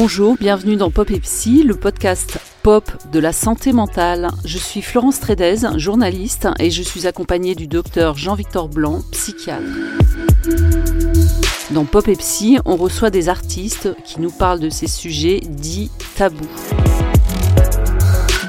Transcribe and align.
Bonjour, 0.00 0.36
bienvenue 0.38 0.76
dans 0.76 0.92
Pop 0.92 1.10
et 1.10 1.20
le 1.64 1.74
podcast 1.74 2.38
pop 2.62 2.88
de 3.10 3.18
la 3.18 3.32
santé 3.32 3.72
mentale. 3.72 4.28
Je 4.44 4.56
suis 4.56 4.80
Florence 4.80 5.18
Trédez, 5.18 5.56
journaliste, 5.74 6.46
et 6.60 6.70
je 6.70 6.84
suis 6.84 7.08
accompagnée 7.08 7.56
du 7.56 7.66
docteur 7.66 8.16
Jean-Victor 8.16 8.68
Blanc, 8.68 9.02
psychiatre. 9.10 9.64
Dans 11.72 11.84
Pop 11.84 12.06
et 12.06 12.16
on 12.64 12.76
reçoit 12.76 13.10
des 13.10 13.28
artistes 13.28 13.88
qui 14.04 14.20
nous 14.20 14.30
parlent 14.30 14.60
de 14.60 14.70
ces 14.70 14.86
sujets 14.86 15.40
dits 15.40 15.90
tabous. 16.14 16.46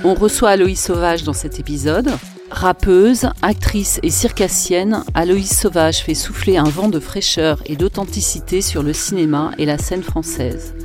On 0.04 0.14
reçoit 0.14 0.52
Aloïs 0.52 0.80
Sauvage 0.80 1.24
dans 1.24 1.34
cet 1.34 1.60
épisode. 1.60 2.12
Rappeuse, 2.52 3.28
actrice 3.42 4.00
et 4.04 4.12
circassienne, 4.12 5.04
Aloïs 5.16 5.60
Sauvage 5.60 6.04
fait 6.04 6.14
souffler 6.14 6.58
un 6.58 6.70
vent 6.70 6.90
de 6.90 7.00
fraîcheur 7.00 7.64
et 7.66 7.76
d'authenticité 7.76 8.62
sur 8.62 8.84
le 8.84 8.94
cinéma 8.94 9.50
et 9.58 9.66
la 9.66 9.80
scène 9.80 10.04
française. 10.04 10.76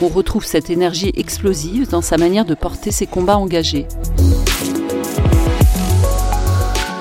On 0.00 0.08
retrouve 0.08 0.44
cette 0.44 0.68
énergie 0.68 1.10
explosive 1.14 1.88
dans 1.88 2.02
sa 2.02 2.18
manière 2.18 2.44
de 2.44 2.54
porter 2.54 2.90
ses 2.90 3.06
combats 3.06 3.38
engagés. 3.38 3.86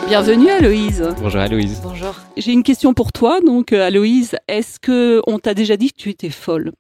Bienvenue 0.08 0.50
Aloïse. 0.50 1.06
Bonjour 1.20 1.42
Aloïse. 1.42 1.82
Bonjour. 1.84 2.16
J'ai 2.38 2.54
une 2.54 2.64
question 2.64 2.94
pour 2.94 3.12
toi. 3.12 3.42
Donc 3.42 3.74
euh, 3.74 3.86
Aloïse, 3.86 4.38
est-ce 4.48 4.80
que 4.80 5.22
on 5.28 5.40
t'a 5.40 5.54
déjà 5.54 5.76
dit 5.76 5.92
que 5.92 5.98
tu 5.98 6.10
étais 6.10 6.30
folle? 6.30 6.72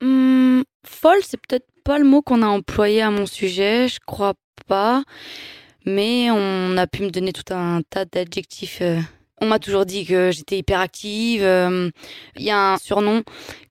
Hmm, 0.00 0.62
Folle, 0.84 1.20
c'est 1.22 1.38
peut-être 1.46 1.66
pas 1.84 1.98
le 1.98 2.04
mot 2.04 2.20
qu'on 2.20 2.42
a 2.42 2.46
employé 2.46 3.02
à 3.02 3.10
mon 3.10 3.26
sujet, 3.26 3.86
je 3.86 3.98
crois 4.04 4.34
pas. 4.66 5.04
Mais 5.86 6.30
on 6.32 6.76
a 6.76 6.86
pu 6.88 7.02
me 7.02 7.10
donner 7.10 7.32
tout 7.32 7.54
un 7.54 7.82
tas 7.88 8.06
d'adjectifs. 8.06 8.78
Euh. 8.80 8.98
On 9.40 9.46
m'a 9.46 9.58
toujours 9.58 9.86
dit 9.86 10.04
que 10.04 10.30
j'étais 10.32 10.58
hyperactive. 10.58 11.42
Euh. 11.42 11.90
Il 12.36 12.42
y 12.42 12.50
a 12.50 12.74
un 12.74 12.76
surnom 12.76 13.22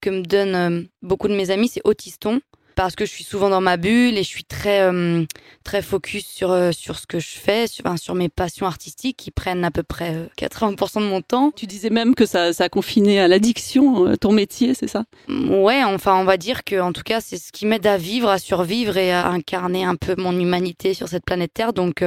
que 0.01 0.09
me 0.09 0.21
donnent 0.21 0.55
euh, 0.55 0.81
beaucoup 1.03 1.27
de 1.27 1.35
mes 1.35 1.51
amis, 1.51 1.67
c'est 1.69 1.81
autiston 1.83 2.41
parce 2.79 2.95
que 2.95 3.05
je 3.05 3.11
suis 3.11 3.25
souvent 3.25 3.49
dans 3.49 3.59
ma 3.59 3.75
bulle 3.75 4.17
et 4.17 4.23
je 4.23 4.29
suis 4.29 4.45
très 4.45 4.83
euh, 4.83 5.25
très 5.65 5.81
focus 5.81 6.25
sur 6.25 6.51
euh, 6.51 6.71
sur 6.71 6.97
ce 6.97 7.07
que 7.07 7.19
je 7.19 7.27
fais, 7.27 7.67
sur, 7.67 7.83
sur 7.99 8.15
mes 8.15 8.29
passions 8.29 8.65
artistiques 8.65 9.17
qui 9.17 9.31
prennent 9.31 9.65
à 9.65 9.69
peu 9.69 9.83
près 9.83 10.15
80% 10.37 10.99
euh, 10.99 11.01
de 11.01 11.05
mon 11.09 11.21
temps. 11.21 11.51
Tu 11.53 11.67
disais 11.67 11.89
même 11.89 12.15
que 12.15 12.25
ça 12.25 12.53
ça 12.53 12.63
a 12.63 12.69
confiné 12.69 13.19
à 13.19 13.27
l'addiction 13.27 14.15
ton 14.15 14.31
métier, 14.31 14.75
c'est 14.75 14.87
ça? 14.87 15.03
Ouais, 15.27 15.83
enfin 15.83 16.15
on 16.15 16.23
va 16.23 16.37
dire 16.37 16.63
que 16.63 16.79
en 16.79 16.93
tout 16.93 17.03
cas 17.03 17.19
c'est 17.19 17.35
ce 17.35 17.51
qui 17.51 17.65
m'aide 17.65 17.85
à 17.85 17.97
vivre, 17.97 18.29
à 18.29 18.39
survivre 18.39 18.95
et 18.95 19.11
à 19.11 19.27
incarner 19.27 19.83
un 19.83 19.97
peu 19.97 20.15
mon 20.17 20.31
humanité 20.31 20.93
sur 20.93 21.09
cette 21.09 21.25
planète 21.25 21.53
Terre. 21.53 21.73
Donc 21.73 22.01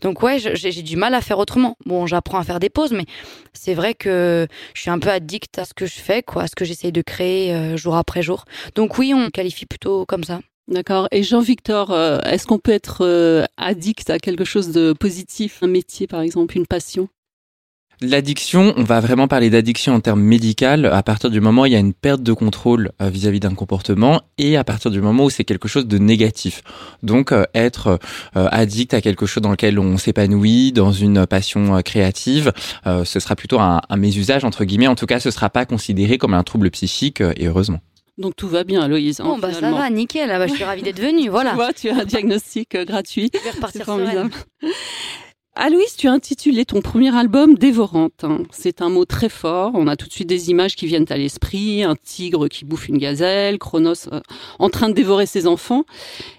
donc 0.00 0.22
ouais, 0.24 0.38
j'ai 0.40 0.82
du 0.82 0.96
mal 0.96 1.14
à 1.14 1.20
faire 1.20 1.38
autrement. 1.38 1.76
Bon, 1.86 2.08
j'apprends 2.08 2.40
à 2.40 2.42
faire 2.42 2.58
des 2.58 2.68
pauses, 2.68 2.90
mais 2.90 3.04
c'est 3.52 3.74
vrai 3.74 3.94
que 3.94 4.48
je 4.74 4.80
suis 4.80 4.90
un 4.90 4.98
peu 4.98 5.10
addict 5.10 5.56
à 5.60 5.64
ce 5.64 5.72
que 5.72 5.86
je 5.86 6.00
fais, 6.00 6.24
quoi, 6.24 6.42
à 6.42 6.46
ce 6.48 6.56
que 6.56 6.64
j'essaye 6.64 6.90
de 6.90 7.02
créer 7.02 7.76
jour 7.76 7.94
après 7.94 8.22
jour. 8.22 8.44
Donc 8.74 8.98
oui, 8.98 9.14
on 9.14 9.30
qualifie 9.30 9.66
plutôt 9.66 9.99
comme 10.06 10.24
ça. 10.24 10.40
D'accord. 10.70 11.08
Et 11.10 11.24
Jean-Victor, 11.24 11.90
euh, 11.90 12.20
est-ce 12.20 12.46
qu'on 12.46 12.58
peut 12.58 12.70
être 12.70 12.98
euh, 13.04 13.44
addict 13.56 14.08
à 14.08 14.20
quelque 14.20 14.44
chose 14.44 14.70
de 14.70 14.92
positif, 14.92 15.58
un 15.62 15.66
métier 15.66 16.06
par 16.06 16.20
exemple, 16.20 16.56
une 16.56 16.66
passion? 16.66 17.08
L'addiction, 18.02 18.72
on 18.76 18.84
va 18.84 19.00
vraiment 19.00 19.28
parler 19.28 19.50
d'addiction 19.50 19.92
en 19.94 20.00
termes 20.00 20.22
médical 20.22 20.86
à 20.86 21.02
partir 21.02 21.28
du 21.28 21.40
moment 21.40 21.62
où 21.62 21.66
il 21.66 21.72
y 21.72 21.76
a 21.76 21.80
une 21.80 21.92
perte 21.92 22.22
de 22.22 22.32
contrôle 22.32 22.92
euh, 23.02 23.10
vis-à-vis 23.10 23.40
d'un 23.40 23.54
comportement 23.54 24.22
et 24.38 24.56
à 24.56 24.64
partir 24.64 24.92
du 24.92 25.02
moment 25.02 25.24
où 25.24 25.30
c'est 25.30 25.44
quelque 25.44 25.68
chose 25.68 25.86
de 25.86 25.98
négatif. 25.98 26.62
Donc 27.02 27.34
être 27.52 27.98
addict 28.34 28.94
à 28.94 29.02
quelque 29.02 29.26
chose 29.26 29.42
dans 29.42 29.50
lequel 29.50 29.78
on 29.78 29.98
s'épanouit, 29.98 30.72
dans 30.72 30.92
une 30.92 31.26
passion 31.26 31.82
créative, 31.82 32.52
ce 32.86 33.20
sera 33.20 33.36
plutôt 33.36 33.60
un, 33.60 33.82
un 33.90 33.96
mésusage 33.96 34.44
entre 34.44 34.64
guillemets. 34.64 34.86
En 34.86 34.94
tout 34.94 35.06
cas, 35.06 35.20
ce 35.20 35.30
sera 35.30 35.50
pas 35.50 35.66
considéré 35.66 36.16
comme 36.16 36.32
un 36.32 36.42
trouble 36.42 36.70
psychique 36.70 37.20
et 37.20 37.48
heureusement. 37.48 37.80
Donc 38.20 38.36
tout 38.36 38.48
va 38.48 38.64
bien, 38.64 38.82
Aloïse. 38.82 39.20
Hein, 39.20 39.24
bon, 39.24 39.38
bah 39.38 39.52
ça 39.52 39.72
va, 39.72 39.88
nickel. 39.88 40.30
Ah, 40.30 40.38
bah, 40.38 40.46
je 40.46 40.52
suis 40.52 40.64
ravie 40.64 40.82
d'être 40.82 41.00
venue. 41.00 41.30
Voilà. 41.30 41.50
tu 41.50 41.56
vois, 41.56 41.72
tu 41.72 41.88
as 41.88 41.96
un 41.96 42.04
diagnostic 42.04 42.74
euh, 42.74 42.84
gratuit. 42.84 43.30
Je 43.32 43.40
vais 43.40 43.50
repartir 43.50 43.84
formidable. 43.84 44.30
Aloïse, 45.56 45.96
tu 45.96 46.06
as 46.06 46.12
intitulé 46.12 46.64
ton 46.64 46.80
premier 46.80 47.14
album 47.16 47.54
Dévorante. 47.54 48.22
Hein. 48.24 48.42
C'est 48.50 48.82
un 48.82 48.88
mot 48.88 49.04
très 49.04 49.28
fort. 49.28 49.72
On 49.74 49.88
a 49.88 49.96
tout 49.96 50.06
de 50.06 50.12
suite 50.12 50.28
des 50.28 50.50
images 50.50 50.76
qui 50.76 50.86
viennent 50.86 51.06
à 51.08 51.16
l'esprit. 51.16 51.82
Un 51.82 51.96
tigre 51.96 52.48
qui 52.48 52.64
bouffe 52.64 52.88
une 52.88 52.98
gazelle, 52.98 53.58
Chronos 53.58 54.08
euh, 54.12 54.20
en 54.58 54.68
train 54.68 54.90
de 54.90 54.94
dévorer 54.94 55.26
ses 55.26 55.46
enfants. 55.46 55.84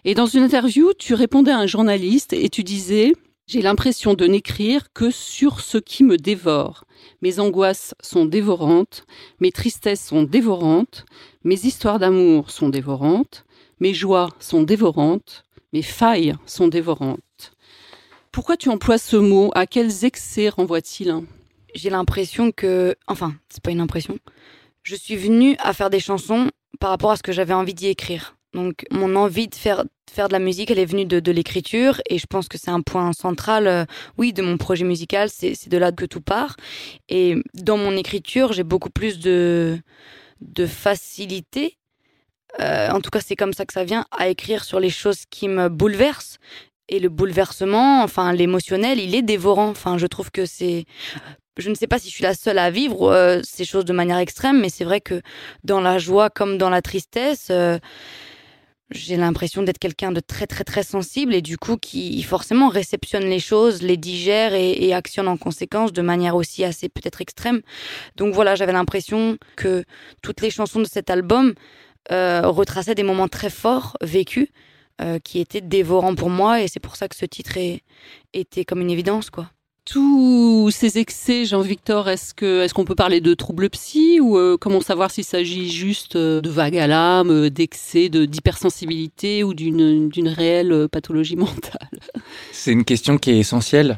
Et 0.06 0.14
dans 0.14 0.28
une 0.28 0.44
interview, 0.44 0.92
tu 0.98 1.14
répondais 1.16 1.52
à 1.52 1.58
un 1.58 1.68
journaliste 1.68 2.32
et 2.34 2.50
tu 2.50 2.64
disais 2.64 3.14
j'ai 3.52 3.62
l'impression 3.62 4.14
de 4.14 4.26
n'écrire 4.28 4.94
que 4.94 5.12
sur 5.12 5.60
ce 5.60 5.78
qui 5.78 6.06
me 6.06 6.16
dévore. 6.16 6.86
Mes 7.22 7.42
angoisses 7.42 7.94
sont 8.00 8.24
dévorantes, 8.24 9.04
mes 9.42 9.52
tristesses 9.52 10.06
sont 10.06 10.24
dévorantes, 10.24 11.06
mes 11.44 11.66
histoires 11.66 12.00
d'amour 12.00 12.50
sont 12.50 12.70
dévorantes, 12.70 13.44
mes 13.82 13.94
joies 13.94 14.30
sont 14.40 14.64
dévorantes, 14.64 15.44
mes 15.74 15.82
failles 15.82 16.34
sont 16.46 16.70
dévorantes. 16.70 17.52
Pourquoi 18.32 18.56
tu 18.56 18.70
emploies 18.70 18.98
ce 18.98 19.18
mot? 19.18 19.52
À 19.54 19.68
quels 19.68 20.06
excès 20.06 20.48
renvoie-t-il? 20.48 21.14
J'ai 21.76 21.90
l'impression 21.90 22.54
que, 22.54 22.96
enfin, 23.08 23.36
c'est 23.50 23.62
pas 23.62 23.72
une 23.72 23.82
impression. 23.82 24.18
Je 24.84 24.96
suis 24.96 25.18
venue 25.18 25.58
à 25.60 25.74
faire 25.74 25.90
des 25.90 26.00
chansons 26.00 26.50
par 26.80 26.90
rapport 26.90 27.12
à 27.12 27.18
ce 27.18 27.24
que 27.24 27.34
j'avais 27.34 27.54
envie 27.54 27.74
d'y 27.74 27.88
écrire. 27.88 28.38
Donc 28.54 28.86
mon 28.92 29.18
envie 29.18 29.50
de 29.50 29.56
faire, 29.56 29.84
faire 30.12 30.28
de 30.28 30.34
la 30.34 30.40
musique, 30.40 30.70
elle 30.70 30.80
est 30.80 30.86
venue 30.86 31.06
de, 31.06 31.32
l'écriture 31.32 32.02
et 32.10 32.18
je 32.18 32.26
pense 32.28 32.48
que 32.48 32.58
c'est 32.58 32.72
un 32.72 32.82
point 32.82 33.14
central, 33.14 33.68
euh, 33.68 33.86
oui, 34.18 34.34
de 34.34 34.42
mon 34.42 34.58
projet 34.58 34.84
musical, 34.84 35.30
c'est 35.30 35.70
de 35.70 35.78
là 35.78 35.92
que 35.92 36.06
tout 36.06 36.22
part. 36.22 36.58
Et 37.08 37.36
dans 37.54 37.78
mon 37.78 37.96
écriture, 37.96 38.52
j'ai 38.52 38.64
beaucoup 38.64 38.90
plus 38.90 39.20
de, 39.20 39.80
de 40.42 40.66
facilité, 40.66 41.78
euh, 42.60 42.90
en 42.90 43.00
tout 43.00 43.10
cas 43.10 43.22
c'est 43.22 43.38
comme 43.38 43.54
ça 43.54 43.66
que 43.66 43.74
ça 43.74 43.86
vient, 43.86 44.06
à 44.12 44.28
écrire 44.28 44.66
sur 44.66 44.80
les 44.80 44.90
choses 44.90 45.24
qui 45.30 45.48
me 45.48 45.70
bouleversent. 45.70 46.38
Et 46.90 47.00
le 47.00 47.08
bouleversement, 47.08 48.04
enfin 48.04 48.34
l'émotionnel, 48.34 49.00
il 49.00 49.16
est 49.16 49.22
dévorant. 49.22 49.70
Enfin, 49.70 49.98
je 49.98 50.08
trouve 50.08 50.30
que 50.30 50.46
c'est 50.46 50.84
je 51.58 51.70
ne 51.70 51.76
sais 51.76 51.88
pas 51.88 52.00
si 52.00 52.10
je 52.10 52.14
suis 52.14 52.24
la 52.24 52.34
seule 52.34 52.58
à 52.58 52.70
vivre 52.70 53.10
euh, 53.12 53.40
ces 53.44 53.64
choses 53.64 53.86
de 53.86 53.94
manière 53.94 54.18
extrême, 54.18 54.60
mais 54.60 54.70
c'est 54.70 54.84
vrai 54.84 55.00
que 55.00 55.22
dans 55.64 55.80
la 55.80 56.00
joie 56.00 56.30
comme 56.30 56.58
dans 56.58 56.70
la 56.70 56.82
tristesse, 56.82 57.50
j'ai 58.92 59.18
l'impression 59.18 59.64
d'être 59.64 59.80
quelqu'un 59.80 60.12
de 60.12 60.20
très 60.20 60.48
très 60.48 60.64
très 60.64 60.84
sensible 60.84 61.34
et 61.34 61.42
du 61.42 61.58
coup 61.58 61.78
qui 61.78 62.22
forcément 62.24 62.70
réceptionne 62.70 63.24
les 63.24 63.40
choses, 63.40 63.82
les 63.82 63.98
digère 63.98 64.54
et, 64.54 64.94
actionne 64.94 65.28
en 65.28 65.38
conséquence 65.38 65.94
de 65.94 66.02
manière 66.02 66.36
aussi 66.36 66.66
assez 66.66 66.90
peut-être 66.90 67.22
extrême. 67.22 67.62
Donc 68.18 68.34
voilà, 68.34 68.56
j'avais 68.56 68.74
l'impression 68.74 69.38
que 69.56 69.86
toutes 70.22 70.42
les 70.42 70.50
chansons 70.50 70.80
de 70.80 70.88
cet 70.88 71.10
album 71.10 71.54
euh, 72.12 72.42
retraçaient 72.46 72.96
des 72.96 73.04
moments 73.04 73.30
très 73.30 73.50
forts 73.50 73.96
vécus 74.02 74.48
euh, 75.02 75.20
qui 75.20 75.40
étaient 75.40 75.62
dévorants 75.62 76.16
pour 76.16 76.30
moi 76.30 76.62
et 76.62 76.68
c'est 76.68 76.82
pour 76.82 76.98
ça 76.98 77.08
que 77.08 77.16
ce 77.16 77.26
titre 77.26 77.58
est, 77.58 77.82
était 78.34 78.66
comme 78.66 78.82
une 78.82 78.92
évidence 78.92 79.30
quoi 79.30 79.50
tous 79.92 80.72
ces 80.72 81.00
excès, 81.00 81.44
Jean-Victor, 81.44 82.08
est-ce 82.08 82.34
que 82.34 82.72
qu'on 82.72 82.86
peut 82.86 82.96
parler 82.96 83.20
de 83.20 83.34
troubles 83.34 83.70
psy 83.70 84.22
ou 84.22 84.38
euh, 84.38 84.56
comment 84.58 84.80
savoir 84.80 85.12
s'il 85.12 85.26
s'agit 85.26 85.70
juste 85.70 86.16
euh, 86.16 86.40
de 86.40 86.50
vagues 86.50 86.78
à 86.78 86.88
l'âme, 86.88 87.30
euh, 87.30 87.50
d'excès, 87.50 88.08
de 88.08 88.24
d'hypersensibilité 88.24 89.44
ou 89.44 89.54
d'une 89.54 90.10
réelle 90.28 90.88
pathologie 90.90 91.36
mentale? 91.38 91.90
C'est 92.54 92.72
une 92.72 92.86
question 92.86 93.18
qui 93.18 93.32
est 93.32 93.40
essentielle. 93.40 93.98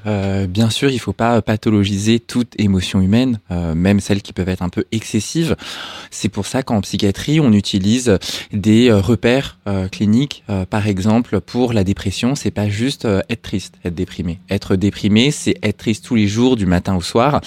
bien 0.49 0.71
sûr, 0.71 0.89
il 0.89 0.97
faut 0.97 1.13
pas 1.13 1.41
pathologiser 1.43 2.19
toute 2.19 2.59
émotion 2.59 2.99
humaine, 3.01 3.39
même 3.49 3.99
celles 3.99 4.21
qui 4.21 4.33
peuvent 4.33 4.49
être 4.49 4.63
un 4.63 4.69
peu 4.69 4.85
excessives. 4.91 5.55
C'est 6.09 6.29
pour 6.29 6.47
ça 6.47 6.63
qu'en 6.63 6.81
psychiatrie, 6.81 7.39
on 7.39 7.51
utilise 7.51 8.17
des 8.51 8.91
repères 8.91 9.59
cliniques, 9.91 10.43
par 10.69 10.87
exemple 10.87 11.41
pour 11.41 11.73
la 11.73 11.83
dépression. 11.83 12.35
C'est 12.35 12.51
pas 12.51 12.69
juste 12.69 13.05
être 13.05 13.41
triste, 13.41 13.75
être 13.83 13.95
déprimé. 13.95 14.39
Être 14.49 14.75
déprimé, 14.75 15.31
c'est 15.31 15.55
être 15.61 15.82
triste 15.83 16.05
tous 16.05 16.15
les 16.15 16.29
jours, 16.29 16.55
du 16.55 16.65
matin 16.65 16.95
au 16.95 17.01
soir, 17.01 17.41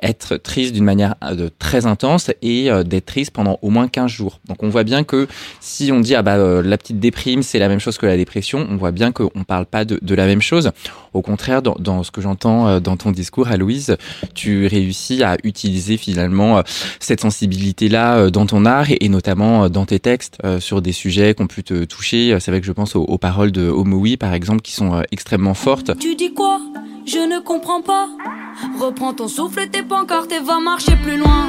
être 0.00 0.38
triste 0.38 0.72
d'une 0.72 0.84
manière 0.84 1.14
euh, 1.22 1.50
très 1.58 1.84
intense 1.84 2.30
et 2.40 2.70
euh, 2.70 2.84
d'être 2.84 3.04
triste 3.04 3.32
pendant 3.32 3.58
au 3.60 3.68
moins 3.68 3.86
15 3.86 4.10
jours. 4.10 4.40
Donc 4.46 4.62
on 4.62 4.70
voit 4.70 4.82
bien 4.82 5.04
que 5.04 5.28
si 5.60 5.92
on 5.92 6.00
dit 6.00 6.14
ah 6.14 6.22
bah 6.22 6.36
euh, 6.36 6.62
la 6.62 6.78
petite 6.78 7.00
déprime 7.00 7.42
c'est 7.42 7.58
la 7.58 7.68
même 7.68 7.80
chose 7.80 7.98
que 7.98 8.06
la 8.06 8.16
dépression, 8.16 8.66
on 8.70 8.76
voit 8.76 8.92
bien 8.92 9.12
qu'on 9.12 9.30
ne 9.34 9.44
parle 9.44 9.66
pas 9.66 9.84
de, 9.84 10.14
la 10.14 10.24
même 10.24 10.40
chose. 10.40 10.70
Au 11.12 11.20
contraire, 11.20 11.60
dans, 11.60 12.02
ce 12.02 12.10
que 12.10 12.22
j'entends 12.22 12.80
dans 12.80 12.96
ton 12.96 13.10
discours, 13.10 13.48
à 13.48 13.58
Louise, 13.58 13.98
tu 14.34 14.66
réussis 14.66 15.22
à 15.22 15.36
utiliser 15.44 15.98
finalement 15.98 16.62
cette 17.00 17.20
sensibilité-là 17.20 18.30
dans 18.30 18.46
ton 18.46 18.64
art 18.64 18.86
et, 18.88 19.08
notamment 19.10 19.68
dans 19.68 19.84
tes 19.84 19.98
textes 19.98 20.38
sur 20.58 20.80
des 20.80 20.92
sujets 20.92 21.34
qui 21.34 21.42
ont 21.42 21.46
pu 21.46 21.62
te 21.62 21.84
toucher. 21.84 22.38
C'est 22.40 22.50
vrai 22.50 22.60
que 22.60 22.66
je 22.66 22.72
pense 22.72 22.96
aux, 22.96 23.02
aux 23.02 23.18
paroles 23.18 23.52
de 23.52 23.68
Homoui 23.68 24.16
par 24.16 24.32
exemple 24.32 24.62
qui 24.62 24.72
sont 24.72 25.02
extrêmement 25.10 25.54
fortes. 25.54 25.98
Tu 25.98 26.14
dis 26.14 26.32
quoi? 26.32 26.60
Je 27.06 27.18
ne 27.18 27.40
comprends 27.40 27.82
pas. 27.82 28.08
Reprends 28.78 29.14
ton 29.14 29.28
souffle, 29.28 29.68
tes 29.68 29.82
pancartes 29.82 30.32
et 30.32 30.40
va 30.40 30.60
marcher 30.60 30.96
plus 31.02 31.16
loin. 31.16 31.46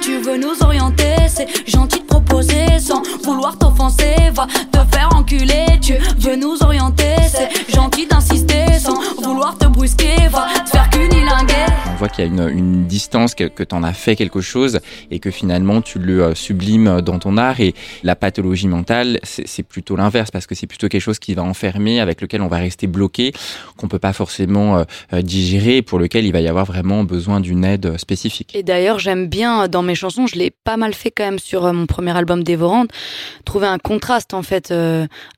Tu 0.00 0.18
veux 0.18 0.36
nous 0.36 0.54
orienter, 0.62 1.28
c'est 1.28 1.48
gentil 1.68 2.00
de 2.00 2.04
proposer 2.04 2.78
sans 2.78 3.02
vouloir 3.24 3.58
t'offenser. 3.58 4.14
Va 4.32 4.46
te 4.46 4.78
faire 4.94 5.08
enculer, 5.14 5.66
tu 5.80 5.94
veux 6.18 6.36
nous 6.36 6.56
orienter, 6.62 7.16
c'est 7.28 7.74
gentil 7.74 8.06
d'insister 8.06 8.78
sans 8.78 8.98
vouloir 9.22 9.56
te 9.58 9.66
brusquer. 9.66 10.28
Va 10.30 10.46
te 10.64 10.70
faire 10.70 10.88
cunilinguer. 10.90 11.66
voit 11.98 12.08
qu'il 12.08 12.24
y 12.24 12.28
a 12.28 12.30
une, 12.30 12.48
une 12.48 12.86
distance, 12.86 13.34
que, 13.34 13.44
que 13.44 13.62
tu 13.62 13.74
en 13.74 13.82
as 13.82 13.92
fait 13.92 14.14
quelque 14.14 14.40
chose 14.40 14.80
et 15.10 15.18
que 15.18 15.30
finalement 15.30 15.80
tu 15.82 15.98
le 15.98 16.34
sublimes 16.34 17.00
dans 17.00 17.18
ton 17.18 17.36
art. 17.36 17.60
Et 17.60 17.74
la 18.02 18.14
pathologie 18.14 18.68
mentale, 18.68 19.18
c'est 19.22 19.62
plutôt 19.62 19.96
l'inverse 19.96 20.30
parce 20.30 20.46
que 20.46 20.54
c'est 20.54 20.66
plutôt 20.66 20.88
quelque 20.88 21.02
chose 21.02 21.18
qui 21.18 21.34
va 21.34 21.42
enfermer, 21.42 22.00
avec 22.00 22.20
lequel 22.20 22.42
on 22.42 22.48
va 22.48 22.58
rester 22.58 22.86
bloqué, 22.86 23.32
qu'on 23.76 23.88
peut 23.88 23.98
pas 23.98 24.12
forcément 24.12 24.84
digérer, 25.12 25.82
pour 25.82 25.98
lequel 25.98 26.24
il 26.24 26.32
va 26.32 26.40
y 26.40 26.48
avoir 26.48 26.66
vraiment 26.66 27.04
besoin 27.04 27.40
d'une 27.40 27.64
aide 27.64 27.98
spécifique. 27.98 28.54
Et 28.54 28.62
d'ailleurs, 28.62 28.98
j'aime 28.98 29.26
bien 29.26 29.68
dans 29.68 29.82
mes 29.88 29.94
chansons, 29.94 30.26
je 30.26 30.36
l'ai 30.36 30.50
pas 30.50 30.76
mal 30.76 30.94
fait 30.94 31.10
quand 31.10 31.24
même 31.24 31.38
sur 31.38 31.72
mon 31.72 31.86
premier 31.86 32.16
album 32.16 32.44
Dévorante, 32.44 32.90
trouver 33.44 33.66
un 33.66 33.78
contraste 33.78 34.34
en 34.34 34.42
fait 34.42 34.72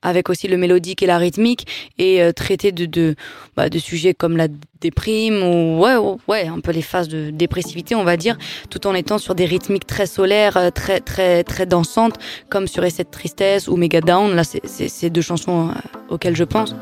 avec 0.03 0.29
aussi 0.29 0.49
le 0.49 0.57
mélodique 0.57 1.03
et 1.03 1.07
la 1.07 1.19
rythmique 1.19 1.67
et 1.99 2.21
traiter 2.35 2.73
de 2.73 3.15
bah, 3.57 3.69
de 3.69 3.79
sujets 3.79 4.15
comme 4.15 4.37
la 4.37 4.49
déprime 4.81 5.43
ou 5.43 5.81
ouais, 5.81 5.97
ouais, 6.29 6.49
un 6.49 6.61
peu 6.61 6.73
les 6.73 6.83
phases 6.83 7.09
de 7.09 7.31
dépressivité, 7.31 7.95
on 7.95 8.05
va 8.05 8.17
dire, 8.17 8.37
tout 8.71 8.87
en 8.87 8.95
étant 8.95 9.19
sur 9.19 9.35
des 9.35 9.45
rythmiques 9.45 9.87
très 9.87 10.07
solaires, 10.07 10.57
euh, 10.57 10.71
très 10.71 11.01
très 11.01 11.45
très 11.45 11.67
dansantes, 11.67 12.17
comme 12.49 12.67
sur 12.67 12.85
Essai 12.85 13.05
de 13.05 13.11
tristesse 13.11 13.69
ou 13.69 13.77
Mega 13.77 14.01
Down. 14.01 14.35
Là, 14.35 14.43
c'est 14.45 15.11
deux 15.11 15.23
chansons 15.23 15.69
euh, 15.69 15.73
auxquelles 16.09 16.37
je 16.37 16.45
pense. 16.45 16.75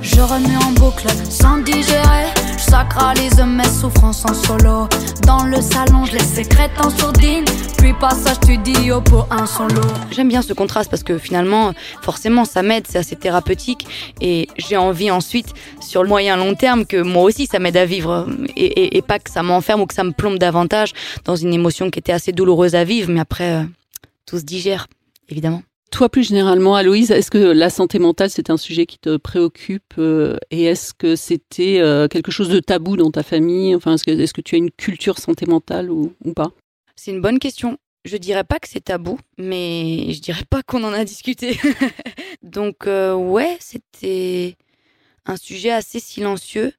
Je 0.00 0.20
remets 0.20 0.56
en 0.56 0.72
boucle 0.72 1.08
sans 1.28 1.58
digérer. 1.58 2.41
Sacralise 2.62 3.42
mes 3.44 3.64
souffrances 3.64 4.24
en 4.24 4.34
solo. 4.34 4.88
Dans 5.26 5.44
le 5.44 5.60
salon, 5.60 6.04
je 6.04 6.12
les 6.12 6.24
sécrète 6.24 6.70
en 6.78 6.90
sourdine. 6.90 7.44
Puis 7.78 7.92
passage 7.94 8.36
studio 8.36 9.00
pour 9.00 9.26
un 9.30 9.46
solo. 9.46 9.80
J'aime 10.12 10.28
bien 10.28 10.40
ce 10.42 10.52
contraste 10.52 10.88
parce 10.88 11.02
que 11.02 11.18
finalement, 11.18 11.72
forcément, 12.00 12.44
ça 12.44 12.62
m'aide, 12.62 12.86
c'est 12.88 12.98
assez 12.98 13.16
thérapeutique. 13.16 13.86
Et 14.20 14.48
j'ai 14.56 14.76
envie 14.76 15.10
ensuite, 15.10 15.52
sur 15.80 16.02
le 16.02 16.08
moyen 16.08 16.36
long 16.36 16.54
terme, 16.54 16.86
que 16.86 17.02
moi 17.02 17.24
aussi 17.24 17.46
ça 17.46 17.58
m'aide 17.58 17.76
à 17.76 17.84
vivre. 17.84 18.28
Et, 18.56 19.02
pas 19.02 19.18
que 19.18 19.30
ça 19.30 19.42
m'enferme 19.42 19.80
ou 19.80 19.86
que 19.86 19.94
ça 19.94 20.04
me 20.04 20.12
plombe 20.12 20.38
davantage 20.38 20.92
dans 21.24 21.34
une 21.34 21.52
émotion 21.52 21.90
qui 21.90 21.98
était 21.98 22.12
assez 22.12 22.32
douloureuse 22.32 22.76
à 22.76 22.84
vivre. 22.84 23.10
Mais 23.10 23.20
après, 23.20 23.52
euh, 23.52 23.64
tout 24.24 24.38
se 24.38 24.44
digère, 24.44 24.86
évidemment. 25.28 25.62
Toi, 25.92 26.08
plus 26.08 26.26
généralement, 26.26 26.74
Aloïse, 26.74 27.10
est-ce 27.10 27.30
que 27.30 27.36
la 27.36 27.68
santé 27.68 27.98
mentale, 27.98 28.30
c'est 28.30 28.48
un 28.48 28.56
sujet 28.56 28.86
qui 28.86 28.98
te 28.98 29.18
préoccupe 29.18 29.92
euh, 29.98 30.38
et 30.50 30.64
est-ce 30.64 30.94
que 30.94 31.16
c'était 31.16 31.80
euh, 31.80 32.08
quelque 32.08 32.32
chose 32.32 32.48
de 32.48 32.60
tabou 32.60 32.96
dans 32.96 33.10
ta 33.10 33.22
famille? 33.22 33.74
Enfin, 33.74 33.96
est-ce 33.96 34.32
que, 34.32 34.40
tu 34.40 34.54
as 34.54 34.58
une 34.58 34.70
culture 34.70 35.18
santé 35.18 35.44
mentale 35.44 35.90
ou, 35.90 36.14
ou 36.24 36.32
pas? 36.32 36.50
C'est 36.96 37.10
une 37.10 37.20
bonne 37.20 37.38
question. 37.38 37.76
Je 38.06 38.16
dirais 38.16 38.42
pas 38.42 38.58
que 38.58 38.68
c'est 38.68 38.84
tabou, 38.84 39.18
mais 39.36 40.14
je 40.14 40.20
dirais 40.22 40.46
pas 40.48 40.62
qu'on 40.62 40.82
en 40.82 40.94
a 40.94 41.04
discuté. 41.04 41.60
Donc, 42.42 42.86
euh, 42.86 43.12
ouais, 43.12 43.58
c'était 43.60 44.56
un 45.26 45.36
sujet 45.36 45.72
assez 45.72 46.00
silencieux. 46.00 46.72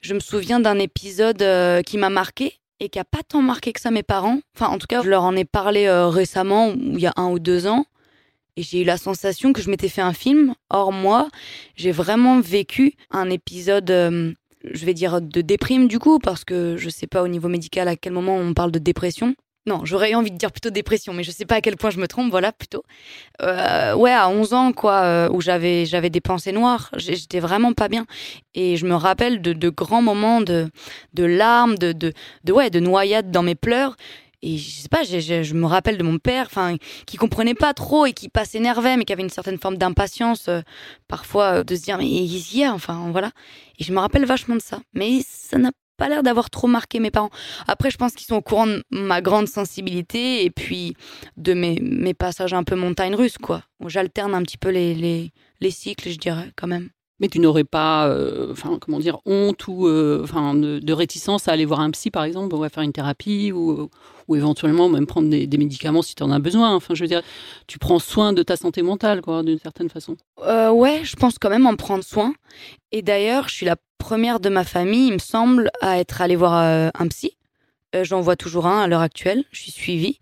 Je 0.00 0.14
me 0.14 0.20
souviens 0.20 0.60
d'un 0.60 0.78
épisode 0.78 1.44
qui 1.84 1.98
m'a 1.98 2.08
marqué 2.08 2.60
et 2.78 2.88
qui 2.88 3.00
a 3.00 3.04
pas 3.04 3.24
tant 3.26 3.42
marqué 3.42 3.72
que 3.72 3.80
ça 3.80 3.90
mes 3.90 4.04
parents. 4.04 4.38
Enfin, 4.54 4.68
en 4.68 4.78
tout 4.78 4.86
cas, 4.86 5.02
je 5.02 5.10
leur 5.10 5.24
en 5.24 5.34
ai 5.34 5.44
parlé 5.44 5.90
récemment, 5.90 6.72
il 6.72 7.00
y 7.00 7.08
a 7.08 7.12
un 7.16 7.30
ou 7.30 7.40
deux 7.40 7.66
ans. 7.66 7.84
Et 8.60 8.62
j'ai 8.62 8.82
eu 8.82 8.84
la 8.84 8.98
sensation 8.98 9.54
que 9.54 9.62
je 9.62 9.70
m'étais 9.70 9.88
fait 9.88 10.02
un 10.02 10.12
film. 10.12 10.54
Or, 10.68 10.92
moi, 10.92 11.30
j'ai 11.76 11.92
vraiment 11.92 12.40
vécu 12.40 12.92
un 13.10 13.30
épisode, 13.30 13.90
euh, 13.90 14.34
je 14.70 14.84
vais 14.84 14.92
dire, 14.92 15.22
de 15.22 15.40
déprime 15.40 15.88
du 15.88 15.98
coup, 15.98 16.18
parce 16.18 16.44
que 16.44 16.76
je 16.76 16.90
sais 16.90 17.06
pas 17.06 17.22
au 17.22 17.28
niveau 17.28 17.48
médical 17.48 17.88
à 17.88 17.96
quel 17.96 18.12
moment 18.12 18.36
on 18.36 18.52
parle 18.52 18.70
de 18.70 18.78
dépression. 18.78 19.34
Non, 19.64 19.80
j'aurais 19.84 20.12
envie 20.12 20.30
de 20.30 20.36
dire 20.36 20.52
plutôt 20.52 20.68
dépression, 20.68 21.14
mais 21.14 21.22
je 21.22 21.30
sais 21.30 21.46
pas 21.46 21.54
à 21.54 21.60
quel 21.62 21.76
point 21.78 21.88
je 21.88 21.98
me 21.98 22.06
trompe, 22.06 22.30
voilà, 22.30 22.52
plutôt. 22.52 22.82
Euh, 23.40 23.94
ouais, 23.94 24.12
à 24.12 24.28
11 24.28 24.52
ans, 24.52 24.72
quoi, 24.72 25.04
euh, 25.04 25.30
où 25.30 25.40
j'avais, 25.40 25.86
j'avais 25.86 26.10
des 26.10 26.20
pensées 26.20 26.52
noires. 26.52 26.90
J'étais 26.98 27.40
vraiment 27.40 27.72
pas 27.72 27.88
bien. 27.88 28.04
Et 28.54 28.76
je 28.76 28.84
me 28.84 28.94
rappelle 28.94 29.40
de, 29.40 29.54
de 29.54 29.68
grands 29.70 30.02
moments 30.02 30.42
de, 30.42 30.68
de 31.14 31.24
larmes, 31.24 31.78
de, 31.78 31.92
de, 31.92 32.12
de, 32.44 32.52
ouais, 32.52 32.68
de 32.68 32.80
noyades 32.80 33.30
dans 33.30 33.42
mes 33.42 33.54
pleurs 33.54 33.96
et 34.42 34.56
je 34.56 34.70
sais 34.70 34.88
pas, 34.88 35.02
je, 35.02 35.20
je, 35.20 35.54
me 35.54 35.66
rappelle 35.66 35.98
de 35.98 36.02
mon 36.02 36.18
père, 36.18 36.46
enfin, 36.46 36.76
qui 37.06 37.16
comprenait 37.16 37.54
pas 37.54 37.74
trop 37.74 38.06
et 38.06 38.12
qui 38.12 38.28
pas 38.28 38.44
s'énervait, 38.44 38.96
mais 38.96 39.04
qui 39.04 39.12
avait 39.12 39.22
une 39.22 39.28
certaine 39.28 39.58
forme 39.58 39.76
d'impatience, 39.76 40.48
euh, 40.48 40.60
parfois, 41.08 41.58
euh, 41.58 41.64
de 41.64 41.76
se 41.76 41.82
dire, 41.82 41.98
mais 41.98 42.08
il 42.08 42.56
y 42.56 42.64
a, 42.64 42.72
enfin, 42.72 43.10
voilà. 43.10 43.32
Et 43.78 43.84
je 43.84 43.92
me 43.92 43.98
rappelle 43.98 44.24
vachement 44.24 44.56
de 44.56 44.62
ça. 44.62 44.80
Mais 44.94 45.20
ça 45.26 45.58
n'a 45.58 45.72
pas 45.98 46.08
l'air 46.08 46.22
d'avoir 46.22 46.48
trop 46.48 46.66
marqué 46.66 47.00
mes 47.00 47.10
parents. 47.10 47.30
Après, 47.68 47.90
je 47.90 47.98
pense 47.98 48.14
qu'ils 48.14 48.26
sont 48.26 48.36
au 48.36 48.40
courant 48.40 48.66
de 48.66 48.82
ma 48.90 49.20
grande 49.20 49.46
sensibilité 49.46 50.44
et 50.44 50.50
puis 50.50 50.96
de 51.36 51.52
mes, 51.52 51.78
mes 51.82 52.14
passages 52.14 52.54
un 52.54 52.64
peu 52.64 52.76
montagne 52.76 53.14
russe, 53.14 53.36
quoi. 53.36 53.62
J'alterne 53.86 54.34
un 54.34 54.42
petit 54.42 54.58
peu 54.58 54.70
les, 54.70 54.94
les, 54.94 55.32
les 55.60 55.70
cycles, 55.70 56.08
je 56.08 56.18
dirais, 56.18 56.50
quand 56.56 56.66
même. 56.66 56.88
Mais 57.20 57.28
tu 57.28 57.38
n'aurais 57.38 57.64
pas, 57.64 58.08
euh, 58.08 58.54
comment 58.80 58.98
dire, 58.98 59.18
honte 59.26 59.68
ou, 59.68 59.88
enfin, 60.22 60.54
de, 60.54 60.92
réticence 60.92 61.48
à 61.48 61.52
aller 61.52 61.64
voir 61.64 61.80
un 61.80 61.90
psy, 61.90 62.10
par 62.10 62.24
exemple, 62.24 62.54
ou 62.54 62.64
à 62.64 62.68
faire 62.68 62.82
une 62.82 62.92
thérapie 62.92 63.52
ou, 63.52 63.88
ou 64.28 64.36
éventuellement 64.36 64.88
même 64.88 65.06
prendre 65.06 65.28
des, 65.28 65.58
médicaments 65.58 66.02
si 66.02 66.14
tu 66.14 66.22
en 66.22 66.30
as 66.30 66.38
besoin. 66.38 66.74
Enfin, 66.74 66.94
je 66.94 67.02
veux 67.02 67.08
dire, 67.08 67.22
tu 67.66 67.78
prends 67.78 67.98
soin 67.98 68.32
de 68.32 68.42
ta 68.42 68.56
santé 68.56 68.82
mentale, 68.82 69.20
quoi, 69.20 69.42
d'une 69.42 69.58
certaine 69.58 69.90
façon. 69.90 70.16
Euh, 70.46 70.70
ouais, 70.70 71.00
je 71.04 71.16
pense 71.16 71.38
quand 71.38 71.50
même 71.50 71.66
en 71.66 71.76
prendre 71.76 72.04
soin. 72.04 72.32
Et 72.92 73.02
d'ailleurs, 73.02 73.48
je 73.48 73.54
suis 73.54 73.66
la 73.66 73.76
première 73.98 74.40
de 74.40 74.48
ma 74.48 74.64
famille, 74.64 75.08
il 75.08 75.14
me 75.14 75.18
semble, 75.18 75.70
à 75.80 75.98
être 75.98 76.20
allée 76.20 76.36
voir 76.36 76.54
euh, 76.56 76.90
un 76.98 77.08
psy. 77.08 77.36
Euh, 77.94 78.04
j'en 78.04 78.20
vois 78.20 78.36
toujours 78.36 78.66
un 78.66 78.80
à 78.80 78.86
l'heure 78.86 79.00
actuelle. 79.00 79.44
Je 79.50 79.62
suis 79.62 79.72
suivie, 79.72 80.20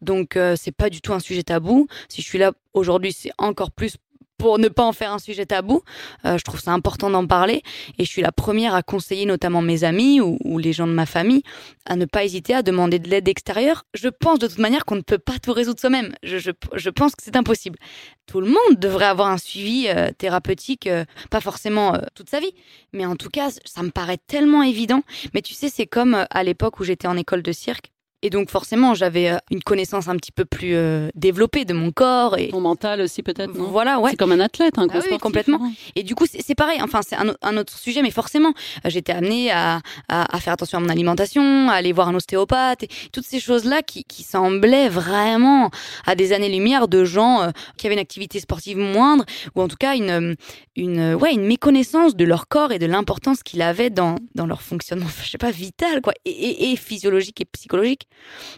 donc 0.00 0.36
euh, 0.36 0.56
c'est 0.58 0.72
pas 0.72 0.90
du 0.90 1.00
tout 1.00 1.12
un 1.12 1.20
sujet 1.20 1.42
tabou. 1.42 1.86
Si 2.08 2.22
je 2.22 2.26
suis 2.26 2.38
là 2.38 2.52
aujourd'hui, 2.72 3.12
c'est 3.12 3.32
encore 3.38 3.70
plus 3.70 3.96
pour 4.42 4.58
ne 4.58 4.66
pas 4.66 4.82
en 4.82 4.90
faire 4.90 5.12
un 5.12 5.20
sujet 5.20 5.46
tabou. 5.46 5.82
Euh, 6.24 6.36
je 6.36 6.42
trouve 6.42 6.58
ça 6.58 6.72
important 6.72 7.08
d'en 7.10 7.28
parler 7.28 7.62
et 7.96 8.04
je 8.04 8.10
suis 8.10 8.22
la 8.22 8.32
première 8.32 8.74
à 8.74 8.82
conseiller 8.82 9.24
notamment 9.24 9.62
mes 9.62 9.84
amis 9.84 10.20
ou, 10.20 10.58
les 10.58 10.72
gens 10.72 10.88
de 10.88 10.92
ma 10.92 11.06
famille 11.06 11.44
à 11.86 11.94
ne 11.94 12.06
pas 12.06 12.24
hésiter 12.24 12.52
à 12.52 12.62
demander 12.62 12.98
de 12.98 13.08
l'aide 13.08 13.28
extérieure. 13.28 13.84
Je 13.94 14.08
pense 14.08 14.40
de 14.40 14.48
toute 14.48 14.58
manière 14.58 14.84
qu'on 14.84 14.96
ne 14.96 15.00
peut 15.00 15.18
pas 15.18 15.38
tout 15.40 15.52
résoudre 15.52 15.78
soi-même. 15.78 16.12
Je, 16.24 16.90
pense 16.90 17.14
que 17.14 17.22
c'est 17.22 17.36
impossible. 17.36 17.78
Tout 18.26 18.40
le 18.40 18.48
monde 18.48 18.80
devrait 18.80 19.04
avoir 19.04 19.28
un 19.28 19.38
suivi 19.38 19.86
euh, 19.86 20.10
thérapeutique, 20.10 20.88
euh, 20.88 21.04
pas 21.30 21.40
forcément 21.40 21.96
toute 22.16 22.28
sa 22.28 22.40
vie, 22.40 22.52
mais 22.92 23.06
en 23.06 23.14
tout 23.14 23.30
cas, 23.30 23.50
ça 23.64 23.84
me 23.84 23.90
paraît 23.90 24.18
tellement 24.26 24.64
évident. 24.64 25.04
Mais 25.34 25.42
tu 25.42 25.54
sais, 25.54 25.68
c'est 25.68 25.86
comme 25.86 26.26
à 26.28 26.42
l'époque 26.42 26.80
où 26.80 26.84
j'étais 26.84 27.06
en 27.06 27.16
école 27.16 27.42
de 27.42 27.52
cirque. 27.52 27.91
Et 28.22 28.30
donc 28.30 28.50
forcément, 28.50 28.94
j'avais 28.94 29.30
euh, 29.30 29.36
une 29.50 29.62
connaissance 29.62 30.06
un 30.06 30.16
petit 30.16 30.30
peu 30.30 30.44
plus 30.44 30.74
euh, 30.74 31.10
développée 31.16 31.64
de 31.64 31.74
mon 31.74 31.90
corps 31.90 32.38
et 32.38 32.48
ton 32.48 32.60
mental 32.60 33.00
aussi 33.00 33.22
peut-être. 33.22 33.52
Non? 33.54 33.64
Voilà, 33.64 33.98
ouais. 33.98 34.12
C'est 34.12 34.16
comme 34.16 34.30
un 34.30 34.40
athlète, 34.40 34.78
un 34.78 34.86
ah 34.88 34.98
oui, 35.10 35.18
complètement. 35.18 35.72
Et 35.96 36.04
du 36.04 36.14
coup, 36.14 36.26
c'est 36.26 36.54
pareil. 36.54 36.80
Enfin, 36.82 37.00
c'est 37.02 37.16
un, 37.16 37.34
un, 37.42 37.56
autre 37.56 37.76
sujet, 37.76 38.00
mais 38.00 38.12
forcément, 38.12 38.52
euh, 38.84 38.90
j'étais 38.90 39.12
amenée 39.12 39.50
à, 39.50 39.80
à, 40.08 40.36
à, 40.36 40.40
faire 40.40 40.52
attention 40.52 40.78
à 40.78 40.80
mon 40.80 40.88
alimentation, 40.88 41.68
à 41.68 41.72
aller 41.72 41.92
voir 41.92 42.08
un 42.08 42.14
ostéopathe, 42.14 42.84
et 42.84 42.88
toutes 43.12 43.24
ces 43.26 43.40
choses-là 43.40 43.82
qui, 43.82 44.04
qui 44.04 44.22
semblaient 44.22 44.88
vraiment 44.88 45.70
à 46.06 46.14
des 46.14 46.32
années-lumière 46.32 46.86
de 46.86 47.04
gens 47.04 47.50
qui 47.76 47.86
avaient 47.86 47.94
une 47.94 48.00
activité 48.00 48.38
sportive 48.38 48.78
moindre 48.78 49.24
ou 49.56 49.62
en 49.62 49.68
tout 49.68 49.76
cas 49.76 49.96
une 49.96 50.36
une 50.76 51.14
ouais 51.14 51.32
une 51.32 51.44
méconnaissance 51.44 52.16
de 52.16 52.24
leur 52.24 52.48
corps 52.48 52.72
et 52.72 52.78
de 52.78 52.86
l'importance 52.86 53.42
qu'il 53.42 53.62
avait 53.62 53.90
dans 53.90 54.16
dans 54.34 54.46
leur 54.46 54.62
fonctionnement, 54.62 55.06
je 55.24 55.30
sais 55.30 55.38
pas 55.38 55.50
vital 55.50 56.00
quoi, 56.00 56.12
et, 56.24 56.30
et, 56.30 56.72
et 56.72 56.76
physiologique 56.76 57.40
et 57.40 57.44
psychologique. 57.44 58.08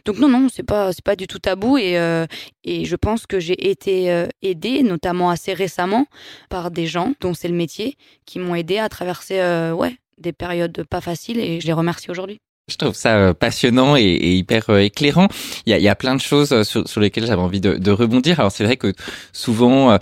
Donc 0.04 0.18
non, 0.18 0.28
non, 0.28 0.48
c'est 0.48 0.62
pas, 0.62 0.90
pas 1.04 1.16
du 1.16 1.26
tout 1.26 1.38
tabou 1.38 1.78
et, 1.78 1.98
euh, 1.98 2.26
et 2.64 2.84
je 2.84 2.96
pense 2.96 3.26
que 3.26 3.40
j'ai 3.40 3.70
été 3.70 4.10
euh, 4.10 4.26
aidée, 4.42 4.82
notamment 4.82 5.30
assez 5.30 5.54
récemment, 5.54 6.06
par 6.48 6.70
des 6.70 6.86
gens 6.86 7.14
dont 7.20 7.34
c'est 7.34 7.48
le 7.48 7.54
métier, 7.54 7.96
qui 8.26 8.38
m'ont 8.38 8.54
aidée 8.54 8.78
à 8.78 8.88
traverser, 8.88 9.40
euh, 9.40 9.72
ouais, 9.72 9.96
des 10.18 10.32
périodes 10.32 10.84
pas 10.84 11.00
faciles 11.00 11.38
et 11.38 11.60
je 11.60 11.66
les 11.66 11.72
remercie 11.72 12.10
aujourd'hui. 12.10 12.40
Je 12.66 12.76
trouve 12.76 12.94
ça 12.94 13.16
euh, 13.18 13.34
passionnant 13.34 13.94
et, 13.94 14.36
hyper 14.36 14.70
euh, 14.70 14.78
éclairant. 14.78 15.28
Il 15.66 15.70
y 15.70 15.74
a, 15.74 15.78
il 15.78 15.84
y 15.84 15.88
a 15.88 15.94
plein 15.94 16.14
de 16.14 16.20
choses 16.22 16.50
euh, 16.50 16.64
sur, 16.64 16.88
sur 16.88 16.98
lesquelles 16.98 17.26
j'avais 17.26 17.42
envie 17.42 17.60
de, 17.60 17.74
de, 17.74 17.90
rebondir. 17.90 18.40
Alors 18.40 18.50
c'est 18.50 18.64
vrai 18.64 18.78
que 18.78 18.94
souvent 19.34 19.98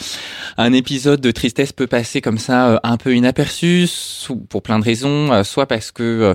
un 0.56 0.72
épisode 0.72 1.20
de 1.20 1.32
tristesse 1.32 1.72
peut 1.72 1.88
passer 1.88 2.20
comme 2.20 2.38
ça 2.38 2.80
un 2.84 2.96
peu 2.98 3.16
inaperçu 3.16 3.88
pour 4.48 4.62
plein 4.62 4.78
de 4.78 4.84
raisons, 4.84 5.42
soit 5.42 5.66
parce 5.66 5.90
que 5.90 6.34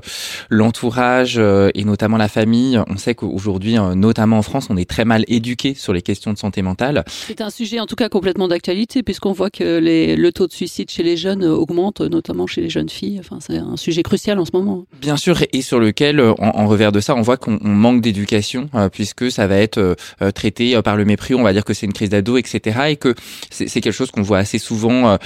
l'entourage 0.50 1.40
et 1.40 1.84
notamment 1.84 2.18
la 2.18 2.28
famille, 2.28 2.80
on 2.88 2.98
sait 2.98 3.16
qu'aujourd'hui, 3.16 3.78
notamment 3.96 4.38
en 4.38 4.42
France, 4.42 4.68
on 4.70 4.78
est 4.78 4.90
très 4.90 5.06
mal 5.06 5.24
éduqué 5.28 5.74
sur 5.74 5.94
les 5.94 6.02
questions 6.02 6.34
de 6.34 6.38
santé 6.38 6.62
mentale. 6.62 7.04
C'est 7.08 7.42
un 7.42 7.50
sujet 7.50 7.80
en 7.80 7.86
tout 7.86 7.96
cas 7.96 8.10
complètement 8.10 8.48
d'actualité 8.48 9.02
puisqu'on 9.02 9.32
voit 9.32 9.50
que 9.50 9.80
les, 9.80 10.16
le 10.16 10.32
taux 10.32 10.48
de 10.48 10.54
suicide 10.54 10.92
chez 10.92 11.04
les 11.04 11.18
jeunes 11.18 11.46
augmente, 11.46 12.02
notamment 12.02 12.46
chez 12.48 12.62
les 12.62 12.70
jeunes 12.70 12.90
filles. 12.90 13.20
Enfin, 13.20 13.40
c'est 13.40 13.58
un 13.58 13.78
sujet 13.78 14.04
crucial 14.04 14.38
en 14.40 14.46
ce 14.46 14.52
moment. 14.54 14.86
Bien 15.02 15.18
sûr, 15.18 15.40
et 15.54 15.62
sur 15.62 15.80
lequel 15.80 16.17
en, 16.20 16.68
revers 16.68 16.92
de 16.92 17.00
ça, 17.00 17.16
on 17.16 17.22
voit 17.22 17.38
qu'on 17.38 17.60
manque 17.62 18.02
d'éducation 18.02 18.70
euh, 18.76 18.90
puisque 18.90 19.32
ça 19.32 19.48
va 19.48 19.58
être 19.58 19.78
euh, 19.78 20.32
traité 20.32 20.76
euh, 20.76 20.82
par 20.82 20.96
le 20.96 21.06
mépris. 21.06 21.36
On 21.36 21.44
va 21.44 21.54
dire 21.54 21.64
que 21.64 21.74
c'est 21.74 21.86
une 21.86 21.94
crise 21.94 22.10
d'ado, 22.10 22.38
etc. 22.38 22.80
Et 22.90 22.96
que 22.96 23.16
c'est 23.50 23.68
quelque 23.82 23.92
chose 23.92 24.12
qu'on 24.12 24.22
voit 24.22 24.40
assez 24.40 24.60
souvent 24.60 25.18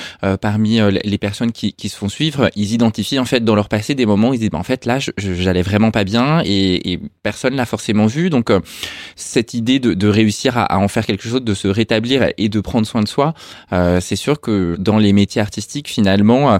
parmi 0.41 0.79
les 1.03 1.17
personnes 1.17 1.51
qui, 1.51 1.89
se 1.89 1.95
font 1.95 2.10
suivre. 2.10 2.50
Ils 2.55 2.74
identifient 2.74 3.19
en 3.19 3.25
fait 3.25 3.43
dans 3.43 3.55
leur 3.55 3.69
passé 3.69 3.95
des 3.95 4.05
moments 4.05 4.29
où 4.29 4.33
ils 4.33 4.39
disent 4.39 4.50
bah, 4.50 4.57
en 4.57 4.63
fait 4.63 4.86
là 4.86 5.00
j'allais 5.17 5.62
vraiment 5.62 5.91
pas 5.91 6.03
bien 6.03 6.41
et, 6.45 7.00
personne 7.24 7.55
l'a 7.55 7.65
forcément 7.65 8.05
vu. 8.05 8.29
Donc 8.29 8.51
cette 9.15 9.53
idée 9.53 9.79
de, 9.79 10.07
réussir 10.07 10.57
à, 10.57 10.63
à, 10.63 10.77
en 10.77 10.88
faire 10.88 11.05
quelque 11.05 11.27
chose, 11.27 11.41
de 11.41 11.53
se 11.53 11.67
rétablir 11.67 12.31
et 12.38 12.50
de 12.50 12.60
prendre 12.60 12.88
soin 12.88 13.01
de 13.01 13.07
soi, 13.07 13.33
c'est 14.00 14.15
sûr 14.15 14.39
que 14.39 14.75
dans 14.79 14.98
les 14.98 15.13
métiers 15.13 15.41
artistiques 15.41 15.89
finalement, 15.89 16.60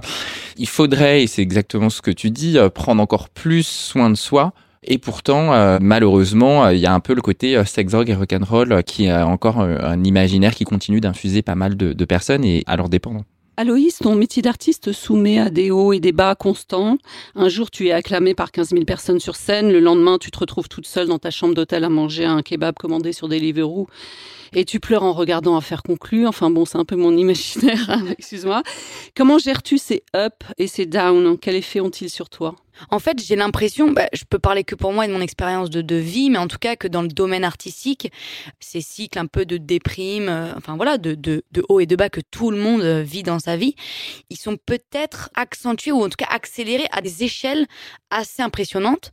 il 0.56 0.68
faudrait 0.68 1.22
et 1.22 1.26
c'est 1.26 1.42
exactement 1.42 1.90
ce 1.90 2.02
que 2.02 2.10
tu 2.10 2.30
dis, 2.30 2.58
prendre 2.74 3.02
encore 3.02 3.28
plus 3.28 3.66
soin 3.66 4.10
de 4.10 4.16
soi. 4.22 4.52
Et 4.84 4.98
pourtant, 4.98 5.78
malheureusement, 5.80 6.68
il 6.70 6.78
y 6.78 6.86
a 6.86 6.92
un 6.92 6.98
peu 6.98 7.14
le 7.14 7.22
côté 7.22 7.62
sex, 7.64 7.92
drogue 7.92 8.10
et 8.10 8.14
rock'n'roll 8.14 8.82
qui 8.82 9.04
est 9.04 9.12
encore 9.22 9.60
un 9.60 10.02
imaginaire 10.02 10.56
qui 10.56 10.64
continue 10.64 11.00
d'infuser 11.00 11.42
pas 11.42 11.54
mal 11.54 11.76
de, 11.76 12.04
personnes 12.04 12.44
et 12.44 12.64
à 12.66 12.76
leur 12.76 12.88
dépendant. 12.88 13.24
Aloïs, 13.58 13.98
ton 13.98 14.14
métier 14.14 14.40
d'artiste 14.40 14.92
soumet 14.92 15.38
à 15.38 15.50
des 15.50 15.70
hauts 15.70 15.92
et 15.92 16.00
des 16.00 16.12
bas 16.12 16.34
constants. 16.34 16.96
Un 17.34 17.50
jour, 17.50 17.70
tu 17.70 17.86
es 17.86 17.92
acclamé 17.92 18.34
par 18.34 18.50
15 18.50 18.70
000 18.70 18.84
personnes 18.84 19.20
sur 19.20 19.36
scène. 19.36 19.70
Le 19.70 19.78
lendemain, 19.78 20.16
tu 20.18 20.30
te 20.30 20.38
retrouves 20.38 20.68
toute 20.68 20.86
seule 20.86 21.06
dans 21.06 21.18
ta 21.18 21.30
chambre 21.30 21.54
d'hôtel 21.54 21.84
à 21.84 21.90
manger 21.90 22.24
un 22.24 22.40
kebab 22.40 22.74
commandé 22.76 23.12
sur 23.12 23.28
Deliveroo. 23.28 23.88
Et 24.54 24.64
tu 24.64 24.80
pleures 24.80 25.02
en 25.02 25.12
regardant 25.12 25.54
Affaire 25.56 25.82
conclue. 25.82 26.26
Enfin 26.26 26.50
bon, 26.50 26.64
c'est 26.64 26.78
un 26.78 26.86
peu 26.86 26.96
mon 26.96 27.14
imaginaire, 27.16 27.90
hein, 27.90 28.04
excuse-moi. 28.16 28.62
Comment 29.14 29.36
gères-tu 29.36 29.76
ces 29.76 30.02
up 30.16 30.44
et 30.56 30.66
ces 30.66 30.86
down 30.86 31.36
Quel 31.38 31.54
effet 31.54 31.80
ont-ils 31.80 32.10
sur 32.10 32.30
toi? 32.30 32.56
En 32.90 32.98
fait, 32.98 33.22
j'ai 33.24 33.36
l'impression, 33.36 33.90
bah, 33.90 34.06
je 34.12 34.24
peux 34.28 34.38
parler 34.38 34.64
que 34.64 34.74
pour 34.74 34.92
moi 34.92 35.04
et 35.04 35.08
de 35.08 35.12
mon 35.12 35.20
expérience 35.20 35.70
de, 35.70 35.94
vie, 35.96 36.30
mais 36.30 36.38
en 36.38 36.48
tout 36.48 36.58
cas 36.58 36.76
que 36.76 36.88
dans 36.88 37.02
le 37.02 37.08
domaine 37.08 37.44
artistique, 37.44 38.10
ces 38.60 38.80
cycles 38.80 39.18
un 39.18 39.26
peu 39.26 39.44
de 39.44 39.56
déprime, 39.56 40.28
euh, 40.28 40.52
enfin 40.56 40.76
voilà, 40.76 40.96
de, 40.98 41.44
haut 41.68 41.80
et 41.80 41.86
de 41.86 41.96
bas 41.96 42.08
que 42.08 42.20
tout 42.30 42.50
le 42.50 42.56
monde 42.56 42.82
euh, 42.82 43.02
vit 43.02 43.22
dans 43.22 43.38
sa 43.38 43.56
vie, 43.56 43.74
ils 44.30 44.38
sont 44.38 44.56
peut-être 44.56 45.30
accentués 45.34 45.92
ou 45.92 46.02
en 46.02 46.08
tout 46.08 46.16
cas 46.16 46.28
accélérés 46.30 46.86
à 46.92 47.02
des 47.02 47.24
échelles 47.24 47.66
assez 48.10 48.42
impressionnantes. 48.42 49.10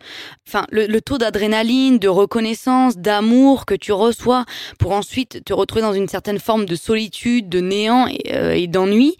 Enfin, 0.48 0.66
le, 0.72 1.00
taux 1.00 1.18
d'adrénaline, 1.18 2.00
de 2.00 2.08
reconnaissance, 2.08 2.98
d'amour 2.98 3.66
que 3.66 3.76
tu 3.76 3.92
reçois 3.92 4.46
pour 4.78 4.92
ensuite 4.92 5.44
te 5.44 5.54
retrouver 5.54 5.82
dans 5.82 5.94
une 5.94 6.08
certaine 6.08 6.40
forme 6.40 6.66
de 6.66 6.76
solitude, 6.76 7.50
de 7.50 7.60
néant 7.60 8.08
et, 8.08 8.34
euh, 8.34 8.54
et 8.54 8.68
d'ennui, 8.68 9.18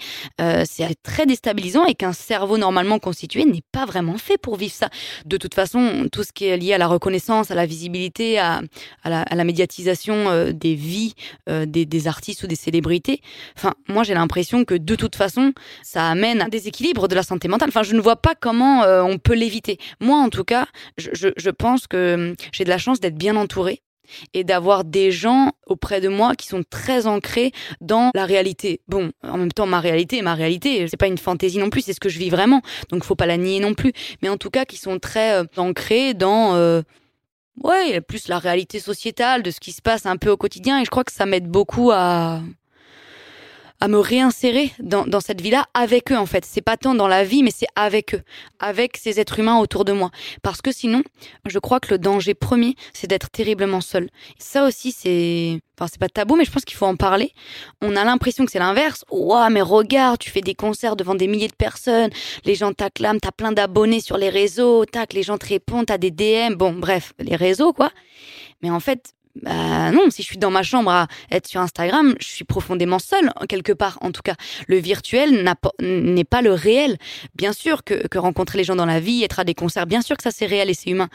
c'est 0.66 1.02
très 1.04 1.26
déstabilisant 1.26 1.86
et 1.86 1.96
qu'un 1.96 2.14
cerveau 2.14 2.58
normalement 2.58 3.00
constitué 3.00 3.46
n'est 3.46 3.64
pas 3.72 3.86
vraiment 3.86 4.18
fait 4.18 4.29
pour 4.38 4.56
vivre 4.56 4.74
ça. 4.74 4.90
De 5.26 5.38
toute 5.38 5.54
façon, 5.54 6.08
tout 6.12 6.24
ce 6.24 6.32
qui 6.32 6.46
est 6.46 6.58
lié 6.58 6.74
à 6.74 6.78
la 6.78 6.88
reconnaissance, 6.88 7.52
à 7.52 7.56
la 7.56 7.66
visibilité, 7.66 8.40
à, 8.40 8.62
la, 9.06 9.44
médiatisation 9.44 10.30
euh, 10.30 10.52
des 10.52 10.76
vies 10.76 11.16
euh, 11.50 11.66
des, 11.66 12.08
artistes 12.08 12.44
ou 12.44 12.48
des 12.48 12.56
célébrités, 12.56 13.22
enfin, 13.58 13.74
moi 13.88 14.04
j'ai 14.04 14.14
l'impression 14.14 14.64
que 14.66 14.76
de 14.76 14.96
toute 14.96 15.16
façon, 15.16 15.54
ça 15.84 16.08
amène 16.08 16.42
un 16.42 16.50
déséquilibre 16.50 17.08
de 17.08 17.16
la 17.16 17.24
santé 17.24 17.48
mentale. 17.48 17.70
Enfin, 17.70 17.84
je 17.84 17.96
ne 17.96 18.02
vois 18.02 18.16
pas 18.16 18.36
comment 18.40 18.84
euh, 18.84 19.02
on 19.02 19.18
peut 19.18 19.36
l'éviter. 19.36 19.78
Moi, 20.00 20.18
en 20.18 20.30
tout 20.30 20.44
cas, 20.44 20.68
je 20.98 21.50
pense 21.50 21.88
que 21.88 22.14
hum, 22.14 22.36
j'ai 22.52 22.64
de 22.64 22.70
la 22.70 22.78
chance 22.78 23.00
d'être 23.00 23.18
bien 23.18 23.36
entourée 23.36 23.82
et 24.34 24.44
d'avoir 24.44 24.84
des 24.84 25.12
gens 25.12 25.52
auprès 25.66 26.02
de 26.02 26.10
moi 26.10 26.36
qui 26.36 26.48
sont 26.48 26.64
très 26.70 27.08
ancrés 27.08 27.52
dans 27.82 28.12
la 28.14 28.26
réalité. 28.26 28.82
Bon, 28.88 29.12
en 29.24 29.38
même 29.38 29.52
temps, 29.52 29.66
ma 29.66 29.80
réalité 29.80 30.20
ma 30.22 30.36
réalité. 30.36 30.88
C'est 30.88 30.98
pas 30.98 31.08
une 31.08 31.18
fantaisie 31.18 31.58
non 31.58 31.70
plus, 31.70 31.82
c'est 31.82 31.94
ce 31.94 32.00
que 32.00 32.10
je 32.10 32.20
vis 32.20 32.30
vraiment. 32.30 32.62
Donc, 32.90 33.04
faut 33.04 33.16
pas 33.16 33.26
la 33.26 33.38
nier 33.38 33.60
non 33.60 33.74
plus. 33.74 33.94
Mais 34.22 34.30
en 34.30 34.38
tout 34.38 34.50
cas, 34.50 34.66
qui 34.66 34.78
sont 34.78 35.00
très 35.00 35.34
euh, 35.34 35.44
ancrés 35.58 36.14
dans, 36.14 36.56
euh, 36.56 36.82
ouais, 37.64 38.02
plus 38.02 38.28
la 38.28 38.40
réalité 38.40 38.80
sociétale 38.80 39.44
de 39.44 39.52
ce 39.52 39.60
qui 39.60 39.72
se 39.72 39.82
passe 39.82 40.06
un 40.06 40.18
peu 40.18 40.30
au 40.30 40.38
quotidien. 40.38 40.80
Et 40.82 40.86
je 40.86 40.90
crois 40.90 41.04
que 41.04 41.12
ça 41.12 41.26
m'aide 41.26 41.48
beaucoup 41.48 41.92
à, 41.92 42.42
à 43.82 43.88
me 43.88 43.98
réinsérer 43.98 44.72
dans, 44.80 45.06
dans 45.06 45.22
cette 45.22 45.42
vie-là 45.42 45.66
avec 45.74 46.12
eux 46.12 46.18
en 46.18 46.26
fait. 46.26 46.46
C'est 46.46 46.62
pas 46.62 46.78
tant 46.78 46.96
dans 46.96 47.08
la 47.08 47.24
vie, 47.24 47.44
mais 47.44 47.52
c'est 47.56 47.68
avec 47.76 48.16
eux, 48.16 48.22
avec 48.60 48.98
ces 48.98 49.20
êtres 49.20 49.40
humains 49.40 49.60
autour 49.60 49.86
de 49.86 49.94
moi. 49.94 50.12
Parce 50.42 50.62
que 50.62 50.72
sinon, 50.72 51.02
je 51.46 51.60
crois 51.60 51.80
que 51.80 51.92
le 51.92 51.98
danger 51.98 52.34
premier, 52.34 52.76
c'est 52.94 53.08
d'être 53.08 53.30
terriblement 53.30 53.82
seul. 53.82 54.10
Ça 54.38 54.66
aussi, 54.66 54.92
c'est, 54.92 55.60
enfin, 55.78 55.88
c'est 55.90 56.00
pas 56.00 56.10
tabou, 56.10 56.36
mais 56.36 56.46
je 56.46 56.52
pense 56.52 56.66
qu'il 56.66 56.78
faut 56.78 56.86
en 56.86 56.96
parler. 56.96 57.32
On 57.82 57.96
a 57.96 58.04
l'impression 58.04 58.46
que 58.46 58.52
c'est 58.52 58.60
l'inverse. 58.60 59.06
Ouah, 59.12 59.50
mais 59.50 59.62
regarde, 59.62 60.20
tu 60.20 60.30
fais 60.30 60.42
des 60.42 60.56
concerts 60.56 60.96
devant 60.96 61.16
des 61.16 61.28
milliers 61.28 61.48
de 61.48 61.56
personnes, 61.56 62.10
les 62.46 62.56
gens 62.56 62.74
t'acclament, 62.74 63.20
t'as 63.20 63.32
plein 63.32 63.52
d'abonnés 63.52 64.02
sur 64.02 64.18
les 64.18 64.30
réseaux, 64.30 64.86
tac, 64.86 65.14
les 65.14 65.24
gens 65.24 65.38
te 65.38 65.48
répondent, 65.48 65.86
t'as 65.86 65.98
des 65.98 66.12
DM, 66.12 66.56
bon, 66.56 66.74
bref, 66.74 67.14
les 67.20 67.36
réseaux, 67.36 67.74
quoi. 67.74 67.92
Mais 68.62 68.70
en 68.70 68.80
fait, 68.80 69.14
bah 69.36 69.92
non, 69.92 70.10
si 70.10 70.24
je 70.24 70.28
suis 70.28 70.38
dans 70.38 70.50
ma 70.50 70.64
chambre 70.64 70.92
à 70.92 71.08
être 71.32 71.48
sur 71.48 71.62
Instagram, 71.62 72.16
je 72.20 72.28
suis 72.28 72.46
profondément 72.46 73.00
seule, 73.00 73.32
quelque 73.48 73.72
part 73.72 73.98
en 74.02 74.12
tout 74.12 74.22
cas. 74.24 74.34
Le 74.68 74.78
virtuel 74.78 75.46
n'est 75.80 76.24
pas 76.24 76.42
le 76.42 76.52
réel. 76.52 76.98
Bien 77.36 77.54
sûr 77.54 77.84
que, 77.84 78.08
que, 78.08 78.18
rencontrer 78.18 78.58
les 78.58 78.64
gens 78.64 78.76
dans 78.76 78.88
la 78.88 79.00
vie, 79.00 79.24
être 79.24 79.40
à 79.40 79.44
des 79.44 79.54
concerts, 79.54 79.86
bien 79.86 80.02
sûr 80.02 80.18
que 80.18 80.24
ça 80.24 80.32
c'est 80.32 80.48
réel 80.48 80.70
et 80.70 80.74
c'est 80.74 80.90
humain. 80.90 81.10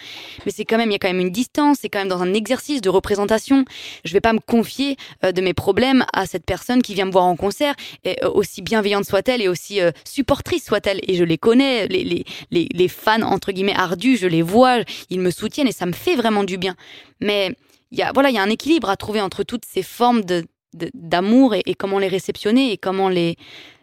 Mais 0.47 0.52
c'est 0.52 0.64
quand 0.64 0.78
même, 0.78 0.90
il 0.90 0.92
y 0.92 0.97
a 0.97 0.99
quand 0.99 1.09
même 1.09 1.21
une 1.21 1.30
distance, 1.30 1.78
c'est 1.80 1.88
quand 1.88 1.99
même 1.99 2.09
dans 2.09 2.23
un 2.23 2.33
exercice 2.35 2.80
de 2.80 2.88
représentation. 2.88 3.64
Je 4.04 4.12
vais 4.12 4.21
pas 4.21 4.33
me 4.33 4.40
confier 4.40 4.97
euh, 5.25 5.33
de 5.33 5.40
mes 5.40 5.54
problèmes 5.54 6.04
à 6.12 6.26
cette 6.26 6.47
personne 6.47 6.83
qui 6.83 6.94
vient 6.94 7.06
me 7.06 7.12
voir 7.12 7.25
en 7.25 7.37
concert, 7.37 7.75
et, 8.04 8.23
euh, 8.25 8.30
aussi 8.30 8.62
bienveillante 8.62 9.04
soit-elle 9.04 9.42
et 9.42 9.49
aussi 9.49 9.80
euh, 9.80 9.90
supportrice 10.04 10.64
soit-elle. 10.64 11.00
Et 11.09 11.14
je 11.14 11.25
les 11.25 11.38
connais, 11.38 11.88
les, 11.88 12.04
les, 12.04 12.25
les, 12.52 12.68
les 12.73 12.88
fans 12.88 13.23
entre 13.23 13.50
guillemets 13.52 13.76
ardus, 13.76 14.16
je 14.16 14.28
les 14.28 14.42
vois, 14.42 14.78
ils 15.11 15.21
me 15.21 15.30
soutiennent 15.30 15.68
et 15.68 15.73
ça 15.73 15.87
me 15.87 15.92
fait 15.92 16.14
vraiment 16.14 16.44
du 16.44 16.59
bien. 16.59 16.76
Mais 17.21 17.56
il 17.95 17.99
y 17.99 18.03
a, 18.03 18.11
voilà, 18.13 18.31
il 18.31 18.35
y 18.35 18.39
a 18.39 18.43
un 18.43 18.51
équilibre 18.51 18.91
à 18.91 18.97
trouver 18.97 19.21
entre 19.21 19.45
toutes 19.45 19.65
ces 19.65 19.85
formes 19.85 20.25
de, 20.25 20.45
d'amour 20.73 21.55
et, 21.55 21.75
comment 21.79 22.01
les 22.01 22.09
réceptionner 22.09 22.73
et 22.73 22.77
comment 22.77 23.09
les, 23.09 23.37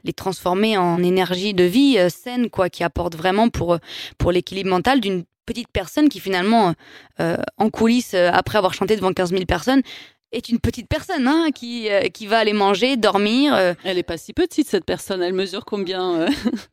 les 0.03 0.11
transformer 0.11 0.77
en 0.77 1.01
énergie 1.01 1.53
de 1.53 1.63
vie 1.63 1.97
euh, 1.97 2.09
saine, 2.09 2.49
quoi, 2.49 2.69
qui 2.69 2.83
apporte 2.83 3.15
vraiment 3.15 3.47
pour, 3.47 3.77
pour 4.17 4.33
l'équilibre 4.33 4.69
mental 4.69 4.99
d'une 4.99 5.23
petite 5.45 5.69
personne 5.69 6.09
qui 6.09 6.19
finalement, 6.19 6.73
euh, 7.21 7.37
en 7.57 7.69
coulisses, 7.69 8.13
euh, 8.13 8.29
après 8.33 8.57
avoir 8.57 8.73
chanté 8.73 8.97
devant 8.97 9.13
15 9.13 9.29
000 9.29 9.45
personnes, 9.45 9.81
est 10.31 10.49
une 10.49 10.59
petite 10.59 10.87
personne 10.87 11.27
hein, 11.27 11.47
qui, 11.53 11.89
euh, 11.89 12.07
qui 12.07 12.27
va 12.27 12.39
aller 12.39 12.53
manger, 12.53 12.97
dormir. 12.97 13.53
Euh. 13.53 13.73
Elle 13.83 13.97
est 13.97 14.03
pas 14.03 14.17
si 14.17 14.33
petite 14.33 14.67
cette 14.67 14.85
personne, 14.85 15.21
elle 15.21 15.33
mesure 15.33 15.65
combien 15.65 16.13
euh? 16.13 16.29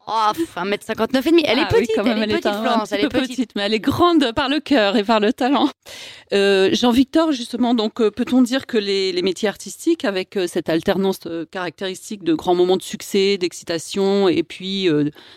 Oh, 0.07 0.33
1m59 0.57 1.27
et 1.27 1.31
demi. 1.31 1.43
Elle 1.45 1.59
est 1.59 1.63
ah 1.63 1.67
petite, 1.67 1.91
elle, 1.97 2.23
est 2.23 2.27
petite, 2.27 2.43
Florence, 2.43 2.93
elle 2.93 3.05
est 3.05 3.09
petite. 3.09 3.51
mais 3.57 3.63
elle 3.63 3.75
est 3.75 3.81
grande 3.81 4.33
par 4.33 4.49
le 4.49 4.61
cœur 4.61 4.97
et 4.97 5.05
par 5.05 5.21
le 5.21 5.33
talent. 5.33 5.69
Jean-Victor, 6.33 7.33
justement, 7.33 7.75
donc 7.75 7.95
peut-on 7.95 8.43
dire 8.43 8.67
que 8.67 8.79
les, 8.79 9.13
les, 9.13 9.23
métiers 9.23 9.49
artistiques, 9.49 10.05
avec 10.05 10.39
cette 10.47 10.69
alternance 10.69 11.21
caractéristique 11.51 12.23
de 12.23 12.35
grands 12.35 12.55
moments 12.55 12.77
de 12.77 12.83
succès, 12.83 13.39
d'excitation 13.39 14.29
et 14.29 14.43
puis 14.43 14.89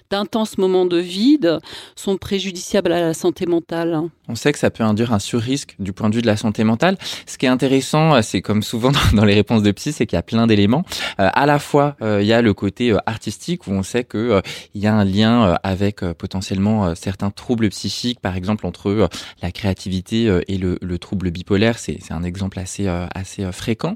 d'intenses 0.10 0.58
moments 0.58 0.86
de 0.86 0.98
vide, 0.98 1.60
sont 1.96 2.18
préjudiciables 2.18 2.92
à 2.92 3.00
la 3.00 3.14
santé 3.14 3.46
mentale? 3.46 3.94
Hein 3.94 4.10
On 4.28 4.36
sait 4.36 4.52
que 4.52 4.60
ça 4.60 4.70
peut 4.70 4.84
induire 4.84 5.14
un 5.14 5.20
surrisque 5.20 5.76
du 5.80 5.94
point 5.94 6.10
de 6.10 6.16
vue 6.16 6.22
de 6.22 6.28
la 6.28 6.38
santé 6.38 6.64
mentale. 6.64 6.98
Ce 7.26 7.38
qui 7.38 7.46
est 7.46 7.50
intéressant 7.50 8.11
euh, 8.14 8.22
c'est 8.22 8.42
comme 8.42 8.64
souvent 8.64 8.92
dans 9.14 9.26
les 9.26 9.34
réponses 9.34 9.64
de 9.64 9.72
psy, 9.72 9.92
c'est 9.92 10.06
qu'il 10.06 10.16
y 10.16 10.20
a 10.20 10.24
plein 10.24 10.48
d'éléments. 10.48 10.84
Euh, 11.20 11.30
à 11.34 11.46
la 11.46 11.60
fois, 11.60 11.96
euh, 12.02 12.22
il 12.22 12.28
y 12.28 12.34
a 12.34 12.42
le 12.42 12.54
côté 12.54 12.96
artistique 13.06 13.68
où 13.68 13.72
on 13.72 13.84
sait 13.84 14.04
que 14.04 14.42
il 14.74 14.82
y 14.82 14.88
a 14.88 14.94
un 14.94 15.06
lien 15.06 15.58
avec 15.64 16.02
potentiellement 16.14 16.96
certains 16.96 17.32
troubles 17.32 17.70
psychiques, 17.70 18.20
par 18.20 18.36
exemple 18.36 18.66
entre 18.66 19.10
la 19.42 19.52
créativité 19.52 20.42
et 20.48 20.58
le, 20.58 20.78
le 20.82 20.98
trouble 21.00 21.32
bipolaire. 21.32 21.78
C'est 21.78 22.00
un 22.12 22.24
exemple 22.24 22.60
assez 22.60 22.88
assez 22.88 23.50
fréquent, 23.52 23.96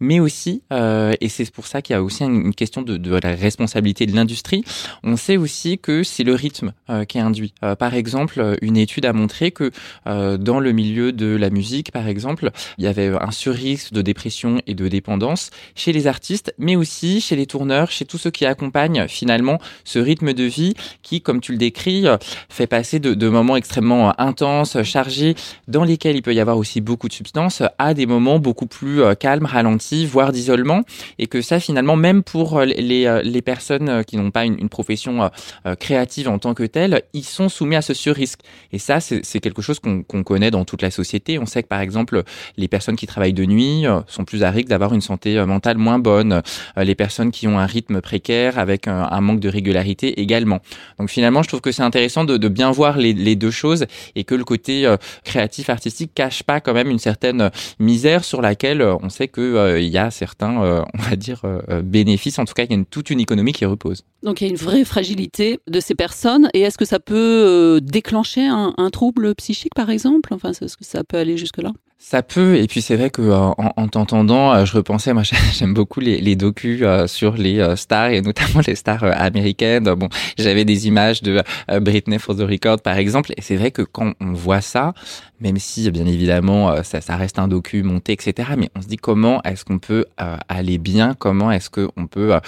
mais 0.00 0.20
aussi, 0.20 0.62
et 0.70 1.28
c'est 1.28 1.50
pour 1.50 1.66
ça 1.66 1.82
qu'il 1.82 1.94
y 1.94 1.96
a 1.96 2.02
aussi 2.02 2.24
une 2.24 2.54
question 2.54 2.82
de 2.82 3.16
la 3.16 3.34
responsabilité 3.34 4.06
de 4.06 4.14
l'industrie. 4.14 4.64
On 5.02 5.16
sait 5.16 5.36
aussi 5.36 5.78
que 5.78 6.02
c'est 6.02 6.24
le 6.24 6.34
rythme 6.34 6.72
qui 7.08 7.18
est 7.18 7.22
induit. 7.22 7.54
par 7.78 7.94
exemple, 7.94 8.56
une 8.62 8.76
étude 8.76 9.06
a 9.06 9.12
montré 9.12 9.50
que 9.50 9.70
dans 10.04 10.60
le 10.60 10.72
milieu 10.72 11.12
de 11.12 11.36
la 11.36 11.50
musique, 11.50 11.92
par 11.92 12.08
exemple, 12.08 12.50
il 12.78 12.84
y 12.84 12.88
avait 12.88 13.08
un 13.20 13.30
sur 13.30 13.53
risque 13.54 13.92
de 13.92 14.02
dépression 14.02 14.60
et 14.66 14.74
de 14.74 14.88
dépendance 14.88 15.50
chez 15.74 15.92
les 15.92 16.06
artistes, 16.06 16.54
mais 16.58 16.76
aussi 16.76 17.20
chez 17.20 17.36
les 17.36 17.46
tourneurs, 17.46 17.90
chez 17.90 18.04
tous 18.04 18.18
ceux 18.18 18.30
qui 18.30 18.46
accompagnent 18.46 19.06
finalement 19.08 19.58
ce 19.84 19.98
rythme 19.98 20.32
de 20.32 20.44
vie 20.44 20.74
qui, 21.02 21.20
comme 21.20 21.40
tu 21.40 21.52
le 21.52 21.58
décris, 21.58 22.06
fait 22.48 22.66
passer 22.66 22.98
de, 22.98 23.28
moments 23.28 23.56
extrêmement 23.56 24.18
intenses, 24.20 24.82
chargés, 24.82 25.34
dans 25.68 25.84
lesquels 25.84 26.16
il 26.16 26.22
peut 26.22 26.34
y 26.34 26.40
avoir 26.40 26.58
aussi 26.58 26.80
beaucoup 26.80 27.08
de 27.08 27.12
substances, 27.12 27.62
à 27.78 27.94
des 27.94 28.06
moments 28.06 28.38
beaucoup 28.38 28.66
plus 28.66 29.02
euh, 29.02 29.14
calmes, 29.14 29.46
ralentis, 29.46 30.06
voire 30.06 30.32
d'isolement, 30.32 30.82
et 31.18 31.26
que 31.26 31.42
ça 31.42 31.60
finalement, 31.60 31.96
même 31.96 32.22
pour 32.22 32.60
les, 32.60 33.06
euh, 33.06 33.22
les 33.22 33.42
personnes 33.42 34.04
qui 34.04 34.16
n'ont 34.16 34.30
pas 34.30 34.44
une, 34.44 34.68
profession 34.68 35.30
euh, 35.66 35.74
créative 35.76 36.28
en 36.28 36.38
tant 36.38 36.54
que 36.54 36.64
telle, 36.64 37.02
ils 37.12 37.24
sont 37.24 37.48
soumis 37.48 37.76
à 37.76 37.82
ce 37.82 37.94
sur-risque. 37.94 38.40
Et 38.72 38.78
ça, 38.78 39.00
c'est 39.00 39.40
quelque 39.40 39.62
chose 39.62 39.78
qu'on 39.78 40.22
connaît 40.22 40.50
dans 40.50 40.64
toute 40.64 40.82
la 40.82 40.90
société. 40.90 41.38
On 41.38 41.46
sait 41.46 41.62
que 41.62 41.68
par 41.68 41.80
exemple, 41.80 42.22
les 42.56 42.66
personnes 42.66 42.96
qui 42.96 43.06
travaillent 43.06 43.32
de 43.32 43.43
nuit 43.46 43.86
euh, 43.86 44.00
sont 44.06 44.24
plus 44.24 44.42
à 44.42 44.50
risque 44.50 44.68
d'avoir 44.68 44.94
une 44.94 45.00
santé 45.00 45.38
euh, 45.38 45.46
mentale 45.46 45.78
moins 45.78 45.98
bonne. 45.98 46.42
Euh, 46.78 46.84
les 46.84 46.94
personnes 46.94 47.30
qui 47.30 47.46
ont 47.48 47.58
un 47.58 47.66
rythme 47.66 48.00
précaire 48.00 48.58
avec 48.58 48.88
un, 48.88 49.20
manque 49.20 49.40
de 49.40 49.48
régularité 49.48 50.20
également. 50.20 50.60
Donc 50.98 51.08
finalement, 51.08 51.42
je 51.42 51.48
trouve 51.48 51.60
que 51.60 51.72
c'est 51.72 51.82
intéressant 51.82 52.24
de, 52.24 52.48
bien 52.48 52.70
voir 52.70 52.98
les, 52.98 53.36
deux 53.36 53.50
choses 53.50 53.86
et 54.14 54.24
que 54.24 54.34
le 54.34 54.44
côté 54.44 54.92
créatif, 55.24 55.70
artistique 55.70 56.12
cache 56.14 56.42
pas 56.42 56.60
quand 56.60 56.74
même 56.74 56.90
une 56.90 56.98
certaine 56.98 57.50
misère 57.78 58.24
sur 58.24 58.42
laquelle 58.42 58.82
on 58.82 59.08
sait 59.08 59.28
qu'il 59.28 59.56
il 59.78 59.88
y 59.88 59.98
a 59.98 60.10
certains, 60.10 60.84
on 60.94 60.98
va 60.98 61.16
dire, 61.16 61.42
bénéfices. 61.82 62.38
En 62.38 62.44
tout 62.44 62.54
cas, 62.54 62.64
il 62.64 62.70
y 62.70 62.74
a 62.74 62.76
une, 62.76 62.86
toute 62.86 63.10
une 63.10 63.20
économie 63.20 63.52
qui 63.52 63.64
repose. 63.64 64.04
Donc 64.22 64.40
il 64.40 64.44
y 64.44 64.46
a 64.48 64.50
une 64.50 64.58
vraie 64.58 64.84
fragilité 64.84 65.58
de 65.66 65.80
ces 65.80 65.94
personnes. 65.94 66.50
Et 66.52 66.60
est-ce 66.60 66.76
que 66.76 66.84
ça 66.84 67.00
peut 67.00 67.80
déclencher 67.82 68.46
un 68.46 68.90
trouble 68.90 69.34
psychique, 69.36 69.74
par 69.74 69.90
exemple? 69.90 70.34
Enfin, 70.34 70.50
est-ce 70.50 70.76
que 70.76 70.84
ça 70.84 71.02
peut 71.04 71.18
aller 71.18 71.36
jusque-là? 71.36 71.72
Ça 72.06 72.22
peut, 72.22 72.58
et 72.58 72.66
puis 72.66 72.82
c'est 72.82 72.96
vrai 72.96 73.08
que 73.08 73.22
euh, 73.22 73.34
en, 73.34 73.72
en 73.78 73.88
t'entendant, 73.88 74.52
euh, 74.52 74.66
je 74.66 74.76
repensais, 74.76 75.14
moi 75.14 75.22
j'aime 75.54 75.72
beaucoup 75.72 76.00
les, 76.00 76.20
les 76.20 76.36
docus 76.36 76.80
euh, 76.82 77.06
sur 77.06 77.32
les 77.32 77.76
stars 77.76 78.10
et 78.10 78.20
notamment 78.20 78.60
les 78.66 78.74
stars 78.74 79.04
américaines. 79.04 79.84
Bon, 79.94 80.10
j'avais 80.36 80.66
des 80.66 80.86
images 80.86 81.22
de 81.22 81.42
Britney 81.80 82.18
for 82.18 82.36
the 82.36 82.42
Record 82.42 82.82
par 82.82 82.98
exemple, 82.98 83.32
et 83.38 83.40
c'est 83.40 83.56
vrai 83.56 83.70
que 83.70 83.80
quand 83.80 84.12
on 84.20 84.34
voit 84.34 84.60
ça, 84.60 84.92
même 85.40 85.58
si 85.58 85.90
bien 85.90 86.06
évidemment 86.06 86.82
ça, 86.82 87.00
ça 87.00 87.16
reste 87.16 87.38
un 87.38 87.48
docu 87.48 87.82
monté, 87.82 88.12
etc. 88.12 88.50
Mais 88.56 88.70
on 88.76 88.82
se 88.82 88.86
dit 88.86 88.96
comment 88.96 89.42
est-ce 89.42 89.64
qu'on 89.64 89.78
peut 89.78 90.06
aller 90.16 90.78
bien, 90.78 91.14
comment 91.18 91.50
est-ce 91.50 91.70
qu'on 91.70 92.06
peut 92.06 92.38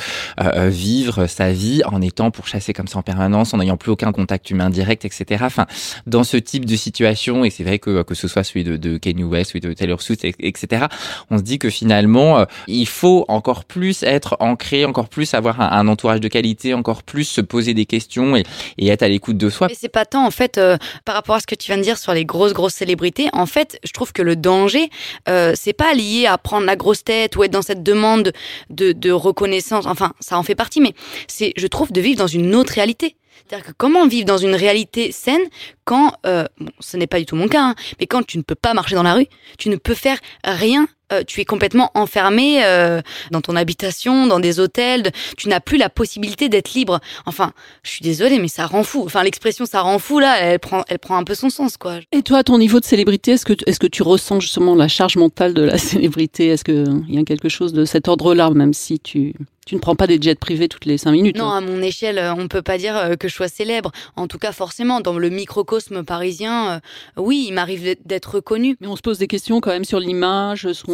vivre 0.69 1.27
sa 1.27 1.53
vie 1.53 1.83
en 1.85 2.01
étant 2.01 2.31
pourchassé 2.31 2.73
comme 2.73 2.89
ça 2.89 2.99
en 2.99 3.03
permanence, 3.03 3.55
en 3.55 3.59
n'ayant 3.59 3.77
plus 3.77 3.91
aucun 3.91 4.13
contact 4.13 4.51
humain 4.51 4.71
direct, 4.71 5.05
etc. 5.05 5.45
Enfin, 5.45 5.67
dans 6.07 6.25
ce 6.25 6.37
type 6.37 6.65
de 6.65 6.77
situation, 6.77 7.45
et 7.45 7.51
c'est 7.51 7.65
vrai 7.65 7.79
que 7.79 8.03
que 8.03 8.15
ce 8.15 8.29
soit 8.29 8.45
celui 8.45 8.65
de, 8.65 8.77
de 8.77 8.99
Kanye 8.99 9.25
West 9.25 9.51
suite 9.51 9.65
de 9.65 9.73
Taylor 9.73 10.01
Swift, 10.01 10.25
etc. 10.25 10.87
On 11.31 11.39
se 11.39 11.43
dit 11.43 11.59
que 11.59 11.71
finalement, 11.71 12.39
euh, 12.39 12.45
il 12.67 12.87
faut 12.87 13.25
encore 13.29 13.65
plus 13.65 14.03
être 14.03 14.37
ancré, 14.41 14.85
encore 14.85 15.09
plus 15.09 15.35
avoir 15.35 15.61
un, 15.61 15.87
entourage 15.89 16.21
de 16.21 16.29
qualité, 16.29 16.75
encore 16.75 17.03
plus 17.03 17.25
se 17.25 17.41
poser 17.41 17.75
des 17.75 17.87
questions 17.87 18.37
et, 18.37 18.45
être 18.79 19.03
à 19.03 19.09
l'écoute 19.09 19.37
de 19.37 19.51
soi. 19.51 19.67
Mais 19.69 19.77
c'est 19.79 19.89
pas 19.89 20.05
tant 20.05 20.25
en 20.25 20.31
fait 20.31 20.59
euh, 20.59 20.77
par 21.05 21.15
rapport 21.15 21.35
à 21.35 21.41
ce 21.41 21.47
que 21.47 21.55
tu 21.55 21.67
viens 21.67 21.77
de 21.77 21.83
dire 21.83 21.99
sur 21.99 22.13
les 22.15 22.25
grosses 22.25 22.53
grosses 22.53 22.75
célébrités. 22.77 23.29
En 23.33 23.47
fait, 23.47 23.79
je 23.85 23.93
trouve 23.93 24.13
que 24.13 24.23
le 24.23 24.37
danger, 24.37 24.91
euh, 25.29 25.53
c'est 25.55 25.73
pas 25.73 25.95
lié 25.95 26.27
à 26.27 26.39
prendre 26.39 26.67
la 26.67 26.77
grosse 26.77 27.05
tête 27.05 27.37
ou 27.37 27.45
être 27.45 27.51
dans 27.51 27.63
cette 27.63 27.83
demande 27.83 28.33
de, 28.71 28.93
de 28.93 29.11
reconnaissance. 29.11 29.87
Enfin, 29.87 30.13
ça 30.21 30.39
en 30.39 30.43
fait 30.43 30.55
partie, 30.55 30.81
mais 30.81 30.95
c'est, 31.27 31.53
je 31.57 31.67
trouve, 31.67 31.93
de 31.93 32.01
vivre 32.01 32.19
dans 32.19 32.27
une 32.27 32.55
autre 32.55 32.73
réalité. 32.73 33.17
C'est-à-dire 33.49 33.67
que 33.67 33.73
comment 33.77 34.07
vivre 34.07 34.27
dans 34.27 34.39
une 34.39 34.55
réalité 34.55 35.13
saine 35.13 35.43
quand, 35.85 36.15
euh, 36.27 36.45
bon, 36.59 36.73
ce 36.81 36.97
n'est 36.97 37.07
pas 37.07 37.19
du 37.19 37.27
tout 37.27 37.37
mon 37.37 37.49
cas, 37.49 37.63
hein, 37.63 37.75
mais 38.01 38.07
quand 38.07 38.25
tu 38.27 38.39
ne 38.39 38.43
peux 38.43 38.55
pas 38.55 38.75
marcher 38.75 38.95
dans 38.95 39.03
la 39.03 39.15
rue, 39.15 39.27
tu 39.59 39.69
ne 39.69 39.77
peux 39.77 39.95
faire 39.95 40.19
rien 40.45 40.89
euh, 41.13 41.23
tu 41.27 41.41
es 41.41 41.45
complètement 41.45 41.91
enfermé 41.95 42.65
euh, 42.65 43.01
dans 43.31 43.41
ton 43.41 43.55
habitation, 43.55 44.27
dans 44.27 44.41
des 44.41 44.59
hôtels, 44.59 45.13
tu 45.37 45.49
n'as 45.49 45.61
plus 45.61 45.79
la 45.79 45.89
possibilité 45.89 46.49
d'être 46.49 46.75
libre. 46.75 47.01
Enfin, 47.27 47.53
je 47.85 47.91
suis 47.91 48.03
désolée, 48.03 48.39
mais 48.39 48.49
ça 48.49 48.67
rend 48.67 48.83
fou. 48.83 49.03
Enfin, 49.05 49.23
l'expression 49.23 49.67
ça 49.67 49.83
rend 49.83 49.99
fou 49.99 50.19
là, 50.19 50.39
elle 50.41 50.59
prend, 50.59 50.83
elle 50.89 50.99
prend 50.99 51.17
un 51.17 51.25
peu 51.25 51.35
son 51.35 51.49
sens, 51.49 51.77
quoi. 51.77 51.99
Et 52.11 52.23
toi, 52.23 52.43
ton 52.43 52.59
niveau 52.59 52.81
de 52.81 52.85
célébrité, 52.85 53.33
est-ce 53.33 53.45
que, 53.45 53.55
est-ce 53.67 53.79
que 53.79 53.87
tu 53.87 54.03
ressens 54.03 54.41
justement 54.41 54.75
la 54.75 54.89
charge 54.89 55.17
mentale 55.17 55.55
de 55.55 55.63
la 55.63 55.79
célébrité? 55.79 56.49
Est-ce 56.49 56.65
qu'il 56.65 57.05
y 57.09 57.19
a 57.19 57.25
quelque 57.25 57.49
chose 57.49 57.73
de 57.73 57.85
cet 57.85 58.09
ordre-là, 58.09 58.51
même 58.51 58.75
si 58.75 58.99
tu 58.99 59.35
tu 59.67 59.75
ne 59.75 59.81
prends 59.81 59.97
pas 59.97 60.07
des 60.07 60.19
jets 60.21 60.35
privés 60.37 60.69
toutes 60.69 60.87
les 60.87 60.97
cinq 60.97 61.13
minutes. 61.13 61.37
Non, 61.37 61.51
hein 61.51 61.59
à 61.59 61.61
mon 61.61 61.83
échelle, 61.83 62.19
euh, 62.19 62.35
on 62.35 62.49
peut 62.49 62.63
pas 62.63 62.79
dire 62.79 63.17
que 63.21 63.29
je 63.29 63.35
sois 63.35 63.49
célèbre. 63.49 63.93
En 64.17 64.27
tout 64.27 64.39
cas, 64.39 64.53
forcément, 64.53 65.01
dans 65.01 65.19
le 65.19 65.29
microcosme 65.29 66.05
parisien, 66.05 66.81
oui, 67.17 67.47
il 67.49 67.53
m'arrive 67.53 67.97
d'être 68.05 68.37
reconnu. 68.37 68.77
Mais 68.81 68.87
on 68.87 68.97
se 68.97 69.03
pose 69.03 69.19
des 69.19 69.27
questions 69.27 69.61
quand 69.61 69.71
même 69.71 69.85
sur 69.85 70.01
l'image, 70.01 70.73
ce 70.73 70.87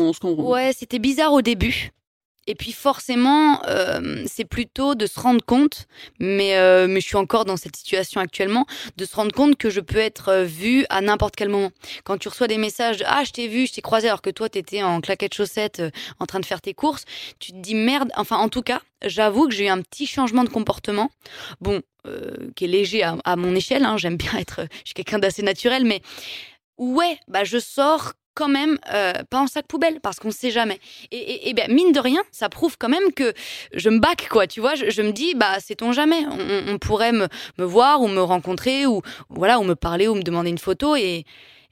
Ouais, 0.50 0.72
c'était 0.76 0.98
bizarre 0.98 1.32
au 1.32 1.42
début. 1.42 1.92
Et 2.46 2.54
puis 2.54 2.72
forcément, 2.72 3.62
euh, 3.68 4.24
c'est 4.26 4.44
plutôt 4.44 4.94
de 4.94 5.06
se 5.06 5.20
rendre 5.20 5.44
compte, 5.44 5.86
mais, 6.18 6.56
euh, 6.56 6.88
mais 6.88 7.00
je 7.00 7.06
suis 7.06 7.16
encore 7.16 7.44
dans 7.44 7.56
cette 7.56 7.76
situation 7.76 8.20
actuellement, 8.20 8.66
de 8.96 9.04
se 9.04 9.14
rendre 9.14 9.32
compte 9.32 9.56
que 9.56 9.70
je 9.70 9.80
peux 9.80 9.98
être 9.98 10.28
euh, 10.28 10.44
vue 10.44 10.84
à 10.90 11.00
n'importe 11.00 11.36
quel 11.36 11.48
moment. 11.48 11.70
Quand 12.04 12.18
tu 12.18 12.28
reçois 12.28 12.48
des 12.48 12.58
messages 12.58 13.04
Ah, 13.06 13.22
je 13.24 13.30
t'ai 13.30 13.46
vu, 13.46 13.66
je 13.66 13.74
t'ai 13.74 13.80
croisé 13.80 14.08
alors 14.08 14.22
que 14.22 14.30
toi, 14.30 14.48
t'étais 14.48 14.82
en 14.82 15.00
claquette 15.00 15.34
chaussettes 15.34 15.82
en 16.18 16.26
train 16.26 16.40
de 16.40 16.46
faire 16.46 16.60
tes 16.60 16.74
courses, 16.74 17.04
tu 17.38 17.52
te 17.52 17.58
dis 17.58 17.76
merde. 17.76 18.10
Enfin, 18.16 18.38
en 18.38 18.48
tout 18.48 18.62
cas, 18.62 18.82
j'avoue 19.04 19.46
que 19.46 19.54
j'ai 19.54 19.66
eu 19.66 19.68
un 19.68 19.80
petit 19.80 20.06
changement 20.06 20.42
de 20.42 20.48
comportement. 20.48 21.10
Bon, 21.60 21.80
qui 22.56 22.64
est 22.64 22.68
léger 22.68 23.04
à, 23.04 23.16
à 23.24 23.36
mon 23.36 23.54
échelle, 23.54 23.84
hein, 23.84 23.96
j'aime 23.96 24.16
bien 24.16 24.32
être... 24.38 24.66
Je 24.82 24.86
suis 24.88 24.94
quelqu'un 24.94 25.20
d'assez 25.20 25.42
naturel, 25.42 25.84
mais... 25.84 26.02
Ouais, 26.78 27.18
bah 27.28 27.44
je 27.44 27.58
sors 27.58 28.14
quand 28.34 28.48
même 28.48 28.78
euh, 28.92 29.12
pas 29.30 29.40
en 29.40 29.46
sac 29.46 29.66
poubelle 29.66 30.00
parce 30.00 30.18
qu'on 30.18 30.30
sait 30.30 30.50
jamais. 30.50 30.80
Et, 31.10 31.48
et, 31.48 31.54
ben, 31.54 31.72
mine 31.72 31.92
de 31.92 32.00
rien, 32.00 32.22
ça 32.30 32.48
prouve 32.48 32.76
quand 32.78 32.88
même 32.88 33.12
que 33.14 33.32
je 33.74 33.88
me 33.90 33.98
back 33.98 34.28
quoi. 34.28 34.46
Tu 34.46 34.60
vois, 34.60 34.74
je, 34.74 35.02
me 35.02 35.12
dis 35.12 35.34
bah 35.34 35.60
sait-on 35.60 35.92
jamais, 35.92 36.24
on, 36.68 36.78
pourrait 36.78 37.12
me, 37.12 37.28
me, 37.58 37.64
voir 37.64 38.00
ou 38.00 38.08
me 38.08 38.20
rencontrer 38.22 38.86
ou 38.86 39.02
voilà 39.28 39.58
ou 39.58 39.64
me 39.64 39.74
parler 39.74 40.08
ou 40.08 40.14
me 40.14 40.22
demander 40.22 40.50
une 40.50 40.58
photo 40.58 40.96
et 40.96 41.24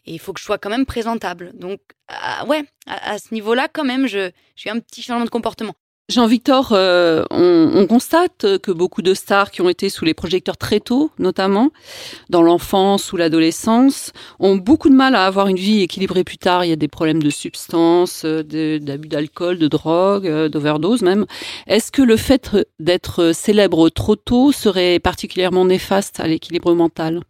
il 0.06 0.18
faut 0.18 0.32
que 0.32 0.40
je 0.40 0.44
sois 0.44 0.58
quand 0.58 0.70
même 0.70 0.86
présentable. 0.86 1.52
Donc 1.54 1.80
ah, 2.08 2.44
ouais, 2.46 2.64
à, 2.86 3.12
à 3.12 3.18
ce 3.18 3.32
niveau-là 3.32 3.68
quand 3.72 3.84
même, 3.84 4.06
je 4.06 4.30
j'ai 4.56 4.70
un 4.70 4.80
petit 4.80 5.02
changement 5.02 5.24
de 5.24 5.30
comportement. 5.30 5.74
Jean-Victor, 6.10 6.70
euh, 6.72 7.24
on, 7.30 7.86
constate 7.86 8.58
que 8.58 8.72
beaucoup 8.72 9.00
de 9.00 9.14
stars 9.14 9.52
qui 9.52 9.62
ont 9.62 9.68
été 9.68 9.88
sous 9.88 10.04
les 10.04 10.12
projecteurs 10.12 10.56
très 10.56 10.80
tôt, 10.80 11.12
notamment 11.20 11.70
dans 12.30 12.42
l'enfance 12.42 13.12
ou 13.12 13.16
l'adolescence, 13.16 14.12
ont 14.40 14.56
beaucoup 14.56 14.88
de 14.88 14.94
mal 14.94 15.14
à 15.14 15.24
avoir 15.24 15.46
une 15.46 15.56
vie 15.56 15.82
équilibrée 15.82 16.24
plus 16.24 16.38
tard. 16.38 16.64
Il 16.64 16.68
y 16.68 16.72
a 16.72 16.76
des 16.76 16.88
problèmes 16.88 17.22
de 17.22 17.30
substances, 17.30 18.24
d'abus 18.24 19.08
d'alcool, 19.08 19.58
de 19.58 19.68
drogue, 19.68 20.26
euh, 20.26 20.48
d'overdose 20.48 21.02
même. 21.02 21.26
Est-ce 21.68 21.92
que 21.92 22.02
le 22.02 22.16
fait 22.16 22.56
d'être 22.80 23.30
célèbre 23.32 23.88
trop 23.88 24.16
tôt 24.16 24.50
serait 24.50 24.98
particulièrement 24.98 25.64
néfaste 25.64 26.18
à 26.18 26.26
l'équilibre 26.26 26.74
mental? 26.74 27.20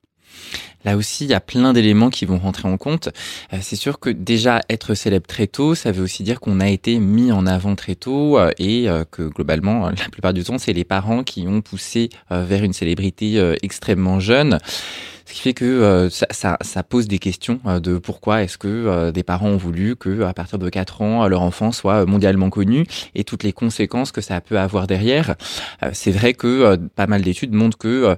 Là 0.85 0.97
aussi, 0.97 1.25
il 1.25 1.31
y 1.31 1.35
a 1.35 1.41
plein 1.41 1.73
d'éléments 1.73 2.11
qui 2.11 2.25
vont 2.25 2.39
rentrer 2.39 2.69
en 2.69 2.77
compte. 2.77 3.09
Euh, 3.53 3.59
c'est 3.61 3.77
sûr 3.77 3.99
que 3.99 4.11
déjà 4.11 4.61
être 4.71 4.95
célèbre 4.95 5.27
très 5.27 5.47
tôt, 5.47 5.75
ça 5.75 5.93
veut 5.93 6.03
aussi 6.03 6.23
dire 6.23 6.41
qu'on 6.41 6.61
a 6.61 6.69
été 6.69 6.99
mis 6.99 7.33
en 7.33 7.47
avant 7.47 7.75
très 7.77 7.95
tôt 7.95 8.39
euh, 8.39 8.51
et 8.59 8.89
euh, 8.89 9.05
que 9.11 9.23
globalement, 9.23 9.91
la 9.91 10.09
plupart 10.11 10.33
du 10.33 10.43
temps, 10.43 10.59
c'est 10.59 10.73
les 10.73 10.85
parents 10.85 11.23
qui 11.23 11.47
ont 11.47 11.61
poussé 11.61 12.09
vers 12.31 12.65
une 12.65 12.73
célébrité 12.73 13.55
extrêmement 13.63 14.21
jeune. 14.21 14.59
Ce 15.27 15.33
qui 15.33 15.41
fait 15.41 15.53
que 15.53 15.65
euh, 15.65 16.11
ça, 16.11 16.27
ça, 16.31 16.59
ça, 16.61 16.83
pose 16.83 17.09
des 17.09 17.19
questions 17.19 17.61
euh, 17.67 17.81
de 17.81 17.99
pourquoi 17.99 18.43
est-ce 18.43 18.59
que 18.59 18.69
euh, 18.69 19.13
des 19.13 19.23
parents 19.23 19.49
ont 19.49 19.57
voulu 19.57 19.97
que 19.97 20.23
à 20.23 20.33
partir 20.33 20.59
de 20.59 20.69
4 20.69 21.03
ans 21.03 21.29
leur 21.29 21.43
enfant 21.43 21.73
soit 21.73 22.07
mondialement 22.07 22.51
connu 22.51 22.87
et 23.15 23.25
toutes 23.25 23.43
les 23.43 23.53
conséquences 23.53 24.13
que 24.13 24.21
ça 24.21 24.41
peut 24.41 24.59
avoir 24.59 24.87
derrière. 24.87 25.35
c'est 25.93 26.11
vrai 26.11 26.35
que 26.35 26.77
pas 26.77 27.07
mal 27.07 27.23
d'études 27.23 27.53
montrent 27.53 27.79
que 27.79 28.17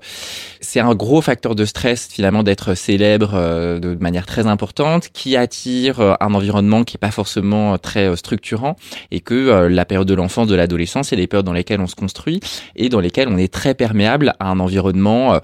c'est 0.61 0.81
un 0.81 0.95
gros 0.95 1.21
facteur 1.21 1.55
de 1.55 1.65
stress 1.65 2.09
finalement 2.09 2.43
d'être 2.43 2.75
célèbre 2.75 3.33
de 3.81 3.97
manière 4.01 4.27
très 4.27 4.47
importante, 4.47 5.09
qui 5.13 5.37
attire 5.37 6.01
un 6.21 6.35
environnement 6.35 6.85
qui 6.85 6.97
est 6.97 6.99
pas 6.99 7.11
forcément 7.11 7.79
très 7.79 8.17
structurant 8.17 8.77
et 9.11 9.21
que 9.21 9.67
la 9.67 9.85
période 9.85 10.09
de 10.09 10.15
l'enfance, 10.15 10.47
de 10.47 10.55
l'adolescence, 10.55 11.09
c'est 11.09 11.17
les 11.17 11.27
périodes 11.27 11.47
dans 11.47 11.53
lesquelles 11.53 11.81
on 11.81 11.87
se 11.87 11.97
construit 11.97 12.41
et 12.77 12.89
dans 12.89 13.01
lesquelles 13.01 13.29
on 13.29 13.39
est 13.39 13.53
très 13.53 13.75
perméable 13.75 14.35
à 14.41 14.49
un 14.49 14.61
environnement 14.61 15.41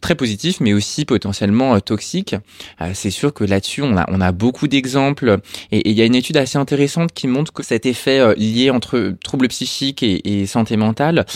très 0.00 0.14
positif, 0.14 0.60
mais 0.60 0.72
aussi 0.72 1.04
potentiellement 1.12 1.74
euh, 1.74 1.80
toxique. 1.80 2.34
Euh, 2.80 2.92
c'est 2.94 3.10
sûr 3.10 3.34
que 3.34 3.44
là-dessus, 3.44 3.82
on 3.82 3.98
a, 3.98 4.06
on 4.08 4.22
a 4.22 4.32
beaucoup 4.32 4.66
d'exemples 4.66 5.40
et 5.70 5.90
il 5.90 5.94
y 5.94 6.00
a 6.00 6.06
une 6.06 6.14
étude 6.14 6.38
assez 6.38 6.56
intéressante 6.56 7.12
qui 7.12 7.26
montre 7.26 7.52
que 7.52 7.62
cet 7.62 7.84
effet 7.84 8.18
euh, 8.18 8.32
lié 8.38 8.70
entre 8.70 9.12
troubles 9.22 9.48
psychiques 9.48 10.02
et, 10.02 10.40
et 10.40 10.46
santé 10.46 10.78
mentale 10.78 11.26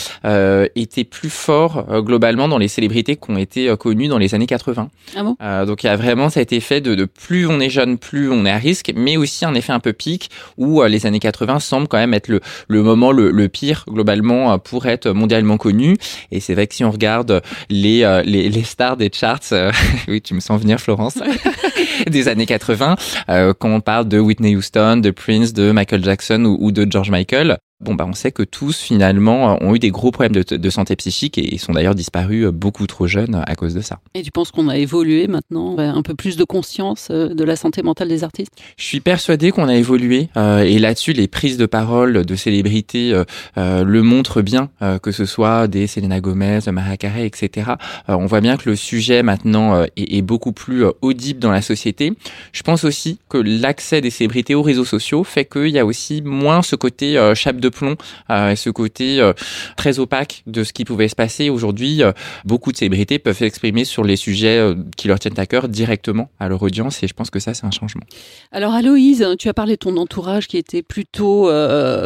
était 0.75 1.03
plus 1.03 1.29
fort 1.29 1.85
globalement 2.01 2.47
dans 2.47 2.57
les 2.57 2.67
célébrités 2.67 3.17
qui 3.17 3.29
ont 3.31 3.37
été 3.37 3.73
connues 3.77 4.07
dans 4.07 4.17
les 4.17 4.33
années 4.33 4.47
80. 4.47 4.89
Ah 5.15 5.23
bon? 5.23 5.35
Donc 5.65 5.83
il 5.83 5.87
y 5.87 5.89
a 5.89 5.95
vraiment 5.95 6.29
cet 6.29 6.53
effet 6.53 6.81
de, 6.81 6.95
de, 6.95 7.05
plus 7.05 7.47
on 7.47 7.59
est 7.59 7.69
jeune, 7.69 7.97
plus 7.97 8.31
on 8.31 8.45
est 8.45 8.51
à 8.51 8.57
risque, 8.57 8.91
mais 8.95 9.17
aussi 9.17 9.45
un 9.45 9.53
effet 9.53 9.73
un 9.73 9.79
peu 9.79 9.93
pic 9.93 10.29
où 10.57 10.81
les 10.83 11.05
années 11.05 11.19
80 11.19 11.59
semblent 11.59 11.87
quand 11.87 11.97
même 11.97 12.13
être 12.13 12.27
le, 12.29 12.41
le 12.67 12.83
moment 12.83 13.11
le, 13.11 13.31
le 13.31 13.49
pire 13.49 13.85
globalement 13.87 14.57
pour 14.59 14.85
être 14.87 15.09
mondialement 15.11 15.57
connu. 15.57 15.97
Et 16.31 16.39
c'est 16.39 16.53
vrai 16.53 16.67
que 16.67 16.75
si 16.75 16.83
on 16.83 16.91
regarde 16.91 17.41
les, 17.69 18.21
les, 18.25 18.49
les 18.49 18.63
stars 18.63 18.97
des 18.97 19.11
charts, 19.13 19.53
oui, 20.07 20.21
tu 20.21 20.33
me 20.33 20.39
sens 20.39 20.61
venir, 20.61 20.79
Florence, 20.79 21.19
des 22.07 22.27
années 22.27 22.45
80, 22.45 22.95
euh, 23.29 23.53
quand 23.57 23.69
on 23.69 23.81
parle 23.81 24.07
de 24.07 24.19
Whitney 24.19 24.55
Houston, 24.55 24.97
de 24.97 25.11
Prince, 25.11 25.53
de 25.53 25.71
Michael 25.71 26.03
Jackson 26.03 26.57
ou 26.59 26.71
de 26.71 26.87
George 26.89 27.11
Michael, 27.11 27.57
Bon, 27.79 27.93
bah, 27.93 28.05
on 28.07 28.13
sait 28.13 28.31
que 28.31 28.41
tous, 28.41 28.79
finalement, 28.79 29.55
ont 29.61 29.75
eu 29.75 29.79
des 29.79 29.91
gros 29.91 30.09
problèmes 30.09 30.43
de, 30.43 30.69
santé 30.71 30.95
psychique 30.95 31.37
et, 31.37 31.59
sont 31.59 31.73
d'ailleurs 31.73 31.93
disparus 31.93 32.45
euh, 32.45 32.51
beaucoup 32.51 32.87
trop 32.87 33.05
jeunes 33.05 33.43
à 33.45 33.55
cause 33.55 33.75
de 33.75 33.81
ça. 33.81 33.99
Et 34.15 34.23
tu 34.23 34.31
penses 34.31 34.49
qu'on 34.49 34.67
a 34.67 34.77
évolué 34.77 35.27
maintenant, 35.27 35.77
un 35.77 36.01
peu 36.01 36.15
plus 36.15 36.37
de 36.37 36.43
conscience 36.43 37.09
euh, 37.11 37.35
de 37.35 37.43
la 37.43 37.55
santé 37.55 37.83
mentale 37.83 38.07
des 38.07 38.23
artistes? 38.23 38.51
Je 38.77 38.83
suis 38.83 38.99
persuadé 38.99 39.51
qu'on 39.51 39.67
a 39.67 39.75
évolué 39.75 40.29
euh, 40.37 40.61
et 40.61 40.79
là-dessus, 40.79 41.13
les 41.13 41.27
prises 41.27 41.57
de 41.57 41.67
parole 41.67 42.25
de 42.25 42.35
célébrités 42.35 43.13
le 43.55 44.01
montrent 44.01 44.41
bien, 44.41 44.69
que 45.01 45.11
ce 45.11 45.25
soit 45.25 45.67
des 45.67 45.87
Selena 45.87 46.19
Gomez, 46.19 46.59
Mariah 46.71 46.97
Carey, 46.97 47.25
etc. 47.25 47.71
on 48.07 48.25
voit 48.25 48.41
bien 48.41 48.57
que 48.57 48.69
le 48.69 48.75
sujet 48.75 49.23
maintenant 49.23 49.83
est, 49.83 49.91
est, 49.95 50.21
beaucoup 50.21 50.51
plus 50.51 50.85
audible 51.01 51.39
dans 51.39 51.51
la 51.51 51.61
société. 51.61 52.13
Je 52.53 52.63
pense 52.63 52.83
aussi 52.83 53.19
que 53.29 53.37
l'accès 53.37 54.01
des 54.01 54.09
célébrités 54.09 54.55
aux 54.55 54.61
réseaux 54.61 54.85
sociaux 54.85 55.23
fait 55.23 55.45
qu'il 55.45 55.69
y 55.69 55.79
a 55.79 55.85
aussi 55.85 56.21
moins 56.21 56.61
ce 56.61 56.75
côté 56.75 57.17
chape 57.35 57.59
de 57.59 57.66
plomb 57.69 57.95
et 58.29 58.55
ce 58.55 58.69
côté 58.69 59.31
très 59.75 59.99
opaque 59.99 60.43
de 60.47 60.63
ce 60.63 60.73
qui 60.73 60.85
pouvait 60.85 61.07
se 61.07 61.15
passer. 61.15 61.49
Aujourd'hui, 61.49 62.01
beaucoup 62.45 62.71
de 62.71 62.77
célébrités 62.77 63.19
peuvent 63.19 63.37
s'exprimer 63.37 63.85
sur 63.85 64.03
les 64.03 64.15
sujets 64.15 64.73
qui 64.95 65.07
leur 65.07 65.19
tiennent 65.19 65.39
à 65.39 65.45
cœur 65.45 65.67
directement 65.67 66.29
à 66.39 66.49
leur 66.49 66.61
audience 66.63 67.03
et 67.03 67.07
je 67.07 67.13
pense 67.13 67.29
que 67.29 67.39
ça, 67.39 67.53
c'est 67.53 67.65
un 67.65 67.71
changement. 67.71 68.03
Alors 68.51 68.73
Aloïse, 68.73 69.27
tu 69.39 69.49
as 69.49 69.53
parlé 69.53 69.73
de 69.73 69.79
ton 69.79 69.97
entourage 69.97 70.47
qui 70.47 70.57
était 70.57 70.83
plutôt 70.83 71.49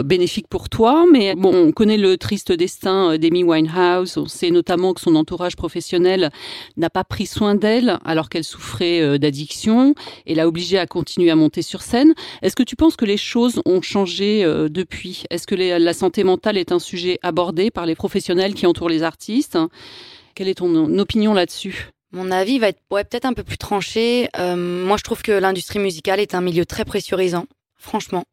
bénéfique 0.04 0.48
pour 0.48 0.70
toi, 0.70 1.06
mais 1.12 1.36
bon, 1.36 1.54
on 1.54 1.72
connaît 1.72 1.98
le 1.98 2.18
triste 2.18 2.52
destin 2.52 3.18
d'Amy 3.18 3.44
Winehouse. 3.44 4.18
On 4.18 4.28
sait 4.28 4.52
notamment 4.52 4.94
que 4.94 5.02
son 5.02 5.16
entourage 5.16 5.56
professionnel 5.56 6.30
n'a 6.78 6.90
pas 6.90 7.04
pris 7.04 7.26
soin 7.26 7.56
d'elle 7.56 7.98
alors 8.06 8.30
qu'elle 8.30 8.44
souffrait 8.44 9.20
d'addiction 9.20 9.96
et 10.26 10.36
l'a 10.36 10.48
obligée 10.48 10.78
à 10.78 10.88
continuer 10.88 11.32
à 11.32 11.36
monter 11.36 11.62
sur 11.62 11.82
scène. 11.82 12.14
Est-ce 12.42 12.56
que 12.56 12.64
tu 12.64 12.76
penses 12.76 12.96
que 12.96 13.06
les 13.06 13.18
choses 13.18 13.62
ont 13.66 13.82
changé 13.82 14.44
depuis? 14.70 15.24
La 15.56 15.94
santé 15.94 16.24
mentale 16.24 16.58
est 16.58 16.72
un 16.72 16.80
sujet 16.80 17.20
abordé 17.22 17.72
par 17.72 17.86
les 17.86 17.96
professionnels 17.96 18.54
qui 18.54 18.66
entourent 18.66 18.90
les 18.90 19.04
artistes 19.04 19.58
Quelle 20.36 20.48
est 20.48 20.56
ton 20.56 20.98
opinion 20.98 21.34
là-dessus? 21.34 21.90
Mon 22.14 22.30
avis 22.30 22.60
va 22.60 22.68
être 22.68 22.82
peut-être 22.90 23.26
un 23.26 23.34
peu 23.34 23.44
plus 23.44 23.58
tranché. 23.58 24.28
moi, 24.38 24.98
je 24.98 25.04
trouve 25.04 25.22
que 25.22 25.32
l'industrie 25.32 25.80
musicale 25.80 26.20
est 26.20 26.36
un 26.36 26.42
milieu 26.42 26.66
très 26.66 26.84
pressurisant, 26.84 27.46
franchement. 27.78 28.26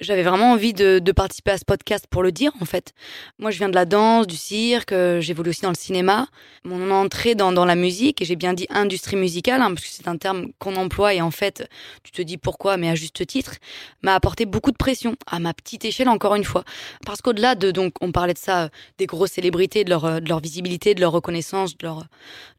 J'avais 0.00 0.22
vraiment 0.22 0.52
envie 0.52 0.74
de, 0.74 1.00
participer 1.12 1.50
à 1.50 1.58
ce 1.58 1.64
podcast 1.64 2.06
pour 2.08 2.22
le 2.22 2.30
dire, 2.30 2.52
en 2.60 2.64
fait. 2.64 2.92
Moi, 3.40 3.50
je 3.50 3.58
viens 3.58 3.68
de 3.68 3.74
la 3.74 3.84
danse, 3.84 4.28
du 4.28 4.36
cirque, 4.36 4.92
euh, 4.92 5.20
j'évolue 5.20 5.50
aussi 5.50 5.62
dans 5.62 5.70
le 5.70 5.74
cinéma. 5.74 6.28
Mon 6.64 6.92
entrée 6.92 7.34
dans, 7.34 7.50
la 7.64 7.74
musique, 7.74 8.22
et 8.22 8.24
j'ai 8.24 8.36
bien 8.36 8.52
dit 8.52 8.66
industrie 8.70 9.16
musicale, 9.16 9.60
hein, 9.60 9.74
parce 9.74 9.84
que 9.84 9.90
c'est 9.90 10.06
un 10.06 10.16
terme 10.16 10.52
qu'on 10.60 10.76
emploie, 10.76 11.14
et 11.14 11.20
en 11.20 11.32
fait, 11.32 11.68
tu 12.04 12.12
te 12.12 12.22
dis 12.22 12.36
pourquoi, 12.36 12.76
mais 12.76 12.88
à 12.88 12.94
juste 12.94 13.26
titre, 13.26 13.56
m'a 14.02 14.14
apporté 14.14 14.46
beaucoup 14.46 14.70
de 14.70 14.76
pression, 14.76 15.16
à 15.26 15.40
ma 15.40 15.52
petite 15.52 15.84
échelle, 15.84 16.08
encore 16.08 16.36
une 16.36 16.44
fois. 16.44 16.62
Parce 17.04 17.20
qu'au-delà 17.20 17.56
de, 17.56 17.72
donc, 17.72 17.94
on 18.00 18.12
parlait 18.12 18.34
de 18.34 18.38
ça, 18.38 18.68
des 18.98 19.06
grosses 19.06 19.32
célébrités, 19.32 19.82
de 19.82 19.90
leur, 19.90 20.04
euh, 20.04 20.20
de 20.20 20.28
leur 20.28 20.38
visibilité, 20.38 20.94
de 20.94 21.00
leur 21.00 21.10
reconnaissance, 21.10 21.76
de 21.76 21.84
leur, 21.84 22.06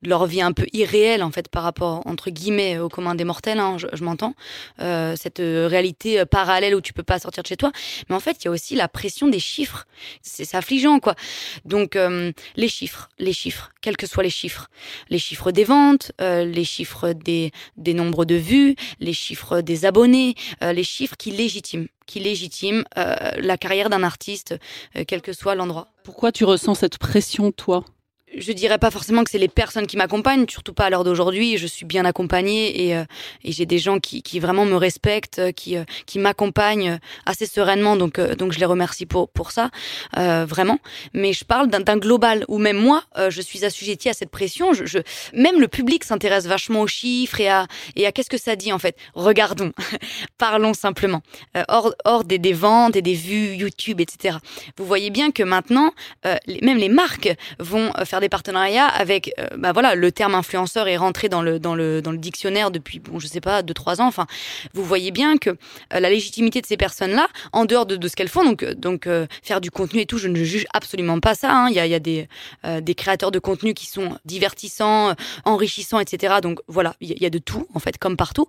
de 0.02 0.10
leur 0.10 0.26
vie 0.26 0.42
un 0.42 0.52
peu 0.52 0.66
irréelle, 0.74 1.24
en 1.24 1.32
fait, 1.32 1.48
par 1.48 1.64
rapport, 1.64 2.06
entre 2.06 2.32
guillemets, 2.32 2.80
au 2.80 2.90
commun 2.90 3.16
des 3.16 3.24
mortels, 3.24 3.60
hein, 3.60 3.78
je, 3.78 4.04
m'entends. 4.04 4.34
Euh, 4.82 5.16
cette 5.16 5.40
réalité 5.40 6.26
parallèle 6.26 6.76
où 6.76 6.82
tu 6.82 6.89
peux 6.94 7.04
pas 7.04 7.20
sortir 7.20 7.44
de 7.44 7.48
chez 7.48 7.58
toi. 7.58 7.72
Mais 8.10 8.16
en 8.16 8.20
fait, 8.20 8.38
il 8.42 8.46
y 8.46 8.48
a 8.48 8.52
aussi 8.52 8.76
la 8.76 8.88
pression 8.88 9.28
des 9.28 9.40
chiffres. 9.40 9.86
C'est 10.22 10.56
affligeant, 10.56 11.00
quoi. 11.00 11.16
Donc, 11.66 11.96
euh, 11.96 12.32
les 12.56 12.68
chiffres, 12.68 13.10
les 13.20 13.34
chiffres, 13.34 13.72
quels 13.82 13.98
que 13.98 14.08
soient 14.08 14.24
les 14.24 14.30
chiffres. 14.30 14.70
Les 15.10 15.20
chiffres 15.20 15.52
des 15.52 15.64
ventes, 15.64 16.12
euh, 16.22 16.46
les 16.46 16.66
chiffres 16.66 17.14
des, 17.14 17.52
des 17.78 17.94
nombres 17.94 18.26
de 18.26 18.36
vues, 18.36 18.76
les 19.00 19.14
chiffres 19.14 19.62
des 19.62 19.86
abonnés, 19.86 20.36
euh, 20.64 20.74
les 20.74 20.84
chiffres 20.84 21.16
qui 21.18 21.32
légitiment 21.32 21.86
qui 22.06 22.20
légitiment 22.20 22.82
la 22.96 23.56
carrière 23.60 23.92
d'un 23.92 24.02
artiste, 24.02 24.56
quel 25.08 25.22
que 25.22 25.32
soit 25.32 25.54
l'endroit. 25.54 25.90
Pourquoi 26.04 26.32
tu 26.32 26.44
ressens 26.44 26.74
cette 26.74 26.98
pression, 26.98 27.52
toi? 27.52 27.86
Je 28.38 28.52
dirais 28.52 28.78
pas 28.78 28.92
forcément 28.92 29.24
que 29.24 29.32
c'est 29.32 29.38
les 29.38 29.48
personnes 29.48 29.88
qui 29.88 29.98
m'accompagnent, 29.98 30.46
surtout 30.48 30.74
pas 30.74 30.86
à 30.86 30.90
l'heure 30.90 31.04
d'aujourd'hui. 31.04 31.58
Je 31.58 31.68
suis 31.68 31.86
bien 31.86 32.06
accompagnée 32.06 32.88
et, 32.88 32.96
euh, 32.96 33.04
et 33.44 33.52
j'ai 33.52 33.66
des 33.66 33.80
gens 33.80 34.00
qui, 34.00 34.22
qui, 34.22 34.40
vraiment 34.40 34.66
me 34.66 34.76
respectent, 34.76 35.40
euh, 35.40 35.52
qui, 35.52 35.78
euh, 35.78 35.84
qui 36.06 36.20
m'accompagnent 36.20 37.00
assez 37.26 37.46
sereinement. 37.46 37.96
Donc, 37.96 38.20
donc 38.20 38.52
je 38.52 38.60
les 38.60 38.66
remercie 38.66 39.06
pour, 39.06 39.30
pour 39.30 39.52
ça, 39.52 39.70
euh, 40.18 40.46
vraiment. 40.46 40.80
Mais 41.14 41.34
je 41.34 41.44
parle 41.44 41.70
d'un 41.70 41.98
global 41.98 42.46
où 42.48 42.58
même 42.60 42.78
moi, 42.78 43.04
je 43.30 43.42
suis 43.42 43.66
assujettie 43.66 44.10
à 44.10 44.14
cette 44.14 44.30
pression. 44.30 44.74
Je, 44.74 44.86
je 44.86 45.00
même 45.34 45.60
le 45.60 45.68
public 45.68 46.04
s'intéresse 46.04 46.46
vachement 46.46 46.82
aux 46.82 46.88
chiffres 46.88 47.40
et 47.42 47.50
à, 47.50 47.68
et 47.96 48.06
à 48.06 48.12
qu'est-ce 48.12 48.30
que 48.30 48.38
ça 48.38 48.56
dit 48.56 48.72
en 48.72 48.80
fait. 48.80 48.96
Regardons, 49.16 49.72
parlons 50.38 50.74
simplement. 50.74 51.22
hors 51.68 51.94
hors 52.06 52.24
des, 52.24 52.38
des, 52.38 52.54
ventes 52.54 52.96
et 52.96 53.02
des 53.02 53.14
vues 53.14 53.56
YouTube, 53.56 54.02
etc. 54.02 54.38
Vous 54.78 54.86
voyez 54.86 55.10
bien 55.10 55.32
que 55.32 55.44
maintenant, 55.44 55.92
même 56.62 56.78
les 56.78 56.90
marques 56.90 57.34
vont 57.60 57.92
faire 58.06 58.19
des 58.20 58.30
partenariats 58.30 58.88
avec, 58.88 59.34
euh, 59.40 59.48
bah 59.58 59.72
voilà, 59.72 59.96
le 59.96 60.12
terme 60.12 60.36
influenceur 60.36 60.88
est 60.88 60.98
rentré 60.98 61.30
dans 61.30 61.42
le, 61.42 61.60
dans 61.60 61.76
le, 61.76 62.02
dans 62.02 62.12
le 62.12 62.18
dictionnaire 62.18 62.72
depuis, 62.72 63.00
bon, 63.00 63.20
je 63.20 63.28
sais 63.28 63.42
pas, 63.42 63.62
deux, 63.62 63.74
trois 63.74 64.02
ans. 64.02 64.08
Enfin, 64.08 64.28
vous 64.74 64.84
voyez 64.84 65.12
bien 65.12 65.38
que 65.38 65.52
euh, 65.52 66.00
la 66.00 66.10
légitimité 66.10 66.62
de 66.62 66.66
ces 66.66 66.78
personnes-là, 66.78 67.28
en 67.54 67.66
dehors 67.66 67.86
de, 67.86 67.96
de 67.96 68.08
ce 68.08 68.16
qu'elles 68.16 68.30
font, 68.30 68.44
donc, 68.44 68.64
euh, 68.64 68.74
donc 68.74 69.08
faire 69.44 69.62
du 69.62 69.72
contenu 69.72 70.02
et 70.02 70.06
tout, 70.06 70.18
je 70.18 70.28
ne 70.28 70.44
juge 70.44 70.66
absolument 70.74 71.20
pas 71.20 71.36
ça. 71.36 71.52
Hein. 71.52 71.68
Il 71.70 71.76
y 71.76 71.80
a, 71.80 71.88
y 71.88 71.96
a 71.96 72.00
des, 72.00 72.28
des 72.82 72.96
créateurs 72.96 73.32
de 73.32 73.40
contenu 73.40 73.74
qui 73.74 73.86
sont 73.86 74.18
divertissants, 74.26 75.16
enrichissants, 75.46 76.00
etc. 76.00 76.36
Donc 76.42 76.60
voilà, 76.68 76.96
il 77.02 77.22
y 77.22 77.26
a 77.26 77.30
de 77.30 77.38
tout, 77.38 77.68
en 77.74 77.80
fait, 77.80 77.98
comme 77.98 78.18
partout. 78.18 78.48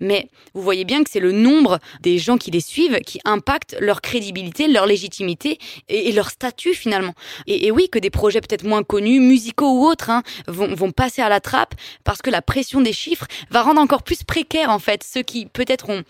Mais 0.00 0.28
vous 0.54 0.62
voyez 0.62 0.84
bien 0.84 1.02
que 1.04 1.10
c'est 1.10 1.20
le 1.20 1.32
nombre 1.32 1.78
des 2.00 2.18
gens 2.18 2.36
qui 2.36 2.50
les 2.50 2.60
suivent 2.60 3.00
qui 3.00 3.20
impactent 3.24 3.76
leur 3.80 4.00
crédibilité, 4.00 4.68
leur 4.68 4.86
légitimité 4.86 5.58
et, 5.88 6.12
leur 6.12 6.30
statut 6.30 6.74
finalement. 6.74 7.14
Et 7.46 7.70
oui, 7.70 7.88
que 7.88 7.98
des 7.98 8.10
projets 8.10 8.40
peut-être 8.40 8.64
moins 8.64 8.82
connus 8.82 9.11
musicaux 9.20 9.80
ou 9.80 9.86
autres, 9.86 10.10
hein, 10.10 10.22
vont, 10.46 10.74
vont 10.74 10.90
passer 10.90 11.22
à 11.22 11.28
la 11.28 11.40
trappe 11.40 11.74
parce 12.04 12.22
que 12.22 12.30
la 12.30 12.42
pression 12.42 12.80
des 12.80 12.92
chiffres 12.92 13.26
va 13.50 13.62
rendre 13.62 13.80
encore 13.80 14.02
plus 14.02 14.24
précaire 14.24 14.70
en 14.70 14.78
fait 14.78 15.02
ceux 15.02 15.22
qui 15.22 15.46
peut-être 15.46 15.90
ont 15.90 16.02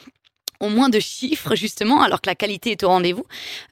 ont 0.63 0.71
moins 0.71 0.89
de 0.89 1.01
chiffres 1.01 1.55
justement, 1.55 2.03
alors 2.03 2.21
que 2.21 2.31
la 2.31 2.35
qualité 2.35 2.71
est 2.71 2.83
au 2.85 2.89
rendez-vous, 2.89 3.27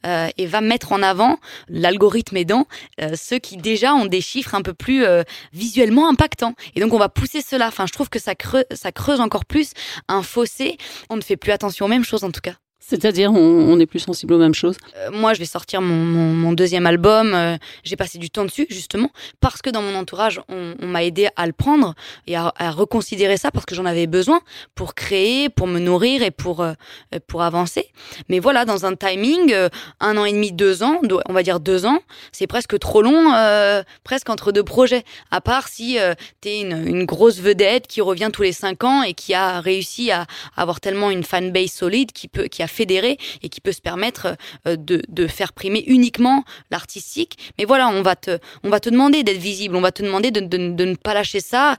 euh, 0.06 0.28
et 0.36 0.46
va 0.46 0.60
mettre 0.60 0.92
en 0.92 1.02
avant, 1.02 1.38
l'algorithme 1.68 2.36
aidant, 2.36 2.66
euh, 3.00 3.14
ceux 3.16 3.38
qui 3.38 3.56
déjà 3.56 3.94
ont 3.94 4.06
des 4.06 4.20
chiffres 4.20 4.54
un 4.54 4.62
peu 4.62 4.74
plus 4.74 5.04
euh, 5.04 5.22
visuellement 5.52 6.08
impactants. 6.08 6.54
Et 6.74 6.80
donc 6.80 6.92
on 6.92 6.98
va 6.98 7.08
pousser 7.08 7.40
cela. 7.42 7.68
Enfin, 7.68 7.86
je 7.86 7.92
trouve 7.92 8.10
que 8.10 8.18
ça 8.18 8.34
creuse, 8.34 8.64
ça 8.72 8.92
creuse 8.92 9.20
encore 9.20 9.44
plus 9.44 9.72
un 10.08 10.22
fossé. 10.22 10.76
On 11.08 11.16
ne 11.16 11.22
fait 11.22 11.36
plus 11.36 11.52
attention 11.52 11.86
aux 11.86 11.88
mêmes 11.88 12.04
choses 12.04 12.24
en 12.24 12.30
tout 12.30 12.40
cas. 12.40 12.54
C'est-à-dire, 12.82 13.30
on, 13.30 13.78
est 13.78 13.86
plus 13.86 13.98
sensible 13.98 14.32
aux 14.32 14.38
mêmes 14.38 14.54
choses? 14.54 14.76
Euh, 14.96 15.10
moi, 15.12 15.34
je 15.34 15.38
vais 15.38 15.44
sortir 15.44 15.82
mon, 15.82 16.52
deuxième 16.52 16.86
album. 16.86 17.34
Euh, 17.34 17.56
j'ai 17.84 17.94
passé 17.94 18.18
du 18.18 18.30
temps 18.30 18.44
dessus, 18.44 18.66
justement, 18.70 19.10
parce 19.38 19.60
que 19.60 19.68
dans 19.68 19.82
mon 19.82 19.94
entourage, 19.94 20.40
on, 20.48 20.74
m'a 20.80 21.04
aidé 21.04 21.28
à 21.36 21.46
le 21.46 21.52
prendre 21.52 21.94
et 22.26 22.36
à, 22.36 22.52
reconsidérer 22.70 23.36
ça 23.36 23.50
parce 23.50 23.66
que 23.66 23.74
j'en 23.74 23.84
avais 23.84 24.06
besoin 24.06 24.40
pour 24.74 24.94
créer, 24.94 25.50
pour 25.50 25.66
me 25.66 25.78
nourrir 25.78 26.22
et 26.22 26.30
pour, 26.30 26.62
euh, 26.62 26.72
pour 27.26 27.42
avancer. 27.42 27.86
Mais 28.28 28.38
voilà, 28.38 28.64
dans 28.64 28.86
un 28.86 28.96
timing, 28.96 29.54
un 30.00 30.16
an 30.16 30.24
et 30.24 30.32
demi, 30.32 30.50
deux 30.50 30.82
ans, 30.82 31.00
on 31.26 31.32
va 31.32 31.42
dire 31.42 31.60
deux 31.60 31.84
ans, 31.84 32.00
c'est 32.32 32.46
presque 32.46 32.78
trop 32.78 33.02
long, 33.02 33.32
presque 34.04 34.30
entre 34.30 34.52
deux 34.52 34.64
projets. 34.64 35.04
À 35.30 35.40
part 35.40 35.68
si 35.68 35.98
tu 36.40 36.48
es 36.48 36.60
une, 36.60 36.86
une, 36.86 37.04
grosse 37.04 37.40
vedette 37.40 37.86
qui 37.86 38.00
revient 38.00 38.30
tous 38.32 38.42
les 38.42 38.52
cinq 38.52 38.84
ans 38.84 39.02
et 39.02 39.14
qui 39.14 39.34
a 39.34 39.60
réussi 39.60 40.10
à, 40.10 40.26
avoir 40.56 40.80
tellement 40.80 41.10
une 41.10 41.24
fanbase 41.24 41.70
solide 41.70 42.12
qui 42.12 42.28
peut, 42.28 42.44
qui 42.44 42.62
a 42.62 42.68
fédéré 42.70 43.18
et 43.42 43.48
qui 43.48 43.60
peut 43.60 43.72
se 43.72 43.80
permettre 43.80 44.36
euh, 44.66 44.76
de, 44.76 45.02
de 45.08 45.26
faire 45.26 45.52
primer 45.52 45.84
uniquement 45.86 46.44
l'artistique. 46.70 47.36
Mais 47.58 47.64
voilà, 47.64 47.88
on 47.88 48.02
va 48.02 48.16
te, 48.16 48.38
on 48.64 48.70
va 48.70 48.80
te 48.80 48.88
demander 48.88 49.22
d'être 49.22 49.38
visible, 49.38 49.76
on 49.76 49.80
va 49.80 49.92
te 49.92 50.02
demander 50.02 50.30
de, 50.30 50.40
de, 50.40 50.72
de 50.72 50.84
ne 50.84 50.94
pas 50.94 51.14
lâcher 51.14 51.40
ça 51.40 51.76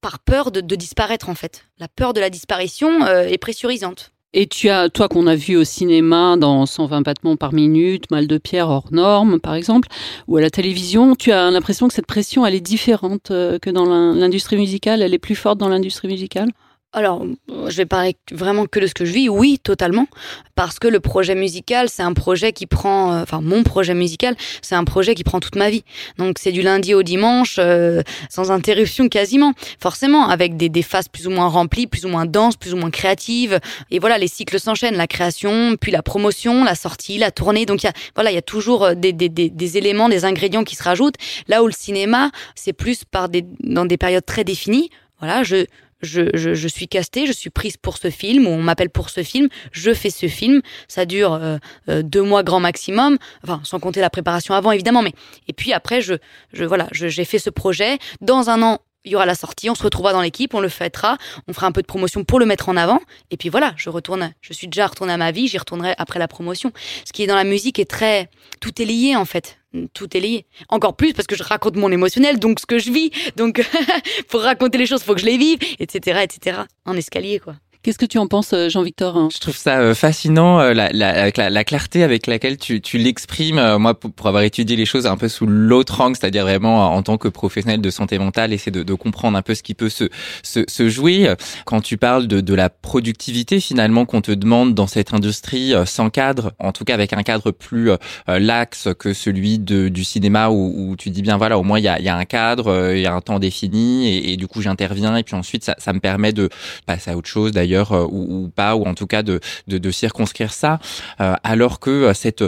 par 0.00 0.18
peur 0.20 0.50
de, 0.50 0.60
de, 0.60 0.76
disparaître 0.76 1.28
en 1.28 1.34
fait. 1.34 1.64
La 1.78 1.88
peur 1.88 2.12
de 2.12 2.20
la 2.20 2.30
disparition 2.30 3.04
euh, 3.04 3.26
est 3.26 3.38
pressurisante. 3.38 4.12
Et 4.34 4.46
tu 4.46 4.68
as, 4.68 4.90
toi 4.90 5.08
qu'on 5.08 5.26
a 5.26 5.34
vu 5.34 5.56
au 5.56 5.64
cinéma 5.64 6.36
dans 6.36 6.66
120 6.66 7.00
battements 7.00 7.36
par 7.36 7.54
minute, 7.54 8.10
Mal 8.10 8.26
de 8.26 8.36
pierre 8.36 8.68
hors 8.68 8.92
norme 8.92 9.40
par 9.40 9.54
exemple, 9.54 9.88
ou 10.28 10.36
à 10.36 10.40
la 10.40 10.50
télévision, 10.50 11.16
tu 11.16 11.32
as 11.32 11.50
l'impression 11.50 11.88
que 11.88 11.94
cette 11.94 12.06
pression 12.06 12.44
elle 12.44 12.54
est 12.54 12.60
différente 12.60 13.30
euh, 13.30 13.58
que 13.58 13.70
dans 13.70 13.86
l'industrie 13.86 14.56
musicale, 14.56 15.02
elle 15.02 15.14
est 15.14 15.18
plus 15.18 15.34
forte 15.34 15.58
dans 15.58 15.68
l'industrie 15.68 16.08
musicale? 16.08 16.50
Alors, 16.94 17.22
je 17.48 17.76
vais 17.76 17.84
parler 17.84 18.16
vraiment 18.32 18.64
que 18.64 18.80
de 18.80 18.86
ce 18.86 18.94
que 18.94 19.04
je 19.04 19.12
vis. 19.12 19.28
Oui, 19.28 19.58
totalement. 19.62 20.06
Parce 20.54 20.78
que 20.78 20.88
le 20.88 21.00
projet 21.00 21.34
musical, 21.34 21.90
c'est 21.90 22.02
un 22.02 22.14
projet 22.14 22.52
qui 22.52 22.66
prend, 22.66 23.12
euh, 23.12 23.22
enfin, 23.22 23.42
mon 23.42 23.62
projet 23.62 23.92
musical, 23.92 24.36
c'est 24.62 24.74
un 24.74 24.84
projet 24.84 25.14
qui 25.14 25.22
prend 25.22 25.38
toute 25.38 25.56
ma 25.56 25.68
vie. 25.68 25.84
Donc, 26.16 26.38
c'est 26.40 26.50
du 26.50 26.62
lundi 26.62 26.94
au 26.94 27.02
dimanche, 27.02 27.56
euh, 27.58 28.02
sans 28.30 28.50
interruption 28.50 29.10
quasiment. 29.10 29.52
Forcément, 29.78 30.28
avec 30.30 30.56
des, 30.56 30.70
des 30.70 30.82
phases 30.82 31.08
plus 31.08 31.26
ou 31.26 31.30
moins 31.30 31.48
remplies, 31.48 31.86
plus 31.86 32.06
ou 32.06 32.08
moins 32.08 32.24
denses, 32.24 32.56
plus 32.56 32.72
ou 32.72 32.78
moins 32.78 32.90
créatives. 32.90 33.60
Et 33.90 33.98
voilà, 33.98 34.16
les 34.16 34.28
cycles 34.28 34.58
s'enchaînent. 34.58 34.96
La 34.96 35.06
création, 35.06 35.76
puis 35.78 35.92
la 35.92 36.02
promotion, 36.02 36.64
la 36.64 36.74
sortie, 36.74 37.18
la 37.18 37.30
tournée. 37.30 37.66
Donc, 37.66 37.82
il 37.82 37.86
y 37.86 37.90
a, 37.90 37.92
voilà, 38.14 38.30
il 38.32 38.34
y 38.34 38.38
a 38.38 38.42
toujours 38.42 38.84
euh, 38.84 38.94
des, 38.94 39.12
des, 39.12 39.28
des, 39.28 39.50
des 39.50 39.76
éléments, 39.76 40.08
des 40.08 40.24
ingrédients 40.24 40.64
qui 40.64 40.74
se 40.74 40.82
rajoutent. 40.82 41.16
Là 41.48 41.62
où 41.62 41.66
le 41.66 41.72
cinéma, 41.72 42.30
c'est 42.54 42.72
plus 42.72 43.04
par 43.04 43.28
des, 43.28 43.44
dans 43.60 43.84
des 43.84 43.98
périodes 43.98 44.24
très 44.24 44.42
définies. 44.42 44.88
Voilà, 45.20 45.42
je, 45.42 45.66
je, 46.00 46.30
je, 46.34 46.54
je, 46.54 46.68
suis 46.68 46.88
castée, 46.88 47.26
je 47.26 47.32
suis 47.32 47.50
prise 47.50 47.76
pour 47.76 47.98
ce 47.98 48.10
film, 48.10 48.46
ou 48.46 48.50
on 48.50 48.62
m'appelle 48.62 48.90
pour 48.90 49.10
ce 49.10 49.22
film, 49.22 49.48
je 49.72 49.92
fais 49.92 50.10
ce 50.10 50.26
film, 50.28 50.62
ça 50.86 51.06
dure 51.06 51.34
euh, 51.34 51.58
euh, 51.88 52.02
deux 52.02 52.22
mois 52.22 52.42
grand 52.42 52.60
maximum, 52.60 53.18
enfin 53.42 53.60
sans 53.64 53.80
compter 53.80 54.00
la 54.00 54.10
préparation 54.10 54.54
avant 54.54 54.72
évidemment, 54.72 55.02
mais 55.02 55.12
et 55.48 55.52
puis 55.52 55.72
après 55.72 56.02
je, 56.02 56.14
je 56.52 56.64
voilà, 56.64 56.88
j'ai 56.92 57.24
fait 57.24 57.38
ce 57.38 57.50
projet. 57.50 57.98
Dans 58.20 58.50
un 58.50 58.62
an, 58.62 58.78
il 59.04 59.12
y 59.12 59.16
aura 59.16 59.26
la 59.26 59.34
sortie, 59.34 59.70
on 59.70 59.74
se 59.74 59.82
retrouvera 59.82 60.12
dans 60.12 60.20
l'équipe, 60.20 60.54
on 60.54 60.60
le 60.60 60.68
fêtera, 60.68 61.18
on 61.46 61.52
fera 61.52 61.66
un 61.66 61.72
peu 61.72 61.82
de 61.82 61.86
promotion 61.86 62.24
pour 62.24 62.40
le 62.40 62.46
mettre 62.46 62.68
en 62.68 62.76
avant, 62.76 63.00
et 63.30 63.36
puis 63.36 63.48
voilà, 63.48 63.74
je 63.76 63.90
retourne, 63.90 64.32
je 64.40 64.52
suis 64.52 64.66
déjà 64.66 64.86
retournée 64.86 65.12
à 65.12 65.16
ma 65.16 65.30
vie, 65.30 65.48
j'y 65.48 65.58
retournerai 65.58 65.94
après 65.98 66.18
la 66.18 66.28
promotion. 66.28 66.72
Ce 67.04 67.12
qui 67.12 67.22
est 67.22 67.26
dans 67.26 67.36
la 67.36 67.44
musique 67.44 67.78
est 67.78 67.90
très, 67.90 68.30
tout 68.60 68.82
est 68.82 68.84
lié 68.84 69.16
en 69.16 69.24
fait 69.24 69.58
tout 69.92 70.16
est 70.16 70.20
lié. 70.20 70.46
Encore 70.68 70.96
plus 70.96 71.12
parce 71.12 71.26
que 71.26 71.36
je 71.36 71.42
raconte 71.42 71.76
mon 71.76 71.90
émotionnel, 71.92 72.38
donc 72.38 72.60
ce 72.60 72.66
que 72.66 72.78
je 72.78 72.90
vis. 72.90 73.10
Donc, 73.36 73.62
pour 74.28 74.40
raconter 74.40 74.78
les 74.78 74.86
choses, 74.86 75.02
faut 75.02 75.14
que 75.14 75.20
je 75.20 75.26
les 75.26 75.36
vive, 75.36 75.58
etc., 75.78 76.20
etc. 76.22 76.60
En 76.84 76.96
escalier, 76.96 77.38
quoi. 77.38 77.54
Qu'est-ce 77.88 77.96
que 77.96 78.04
tu 78.04 78.18
en 78.18 78.26
penses, 78.26 78.52
euh, 78.52 78.68
Jean-Victor 78.68 79.30
Je 79.32 79.38
trouve 79.38 79.56
ça 79.56 79.78
euh, 79.78 79.94
fascinant, 79.94 80.60
euh, 80.60 80.74
la, 80.74 80.90
la, 80.92 81.30
la, 81.48 81.64
clarté 81.64 82.02
avec 82.02 82.26
laquelle 82.26 82.58
tu, 82.58 82.82
tu 82.82 82.98
l'exprimes. 82.98 83.78
Moi, 83.78 83.98
pour, 83.98 84.26
avoir 84.26 84.42
étudié 84.42 84.76
les 84.76 84.84
choses 84.84 85.06
un 85.06 85.16
peu 85.16 85.26
sous 85.26 85.46
l'autre 85.46 86.02
angle, 86.02 86.14
c'est-à-dire 86.14 86.42
vraiment 86.42 86.94
en 86.94 87.02
tant 87.02 87.16
que 87.16 87.28
professionnel 87.28 87.80
de 87.80 87.88
santé 87.88 88.18
mentale, 88.18 88.52
essayer 88.52 88.70
de, 88.70 88.82
de 88.82 88.92
comprendre 88.92 89.38
un 89.38 89.42
peu 89.42 89.54
ce 89.54 89.62
qui 89.62 89.72
peut 89.72 89.88
se, 89.88 90.04
se, 90.42 90.64
se 90.68 90.90
jouer. 90.90 91.32
Quand 91.64 91.80
tu 91.80 91.96
parles 91.96 92.26
de, 92.26 92.42
de 92.42 92.52
la 92.52 92.68
productivité 92.68 93.58
finalement 93.58 94.04
qu'on 94.04 94.20
te 94.20 94.32
demande 94.32 94.74
dans 94.74 94.86
cette 94.86 95.14
industrie 95.14 95.72
sans 95.86 96.10
cadre, 96.10 96.52
en 96.58 96.72
tout 96.72 96.84
cas 96.84 96.92
avec 96.92 97.14
un 97.14 97.22
cadre 97.22 97.52
plus 97.52 97.92
laxe 98.26 98.88
que 98.98 99.14
celui 99.14 99.58
de, 99.58 99.88
du 99.88 100.04
cinéma 100.04 100.50
où, 100.50 100.90
où, 100.90 100.96
tu 100.96 101.08
dis 101.08 101.22
bien 101.22 101.38
voilà, 101.38 101.56
au 101.56 101.62
moins 101.62 101.78
il 101.78 101.86
y 101.86 101.88
a, 101.88 101.98
y 101.98 102.10
a 102.10 102.16
un 102.16 102.26
cadre, 102.26 102.92
il 102.94 103.00
y 103.00 103.06
a 103.06 103.14
un 103.14 103.22
temps 103.22 103.38
défini 103.38 104.08
et, 104.08 104.32
et 104.32 104.36
du 104.36 104.46
coup 104.46 104.60
j'interviens 104.60 105.16
et 105.16 105.22
puis 105.22 105.36
ensuite 105.36 105.64
ça, 105.64 105.74
ça 105.78 105.94
me 105.94 106.00
permet 106.00 106.34
de 106.34 106.50
passer 106.84 107.12
à 107.12 107.16
autre 107.16 107.30
chose 107.30 107.52
d'ailleurs 107.52 107.77
euh, 107.92 108.06
ou, 108.10 108.50
pas, 108.54 108.76
ou 108.76 108.84
en 108.84 108.94
tout 108.94 109.06
cas 109.06 109.22
de, 109.22 109.40
de, 109.66 109.90
circonscrire 109.90 110.52
ça, 110.52 110.78
euh, 111.20 111.34
alors 111.42 111.80
que 111.80 111.90
euh, 111.90 112.14
cette 112.14 112.44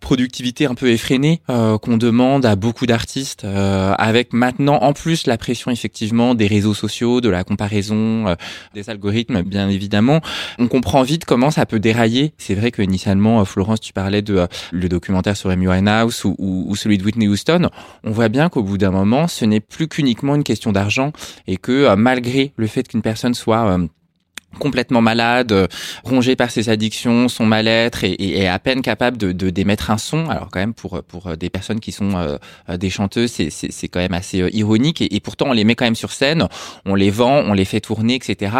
productivité 0.00 0.66
un 0.66 0.74
peu 0.74 0.90
effrénée 0.90 1.40
qu'on 1.48 1.96
demande 1.96 2.46
à 2.46 2.54
beaucoup 2.56 2.86
d'artistes, 2.86 3.44
avec 3.44 4.32
maintenant 4.32 4.76
en 4.76 4.92
plus 4.92 5.26
la 5.26 5.36
pression 5.36 5.70
effectivement 5.70 6.34
des 6.34 6.46
réseaux 6.46 6.74
sociaux, 6.74 7.20
de 7.20 7.28
la 7.28 7.42
comparaison, 7.42 8.36
des 8.74 8.90
algorithmes 8.90 9.42
bien 9.42 9.68
évidemment, 9.68 10.20
on 10.58 10.68
comprend 10.68 11.02
vite 11.02 11.24
comment 11.24 11.50
ça 11.50 11.66
peut 11.66 11.80
dérailler. 11.80 12.32
C'est 12.38 12.54
vrai 12.54 12.70
que 12.70 12.80
initialement, 12.80 13.44
Florence, 13.44 13.80
tu 13.80 13.92
parlais 13.92 14.22
de 14.22 14.46
le 14.70 14.88
documentaire 14.88 15.36
sur 15.36 15.50
Amy 15.50 15.66
Winehouse 15.66 16.24
ou, 16.24 16.36
ou, 16.38 16.76
celui 16.76 16.96
de 16.96 17.04
Whitney 17.04 17.26
Houston. 17.26 17.68
On 18.04 18.12
voit 18.12 18.28
bien 18.28 18.48
qu'au 18.48 18.62
bout 18.62 18.78
d'un 18.78 18.92
moment, 18.92 19.26
ce 19.26 19.44
n'est 19.44 19.60
plus 19.60 19.88
qu'uniquement 19.88 20.36
une 20.36 20.44
question 20.44 20.70
d'argent 20.70 21.12
et 21.46 21.56
que 21.56 21.94
malgré 21.96 22.52
le 22.56 22.66
fait 22.68 22.86
qu'une 22.86 23.02
personne 23.02 23.34
soit 23.34 23.78
complètement 24.58 25.00
malade, 25.00 25.52
euh, 25.52 25.66
rongé 26.04 26.34
par 26.34 26.50
ses 26.50 26.68
addictions, 26.68 27.28
son 27.28 27.46
mal-être 27.46 28.04
et, 28.04 28.16
et, 28.18 28.48
à 28.48 28.58
peine 28.58 28.82
capable 28.82 29.16
de, 29.16 29.32
de, 29.32 29.50
d'émettre 29.50 29.90
un 29.90 29.98
son. 29.98 30.30
Alors 30.30 30.48
quand 30.50 30.58
même 30.58 30.74
pour 30.74 31.02
pour 31.04 31.36
des 31.36 31.50
personnes 31.50 31.80
qui 31.80 31.92
sont 31.92 32.12
euh, 32.16 32.76
des 32.76 32.90
chanteuses, 32.90 33.30
c'est, 33.30 33.50
c'est, 33.50 33.70
c'est 33.70 33.88
quand 33.88 34.00
même 34.00 34.14
assez 34.14 34.40
euh, 34.40 34.50
ironique 34.54 35.00
et, 35.00 35.14
et, 35.14 35.20
pourtant 35.20 35.46
on 35.48 35.52
les 35.52 35.64
met 35.64 35.74
quand 35.74 35.84
même 35.84 35.94
sur 35.94 36.12
scène, 36.12 36.48
on 36.86 36.94
les 36.94 37.10
vend, 37.10 37.42
on 37.46 37.52
les 37.52 37.64
fait 37.64 37.80
tourner, 37.80 38.14
etc. 38.14 38.52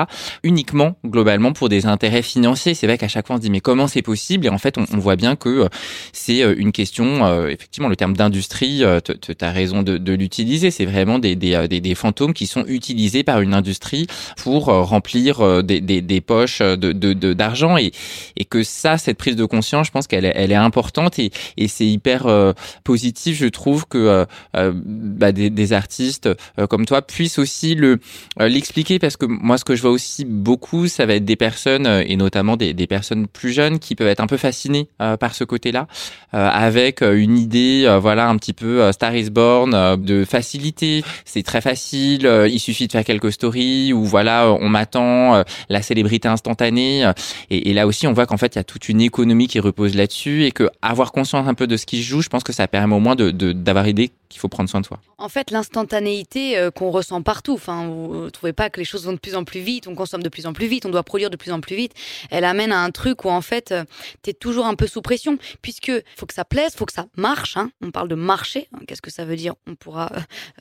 Uniquement 0.42 0.96
globalement 1.04 1.52
pour 1.52 1.68
des 1.68 1.86
intérêts 1.86 2.22
financiers. 2.22 2.74
C'est 2.74 2.86
vrai 2.86 2.98
qu'à 2.98 3.08
chaque 3.08 3.26
fois 3.26 3.36
on 3.36 3.38
se 3.38 3.42
dit 3.42 3.50
mais 3.50 3.60
comment 3.60 3.88
c'est 3.88 4.02
possible? 4.02 4.46
Et 4.46 4.50
en 4.50 4.58
fait 4.58 4.78
on, 4.78 4.84
on 4.92 4.98
voit 4.98 5.16
bien 5.16 5.36
que 5.36 5.68
c'est 6.12 6.40
une 6.40 6.72
question, 6.72 7.46
effectivement 7.48 7.88
le 7.88 7.96
terme 7.96 8.16
d'industrie, 8.16 8.82
tu 9.04 9.34
as 9.40 9.50
raison 9.50 9.82
de, 9.82 9.98
de 9.98 10.12
l'utiliser. 10.12 10.70
C'est 10.70 10.84
vraiment 10.84 11.18
des, 11.18 11.34
des, 11.34 11.68
des 11.68 11.94
fantômes 11.94 12.34
qui 12.34 12.46
sont 12.46 12.64
utilisés 12.66 13.24
par 13.24 13.40
une 13.40 13.54
industrie 13.54 14.06
pour 14.36 14.66
remplir 14.66 15.62
des 15.62 15.77
des, 15.80 16.20
poches 16.20 16.60
de, 16.60 17.32
d'argent 17.32 17.76
et, 17.76 17.92
et 18.36 18.44
que 18.44 18.62
ça, 18.62 18.98
cette 18.98 19.18
prise 19.18 19.36
de 19.36 19.44
conscience, 19.44 19.86
je 19.86 19.92
pense 19.92 20.06
qu'elle 20.06 20.24
elle 20.24 20.52
est 20.52 20.56
importante 20.56 21.18
et, 21.18 21.30
et 21.56 21.68
c'est 21.68 21.86
hyper 21.86 22.26
euh, 22.26 22.52
positif, 22.84 23.36
je 23.38 23.46
trouve, 23.46 23.86
que 23.86 23.98
euh, 23.98 24.24
euh, 24.56 24.72
bah, 24.74 25.32
des, 25.32 25.72
artistes 25.72 26.30
comme 26.70 26.86
toi 26.86 27.02
puissent 27.02 27.38
aussi 27.38 27.74
le 27.74 27.98
l'expliquer 28.38 28.98
parce 28.98 29.18
que 29.18 29.26
moi, 29.26 29.58
ce 29.58 29.64
que 29.64 29.76
je 29.76 29.82
vois 29.82 29.90
aussi 29.90 30.24
beaucoup, 30.24 30.88
ça 30.88 31.04
va 31.04 31.14
être 31.14 31.26
des 31.26 31.36
personnes 31.36 31.86
et 31.86 32.16
notamment 32.16 32.56
des, 32.56 32.72
des 32.72 32.86
personnes 32.86 33.26
plus 33.26 33.52
jeunes 33.52 33.78
qui 33.78 33.94
peuvent 33.94 34.08
être 34.08 34.20
un 34.20 34.26
peu 34.26 34.38
fascinées 34.38 34.88
par 35.20 35.34
ce 35.34 35.44
côté-là, 35.44 35.88
avec 36.32 37.02
une 37.02 37.36
idée, 37.36 37.98
voilà, 38.00 38.28
un 38.28 38.36
petit 38.38 38.54
peu 38.54 38.90
Star 38.92 39.14
is 39.14 39.28
Born 39.28 39.96
de 40.02 40.24
facilité. 40.24 41.04
C'est 41.26 41.42
très 41.42 41.60
facile, 41.60 42.30
il 42.50 42.60
suffit 42.60 42.86
de 42.86 42.92
faire 42.92 43.04
quelques 43.04 43.32
stories 43.32 43.92
ou 43.92 44.04
voilà, 44.04 44.50
on 44.50 44.70
m'attend 44.70 45.44
la 45.68 45.82
célébrité 45.82 46.28
instantanée. 46.28 47.10
Et, 47.50 47.72
là 47.72 47.86
aussi, 47.86 48.06
on 48.06 48.12
voit 48.12 48.26
qu'en 48.26 48.36
fait, 48.36 48.54
il 48.54 48.58
y 48.58 48.60
a 48.60 48.64
toute 48.64 48.88
une 48.88 49.00
économie 49.00 49.48
qui 49.48 49.60
repose 49.60 49.94
là-dessus 49.94 50.44
et 50.44 50.52
que 50.52 50.68
avoir 50.82 51.12
conscience 51.12 51.46
un 51.46 51.54
peu 51.54 51.66
de 51.66 51.76
ce 51.76 51.86
qui 51.86 52.02
se 52.02 52.08
joue, 52.08 52.22
je 52.22 52.28
pense 52.28 52.44
que 52.44 52.52
ça 52.52 52.68
permet 52.68 52.94
au 52.94 53.00
moins 53.00 53.16
de 53.16 53.30
d'avoir 53.52 53.86
idée 53.88 54.10
qu'il 54.28 54.40
faut 54.40 54.48
prendre 54.48 54.68
soin 54.68 54.80
de 54.80 54.86
soi. 54.86 55.00
En 55.18 55.28
fait, 55.28 55.50
l'instantanéité 55.50 56.56
euh, 56.58 56.70
qu'on 56.70 56.90
ressent 56.90 57.22
partout, 57.22 57.54
enfin, 57.54 57.86
vous 57.86 58.24
ne 58.24 58.30
trouvez 58.30 58.52
pas 58.52 58.70
que 58.70 58.78
les 58.78 58.84
choses 58.84 59.04
vont 59.04 59.12
de 59.12 59.18
plus 59.18 59.34
en 59.34 59.44
plus 59.44 59.60
vite, 59.60 59.88
on 59.88 59.94
consomme 59.94 60.22
de 60.22 60.28
plus 60.28 60.46
en 60.46 60.52
plus 60.52 60.66
vite, 60.66 60.86
on 60.86 60.90
doit 60.90 61.02
produire 61.02 61.30
de 61.30 61.36
plus 61.36 61.52
en 61.52 61.60
plus 61.60 61.76
vite, 61.76 61.92
elle 62.30 62.44
amène 62.44 62.72
à 62.72 62.80
un 62.80 62.90
truc 62.90 63.24
où 63.24 63.30
en 63.30 63.40
fait, 63.40 63.72
euh, 63.72 63.84
tu 64.22 64.30
es 64.30 64.32
toujours 64.32 64.66
un 64.66 64.74
peu 64.74 64.86
sous 64.86 65.02
pression, 65.02 65.38
puisque 65.62 65.92
faut 66.16 66.26
que 66.26 66.34
ça 66.34 66.44
plaise, 66.44 66.74
faut 66.74 66.86
que 66.86 66.92
ça 66.92 67.06
marche. 67.16 67.56
Hein. 67.56 67.70
On 67.82 67.90
parle 67.90 68.08
de 68.08 68.14
marché, 68.14 68.68
hein. 68.74 68.80
qu'est-ce 68.86 69.02
que 69.02 69.10
ça 69.10 69.24
veut 69.24 69.36
dire? 69.36 69.54
On 69.66 69.74
pourra 69.74 70.10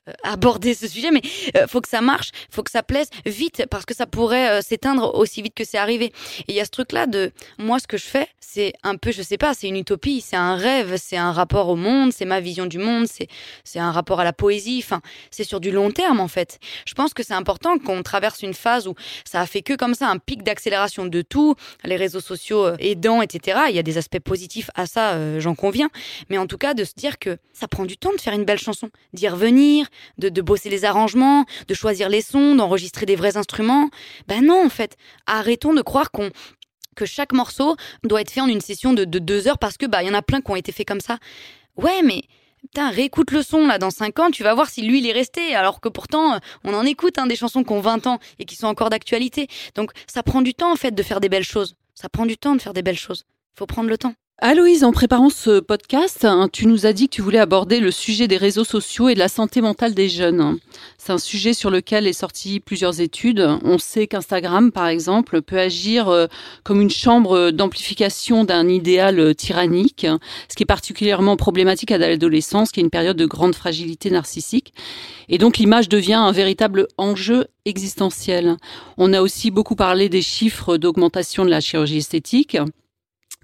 euh, 0.08 0.14
aborder 0.24 0.74
ce 0.74 0.88
sujet, 0.88 1.12
mais 1.12 1.22
faut 1.68 1.82
que 1.82 1.90
ça 1.90 2.02
marche, 2.02 2.32
faut 2.50 2.64
que 2.64 2.72
ça 2.72 2.84
plaise 2.84 3.10
vite, 3.26 3.66
parce 3.70 3.86
que 3.86 3.96
ça 3.96 4.06
pourrait 4.06 4.62
s'éteindre 4.62 5.16
aussi 5.16 5.42
vite 5.42 5.54
que 5.54 5.64
c'est 5.64 5.78
arrivé. 5.78 6.14
Et 6.48 6.54
il 6.54 6.56
y 6.56 6.60
a 6.60 6.66
ce 6.66 6.72
truc-là 6.72 7.08
de, 7.08 7.32
moi, 7.58 7.80
ce 7.80 7.88
que 7.88 7.98
je 7.98 8.06
fais, 8.06 8.28
c'est 8.40 8.74
un 8.84 8.96
peu, 8.96 9.12
je 9.12 9.22
sais 9.22 9.38
pas, 9.38 9.54
c'est 9.54 9.68
une 9.68 9.78
utopie, 9.78 10.22
c'est 10.22 10.36
un 10.36 10.56
rêve, 10.56 10.96
c'est 10.98 11.18
un 11.18 11.32
rapport 11.32 11.70
au 11.70 11.76
monde, 11.76 12.14
c'est 12.14 12.26
ma 12.26 12.40
vision 12.40 12.66
du 12.66 12.78
monde, 12.78 13.08
c'est 13.08 13.28
c'est 13.64 13.80
un 13.80 13.92
rapport 13.92 14.20
à 14.20 14.24
la 14.24 14.34
poésie. 14.34 14.82
Enfin, 14.84 15.02
c'est 15.32 15.44
sur 15.44 15.60
du 15.60 15.72
long 15.72 15.92
terme 15.92 16.20
en 16.20 16.28
fait. 16.28 16.60
Je 16.86 16.94
pense 16.94 17.14
que 17.14 17.24
c'est 17.24 17.34
important 17.34 17.78
qu'on 17.78 18.04
traverse 18.04 18.42
une 18.42 18.54
phase 18.54 18.88
où 18.88 18.96
ça 19.26 19.42
a 19.42 19.46
fait 19.46 19.62
que 19.62 19.74
comme 19.74 19.94
ça 19.94 20.08
un 20.08 20.18
pic 20.18 20.44
d'accélération 20.44 21.06
de 21.06 21.22
tout, 21.22 21.56
les 21.84 21.96
réseaux 21.96 22.20
sociaux 22.20 22.66
euh, 22.66 22.78
aidants, 22.80 23.22
etc. 23.22 23.60
Il 23.70 23.76
y 23.76 23.80
a 23.80 23.84
des 23.84 23.98
aspects 23.98 24.20
positifs 24.20 24.70
à 24.76 24.86
ça, 24.86 25.14
euh, 25.14 25.40
j'en 25.40 25.56
conviens. 25.56 25.90
Mais 26.30 26.38
en 26.38 26.48
tout 26.48 26.58
cas, 26.58 26.74
de 26.74 26.84
se 26.84 26.94
dire 26.96 27.20
que 27.20 27.38
ça 27.54 27.68
prend 27.68 27.86
du 27.86 27.98
temps 27.98 28.14
de 28.14 28.22
faire 28.22 28.34
une 28.34 28.46
belle 28.46 28.60
chanson, 28.60 28.90
d'y 29.14 29.28
revenir, 29.28 29.88
de, 30.18 30.42
bosser 30.42 30.70
les 30.70 30.86
arrangements, 30.86 31.46
de 31.68 31.74
choisir 31.74 32.10
les 32.10 32.22
sons, 32.22 32.56
d'enregistrer 32.56 33.06
des 33.06 33.16
vrais 33.16 33.38
instruments. 33.38 33.90
Ben 34.28 34.46
non, 34.46 34.66
en 34.66 34.70
fait, 34.70 34.96
arrêtons 35.26 35.74
de 35.74 35.82
croire 35.82 36.12
qu'on 36.12 36.30
que 36.96 37.06
chaque 37.06 37.32
morceau 37.32 37.76
doit 38.04 38.22
être 38.22 38.32
fait 38.32 38.42
en 38.42 38.48
une 38.48 38.60
session 38.60 38.92
de, 38.92 39.06
de 39.06 39.20
deux 39.20 39.48
heures 39.48 39.60
parce 39.60 39.78
que 39.78 39.86
bah 39.86 40.02
il 40.02 40.08
y 40.08 40.10
en 40.10 40.16
a 40.16 40.24
plein 40.24 40.42
qui 40.42 40.50
ont 40.50 40.56
été 40.56 40.72
faits 40.72 40.88
comme 40.88 41.00
ça. 41.00 41.20
Ouais, 41.76 42.02
mais 42.04 42.24
Putain, 42.74 42.90
réécoute 42.90 43.32
le 43.32 43.44
son 43.44 43.66
là 43.66 43.78
dans 43.78 43.92
5 43.92 44.20
ans, 44.20 44.30
tu 44.30 44.44
vas 44.44 44.54
voir 44.54 44.70
si 44.70 44.82
lui 44.82 45.00
il 45.00 45.08
est 45.08 45.14
resté. 45.14 45.56
Alors 45.56 45.80
que 45.80 45.88
pourtant, 45.88 46.38
on 46.66 46.74
en 46.74 46.84
écoute 46.84 47.18
hein, 47.18 47.26
des 47.26 47.38
chansons 47.38 47.64
qui 47.64 47.72
ont 47.72 47.80
20 47.80 48.08
ans 48.08 48.20
et 48.40 48.46
qui 48.46 48.58
sont 48.58 48.68
encore 48.68 48.90
d'actualité. 48.90 49.48
Donc 49.76 49.92
ça 50.06 50.22
prend 50.22 50.42
du 50.42 50.54
temps 50.54 50.74
en 50.74 50.76
fait 50.76 50.92
de 50.92 51.02
faire 51.02 51.22
des 51.22 51.30
belles 51.30 51.46
choses. 51.46 51.76
Ça 51.96 52.10
prend 52.10 52.26
du 52.26 52.38
temps 52.38 52.56
de 52.56 52.62
faire 52.62 52.74
des 52.74 52.82
belles 52.82 53.00
choses. 53.00 53.24
Faut 53.58 53.68
prendre 53.68 53.90
le 53.90 53.98
temps. 53.98 54.16
Aloïse, 54.40 54.84
en 54.84 54.92
préparant 54.92 55.32
ce 55.32 55.60
podcast, 55.60 56.24
hein, 56.24 56.48
tu 56.54 56.68
nous 56.68 56.86
as 56.86 56.94
dit 56.94 57.10
que 57.10 57.16
tu 57.16 57.24
voulais 57.24 57.40
aborder 57.40 57.80
le 57.80 57.90
sujet 57.90 58.28
des 58.28 58.38
réseaux 58.38 58.64
sociaux 58.64 59.10
et 59.10 59.16
de 59.16 59.20
la 59.20 59.30
santé 59.30 59.62
mentale 59.62 59.96
des 59.96 60.10
jeunes. 60.10 60.60
C'est 61.00 61.12
un 61.12 61.18
sujet 61.18 61.54
sur 61.54 61.72
lequel 61.72 62.06
est 62.06 62.14
sorti 62.14 62.60
plusieurs 62.60 63.02
études. 63.02 63.44
On 63.64 63.80
sait 63.80 64.06
qu'Instagram, 64.06 64.72
par 64.72 64.90
exemple, 64.90 65.42
peut 65.42 65.58
agir 65.58 66.10
euh, 66.10 66.28
comme 66.64 66.82
une 66.82 66.92
chambre 66.92 67.50
d'amplification 67.50 68.44
d'un 68.44 68.70
idéal 68.70 69.34
tyrannique, 69.34 70.06
ce 70.48 70.56
qui 70.56 70.62
est 70.62 70.68
particulièrement 70.68 71.36
problématique 71.36 71.92
à 71.92 71.98
l'adolescence, 71.98 72.72
qui 72.72 72.80
est 72.80 72.84
une 72.84 72.92
période 72.92 73.18
de 73.18 73.26
grande 73.26 73.56
fragilité 73.56 74.12
narcissique. 74.12 74.72
Et 75.30 75.40
donc 75.40 75.58
l'image 75.58 75.90
devient 75.90 76.14
un 76.14 76.32
véritable 76.32 76.88
enjeu 77.00 77.48
existentiel. 77.66 78.58
On 79.00 79.14
a 79.14 79.22
aussi 79.24 79.50
beaucoup 79.50 79.76
parlé 79.76 80.10
des 80.10 80.22
chiffres 80.22 80.78
d'augmentation 80.78 81.44
de 81.44 81.50
la 81.50 81.60
chirurgie 81.60 81.98
esthétique 81.98 82.60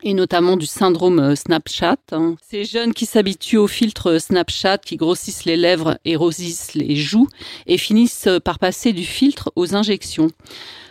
et 0.03 0.13
notamment 0.13 0.57
du 0.57 0.65
syndrome 0.65 1.19
euh, 1.19 1.35
Snapchat. 1.35 1.97
Hein. 2.11 2.35
Ces 2.47 2.65
jeunes 2.65 2.93
qui 2.93 3.05
s'habituent 3.05 3.57
au 3.57 3.67
filtre 3.67 4.19
Snapchat, 4.19 4.79
qui 4.79 4.97
grossissent 4.97 5.45
les 5.45 5.57
lèvres 5.57 5.97
et 6.05 6.15
rosissent 6.15 6.75
les 6.75 6.95
joues, 6.95 7.27
et 7.65 7.77
finissent 7.77 8.29
par 8.43 8.59
passer 8.59 8.93
du 8.93 9.05
filtre 9.05 9.51
aux 9.55 9.75
injections. 9.75 10.29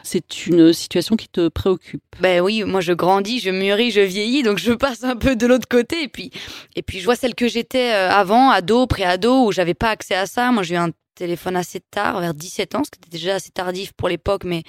C'est 0.03 0.47
une 0.47 0.73
situation 0.73 1.17
qui 1.17 1.29
te 1.29 1.49
préoccupe. 1.49 2.03
Ben 2.21 2.41
oui, 2.41 2.65
moi 2.65 2.81
je 2.81 2.93
grandis, 2.93 3.39
je 3.39 3.51
mûris, 3.51 3.91
je 3.91 4.01
vieillis, 4.01 4.43
donc 4.43 4.59
je 4.59 4.73
passe 4.73 5.05
un 5.05 5.17
peu 5.17 5.37
de 5.37 5.47
l'autre 5.47 5.69
côté. 5.69 6.03
Et 6.03 6.09
puis, 6.09 6.31
et 6.75 6.83
puis 6.83 6.99
je 6.99 7.05
vois 7.05 7.17
celle 7.17 7.35
que 7.35 7.47
j'étais 7.47 7.93
euh, 7.93 8.11
avant, 8.11 8.51
ado, 8.51 8.87
pré-ado, 8.87 9.47
où 9.47 9.53
j'avais 9.53 9.75
pas 9.75 9.91
accès 9.91 10.15
à 10.15 10.27
ça. 10.27 10.51
Moi 10.51 10.63
j'ai 10.63 10.75
eu 10.75 10.79
un 10.79 10.91
téléphone 11.15 11.57
assez 11.57 11.81
tard, 11.81 12.21
vers 12.21 12.35
17 12.35 12.75
ans, 12.75 12.83
ce 12.85 12.91
qui 12.91 12.99
était 12.99 13.17
déjà 13.17 13.37
assez 13.37 13.51
tardif 13.51 13.93
pour 13.93 14.09
l'époque, 14.09 14.45
mais 14.45 14.63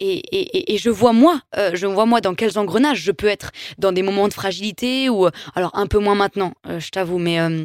et, 0.00 0.16
et, 0.16 0.74
et, 0.74 0.78
je 0.78 0.90
vois 0.90 1.12
moi, 1.12 1.40
euh, 1.56 1.72
je 1.74 1.86
vois 1.86 2.06
moi 2.06 2.20
dans 2.20 2.34
quels 2.34 2.58
engrenages 2.58 3.00
je 3.00 3.12
peux 3.12 3.26
être. 3.26 3.50
Dans 3.78 3.92
des 3.92 4.02
moments 4.02 4.28
de 4.28 4.32
fragilité 4.32 5.08
ou 5.08 5.28
alors 5.54 5.70
un 5.74 5.86
peu 5.86 5.98
moins 5.98 6.14
maintenant, 6.14 6.54
euh, 6.66 6.80
je 6.80 6.90
t'avoue, 6.90 7.18
mais 7.18 7.40
euh, 7.40 7.64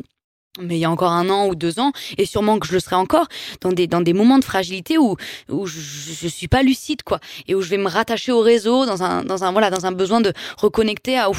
mais 0.61 0.75
il 0.75 0.79
y 0.79 0.85
a 0.85 0.91
encore 0.91 1.11
un 1.11 1.29
an 1.29 1.47
ou 1.47 1.55
deux 1.55 1.79
ans, 1.79 1.91
et 2.17 2.25
sûrement 2.25 2.59
que 2.59 2.67
je 2.67 2.73
le 2.73 2.79
serai 2.79 2.95
encore, 2.95 3.27
dans 3.61 3.71
des, 3.71 3.87
dans 3.87 4.01
des 4.01 4.13
moments 4.13 4.37
de 4.37 4.43
fragilité 4.43 4.97
où, 4.97 5.15
où 5.49 5.65
je, 5.65 5.79
je 5.79 6.27
suis 6.27 6.47
pas 6.47 6.61
lucide, 6.61 7.01
quoi, 7.03 7.19
et 7.47 7.55
où 7.55 7.61
je 7.61 7.69
vais 7.69 7.77
me 7.77 7.87
rattacher 7.87 8.31
au 8.31 8.41
réseau 8.41 8.85
dans 8.85 9.01
un, 9.01 9.23
dans 9.23 9.43
un, 9.43 9.51
voilà, 9.51 9.71
dans 9.71 9.85
un 9.85 9.91
besoin 9.91 10.21
de 10.21 10.31
reconnecter 10.57 11.17
à, 11.17 11.29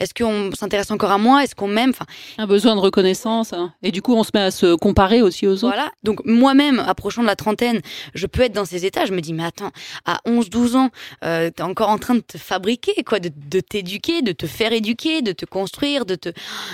est-ce 0.00 0.14
qu'on 0.14 0.52
s'intéresse 0.54 0.90
encore 0.90 1.10
à 1.10 1.18
moi, 1.18 1.44
est-ce 1.44 1.54
qu'on 1.54 1.68
m'aime, 1.68 1.90
enfin. 1.90 2.06
Un 2.38 2.46
besoin 2.46 2.74
de 2.74 2.80
reconnaissance, 2.80 3.52
hein. 3.52 3.74
et 3.82 3.92
du 3.92 4.00
coup, 4.00 4.14
on 4.14 4.24
se 4.24 4.30
met 4.32 4.40
à 4.40 4.50
se 4.50 4.74
comparer 4.74 5.20
aussi 5.20 5.46
aux 5.46 5.52
autres. 5.52 5.66
Voilà. 5.66 5.92
Donc, 6.02 6.24
moi-même, 6.24 6.78
approchant 6.80 7.20
de 7.20 7.26
la 7.26 7.36
trentaine, 7.36 7.82
je 8.14 8.26
peux 8.26 8.42
être 8.42 8.54
dans 8.54 8.64
ces 8.64 8.86
états, 8.86 9.04
je 9.04 9.12
me 9.12 9.20
dis, 9.20 9.34
mais 9.34 9.44
attends, 9.44 9.70
à 10.06 10.20
11, 10.24 10.48
12 10.48 10.76
ans, 10.76 10.88
euh, 11.24 11.50
t'es 11.50 11.62
encore 11.62 11.90
en 11.90 11.98
train 11.98 12.14
de 12.14 12.20
te 12.20 12.38
fabriquer, 12.38 13.04
quoi, 13.04 13.20
de, 13.20 13.30
de 13.34 13.60
t'éduquer, 13.60 14.22
de 14.22 14.32
te 14.32 14.46
faire 14.46 14.72
éduquer, 14.72 15.20
de 15.20 15.32
te 15.32 15.44
construire, 15.44 16.06
de 16.06 16.14
te, 16.14 16.30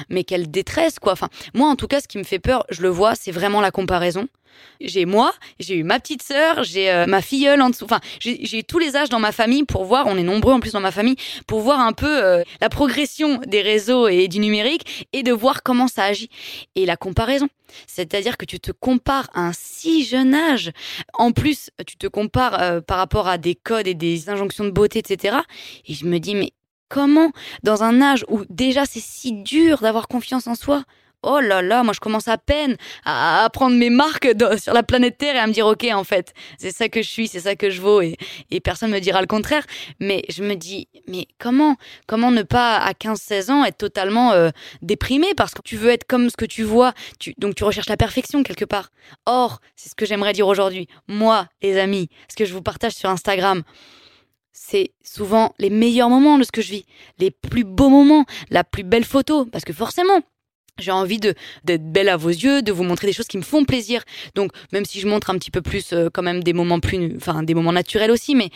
mais 0.09 0.23
quelle 0.23 0.49
détresse, 0.49 1.01
quoi. 1.01 1.13
Enfin, 1.13 1.29
moi, 1.55 1.69
en 1.69 1.75
tout 1.75 1.88
cas, 1.89 2.01
ce 2.01 2.09
qui 2.09 2.19
me 2.19 2.25
fait 2.25 2.39
peur, 2.39 2.65
je 2.71 2.83
le 2.83 2.89
vois, 2.89 3.15
c'est 3.15 3.33
vraiment 3.33 3.61
la 3.61 3.71
comparaison. 3.71 4.29
J'ai 4.81 5.07
moi, 5.07 5.33
j'ai 5.59 5.77
eu 5.77 5.83
ma 5.83 5.99
petite 6.01 6.23
sœur, 6.23 6.63
j'ai 6.63 6.91
euh, 6.91 7.07
ma 7.07 7.23
filleule 7.23 7.61
en 7.63 7.71
dessous. 7.71 7.85
Enfin, 7.85 8.01
j'ai 8.21 8.45
j'ai 8.45 8.63
tous 8.63 8.79
les 8.79 8.97
âges 8.97 9.09
dans 9.09 9.19
ma 9.19 9.33
famille 9.33 9.65
pour 9.65 9.85
voir, 9.85 10.07
on 10.07 10.17
est 10.17 10.23
nombreux 10.23 10.53
en 10.53 10.61
plus 10.61 10.73
dans 10.73 10.81
ma 10.81 10.91
famille, 10.91 11.17
pour 11.47 11.61
voir 11.61 11.81
un 11.81 11.93
peu 11.93 12.25
euh, 12.25 12.43
la 12.61 12.69
progression 12.69 13.41
des 13.47 13.63
réseaux 13.63 14.09
et 14.09 14.29
du 14.29 14.39
numérique 14.39 15.07
et 15.13 15.23
de 15.23 15.33
voir 15.33 15.63
comment 15.63 15.89
ça 15.89 16.05
agit. 16.05 16.31
Et 16.75 16.87
la 16.87 16.97
comparaison. 16.97 17.49
C'est-à-dire 17.87 18.37
que 18.37 18.45
tu 18.45 18.61
te 18.61 18.73
compares 18.73 19.29
à 19.35 19.43
un 19.43 19.53
si 19.53 20.05
jeune 20.05 20.35
âge. 20.35 20.71
En 21.13 21.33
plus, 21.33 21.71
tu 21.87 21.97
te 21.97 22.07
compares 22.07 22.61
euh, 22.63 22.81
par 22.81 22.99
rapport 22.99 23.29
à 23.29 23.37
des 23.39 23.55
codes 23.55 23.87
et 23.87 23.95
des 23.95 24.31
injonctions 24.31 24.65
de 24.65 24.71
beauté, 24.71 25.01
etc. 25.01 25.39
Et 25.87 25.95
je 25.95 26.07
me 26.07 26.19
dis, 26.19 26.35
mais 26.35 26.53
comment, 26.89 27.33
dans 27.63 27.83
un 27.83 28.01
âge 28.01 28.25
où 28.29 28.45
déjà 28.49 28.85
c'est 28.87 29.03
si 29.03 29.33
dur 29.33 29.79
d'avoir 29.79 30.09
confiance 30.09 30.47
en 30.47 30.55
soi, 30.55 30.85
oh 31.23 31.41
là 31.41 31.63
là, 31.63 31.83
moi 31.83 31.93
je 31.93 32.01
commence 32.01 32.29
à 32.29 32.39
peine 32.39 32.77
à, 33.05 33.45
à 33.45 33.51
prendre 33.51 33.77
mes 33.77 33.91
marques 33.91 34.29
de- 34.33 34.57
sur 34.57 34.73
la 34.73 34.83
planète 34.83 35.19
Terre 35.19 35.35
et 35.35 35.39
à 35.39 35.47
me 35.47 35.53
dire 35.53 35.67
ok 35.67 35.85
en 35.93 36.05
fait 36.05 36.33
c'est 36.59 36.71
ça 36.71 36.89
que 36.89 37.03
je 37.03 37.09
suis, 37.09 37.29
c'est 37.29 37.41
ça 37.41 37.57
que 37.57 37.71
je 37.71 37.81
vaux 37.81 38.01
et, 38.01 38.17
et 38.51 38.61
personne 38.61 38.91
me 38.91 38.99
dira 39.01 39.21
le 39.21 39.27
contraire. 39.27 39.65
Mais 40.01 40.25
je 40.29 40.43
me 40.43 40.55
dis 40.55 40.89
mais 41.09 41.27
comment 41.39 41.77
comment 42.07 42.31
ne 42.31 42.43
pas 42.43 42.77
à 42.77 42.93
15-16 42.93 43.51
ans 43.51 43.65
être 43.65 43.79
totalement 43.79 44.33
euh, 44.33 44.51
déprimé? 44.83 45.27
Parce 45.37 45.53
que 45.55 45.63
tu 45.63 45.77
veux 45.77 45.91
être 45.91 46.05
comme 46.07 46.31
ce 46.31 46.37
que 46.37 46.45
tu 46.45 46.63
vois, 46.63 46.93
tu, 47.19 47.35
donc 47.39 47.55
tu 47.55 47.65
recherches 47.65 47.89
la 47.89 47.97
perfection 47.97 48.43
quelque 48.43 48.65
part. 48.65 48.91
Or 49.27 49.61
c'est 49.77 49.89
ce 49.89 49.95
que 49.95 50.07
j'aimerais 50.07 50.33
dire 50.33 50.47
aujourd'hui. 50.47 50.89
Moi 51.09 51.47
les 51.63 51.79
amis, 51.79 52.09
ce 52.31 52.37
que 52.37 52.45
je 52.45 52.53
vous 52.55 52.63
partage 52.63 52.93
sur 52.93 53.11
Instagram. 53.11 53.63
C'est 54.53 54.91
souvent 55.05 55.55
les 55.59 55.71
meilleurs 55.71 56.11
moments 56.11 56.37
de 56.37 56.43
ce 56.43 56.51
que 56.53 56.61
je 56.63 56.71
vis, 56.73 56.87
les 57.19 57.31
plus 57.31 57.65
beaux 57.65 57.89
moments, 57.89 58.25
la 58.51 58.65
plus 58.65 58.83
belle 58.83 59.05
photo, 59.05 59.47
parce 59.47 59.65
que 59.65 59.73
forcément, 59.73 60.21
j'ai 60.79 60.91
envie 60.93 61.19
de 61.19 61.35
d'être 61.65 61.85
belle 61.93 62.09
à 62.09 62.17
vos 62.17 62.29
yeux, 62.31 62.63
de 62.63 62.73
vous 62.73 62.85
montrer 62.85 63.07
des 63.07 63.13
choses 63.13 63.27
qui 63.27 63.37
me 63.39 63.43
font 63.43 63.65
plaisir. 63.65 64.03
Donc 64.35 64.53
même 64.73 64.85
si 64.85 65.01
je 65.01 65.07
montre 65.09 65.31
un 65.31 65.39
petit 65.39 65.51
peu 65.51 65.63
plus 65.63 65.93
euh, 65.93 66.09
quand 66.13 66.23
même 66.23 66.43
des 66.43 66.53
moments 66.53 66.81
plus 66.81 67.15
enfin 67.17 67.43
des 67.43 67.55
moments 67.55 67.73
naturels 67.73 68.11
aussi 68.11 68.35
mais 68.35 68.51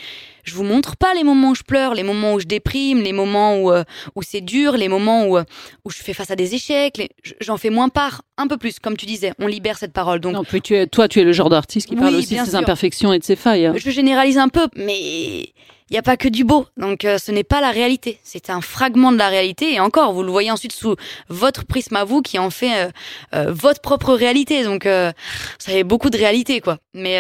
je 0.45 0.55
vous 0.55 0.65
montre 0.65 0.97
pas 0.97 1.15
les 1.15 1.23
moments 1.25 1.51
où 1.51 1.55
je 1.55 1.63
pleure, 1.63 1.95
les 1.95 2.03
moments 2.03 2.35
où 2.35 2.41
je 2.41 2.47
déprime, 2.47 3.01
les 3.03 3.13
moments 3.13 3.57
où 3.59 3.71
euh, 3.73 3.85
où 4.15 4.23
c'est 4.23 4.41
dur, 4.41 4.77
les 4.77 4.89
moments 4.89 5.27
où 5.27 5.37
euh, 5.39 5.45
où 5.85 5.91
je 5.91 5.99
fais 5.99 6.13
face 6.15 6.31
à 6.31 6.37
des 6.37 6.55
échecs, 6.55 6.97
les- 6.99 7.11
j'en 7.41 7.57
fais 7.57 7.71
moins 7.71 7.89
part, 7.89 8.23
un 8.39 8.47
peu 8.49 8.57
plus 8.57 8.79
comme 8.79 8.97
tu 8.97 9.07
disais, 9.07 9.33
on 9.39 9.47
libère 9.47 9.79
cette 9.79 9.93
parole. 9.93 10.21
Donc 10.21 10.35
Non, 10.35 10.45
puis 10.45 10.61
tu 10.61 10.75
es, 10.75 10.87
toi, 10.87 11.07
tu 11.09 11.21
es 11.21 11.25
le 11.25 11.33
genre 11.33 11.49
d'artiste 11.51 11.89
qui 11.89 11.95
Oui, 11.95 12.01
parle 12.01 12.15
aussi 12.17 12.35
de 12.37 12.45
ses 12.45 12.51
sûr. 12.51 12.59
imperfections 12.59 13.13
et 13.13 13.19
de 13.19 13.25
ses 13.25 13.37
failles. 13.37 13.67
hein. 13.67 13.75
je 13.77 13.91
généralise 13.91 14.39
un 14.39 14.49
peu 14.49 14.67
mais 14.77 15.49
il 15.93 15.97
n'y 15.97 15.99
a 15.99 16.03
pas 16.03 16.17
que 16.17 16.29
du 16.29 16.45
beau, 16.45 16.65
donc 16.79 17.05
euh, 17.05 17.19
ce 17.19 17.31
n'est 17.31 17.45
pas 17.45 17.61
la 17.61 17.71
réalité. 17.71 18.19
C'est 18.25 18.49
un 18.49 18.63
fragment 18.63 19.13
de 19.13 19.19
la 19.19 19.29
réalité, 19.29 19.75
et 19.75 19.81
encore, 19.81 20.15
vous 20.15 20.23
le 20.23 20.31
voyez 20.31 20.51
ensuite 20.51 20.73
sous 20.73 20.97
votre 21.29 21.67
prisme 21.67 21.97
à 21.97 22.05
vous 22.05 22.23
qui 22.23 22.39
en 22.39 22.49
fait 22.49 22.87
euh, 22.87 22.91
euh, 23.35 23.53
votre 23.53 23.83
propre 23.83 24.15
réalité. 24.15 24.65
Donc, 24.65 24.85
ça 24.85 25.13
est, 25.69 25.85
beaucoup 25.85 26.09
de 26.09 26.17
réalité, 26.17 26.63
quoi. 26.63 26.79
Mais 26.95 27.19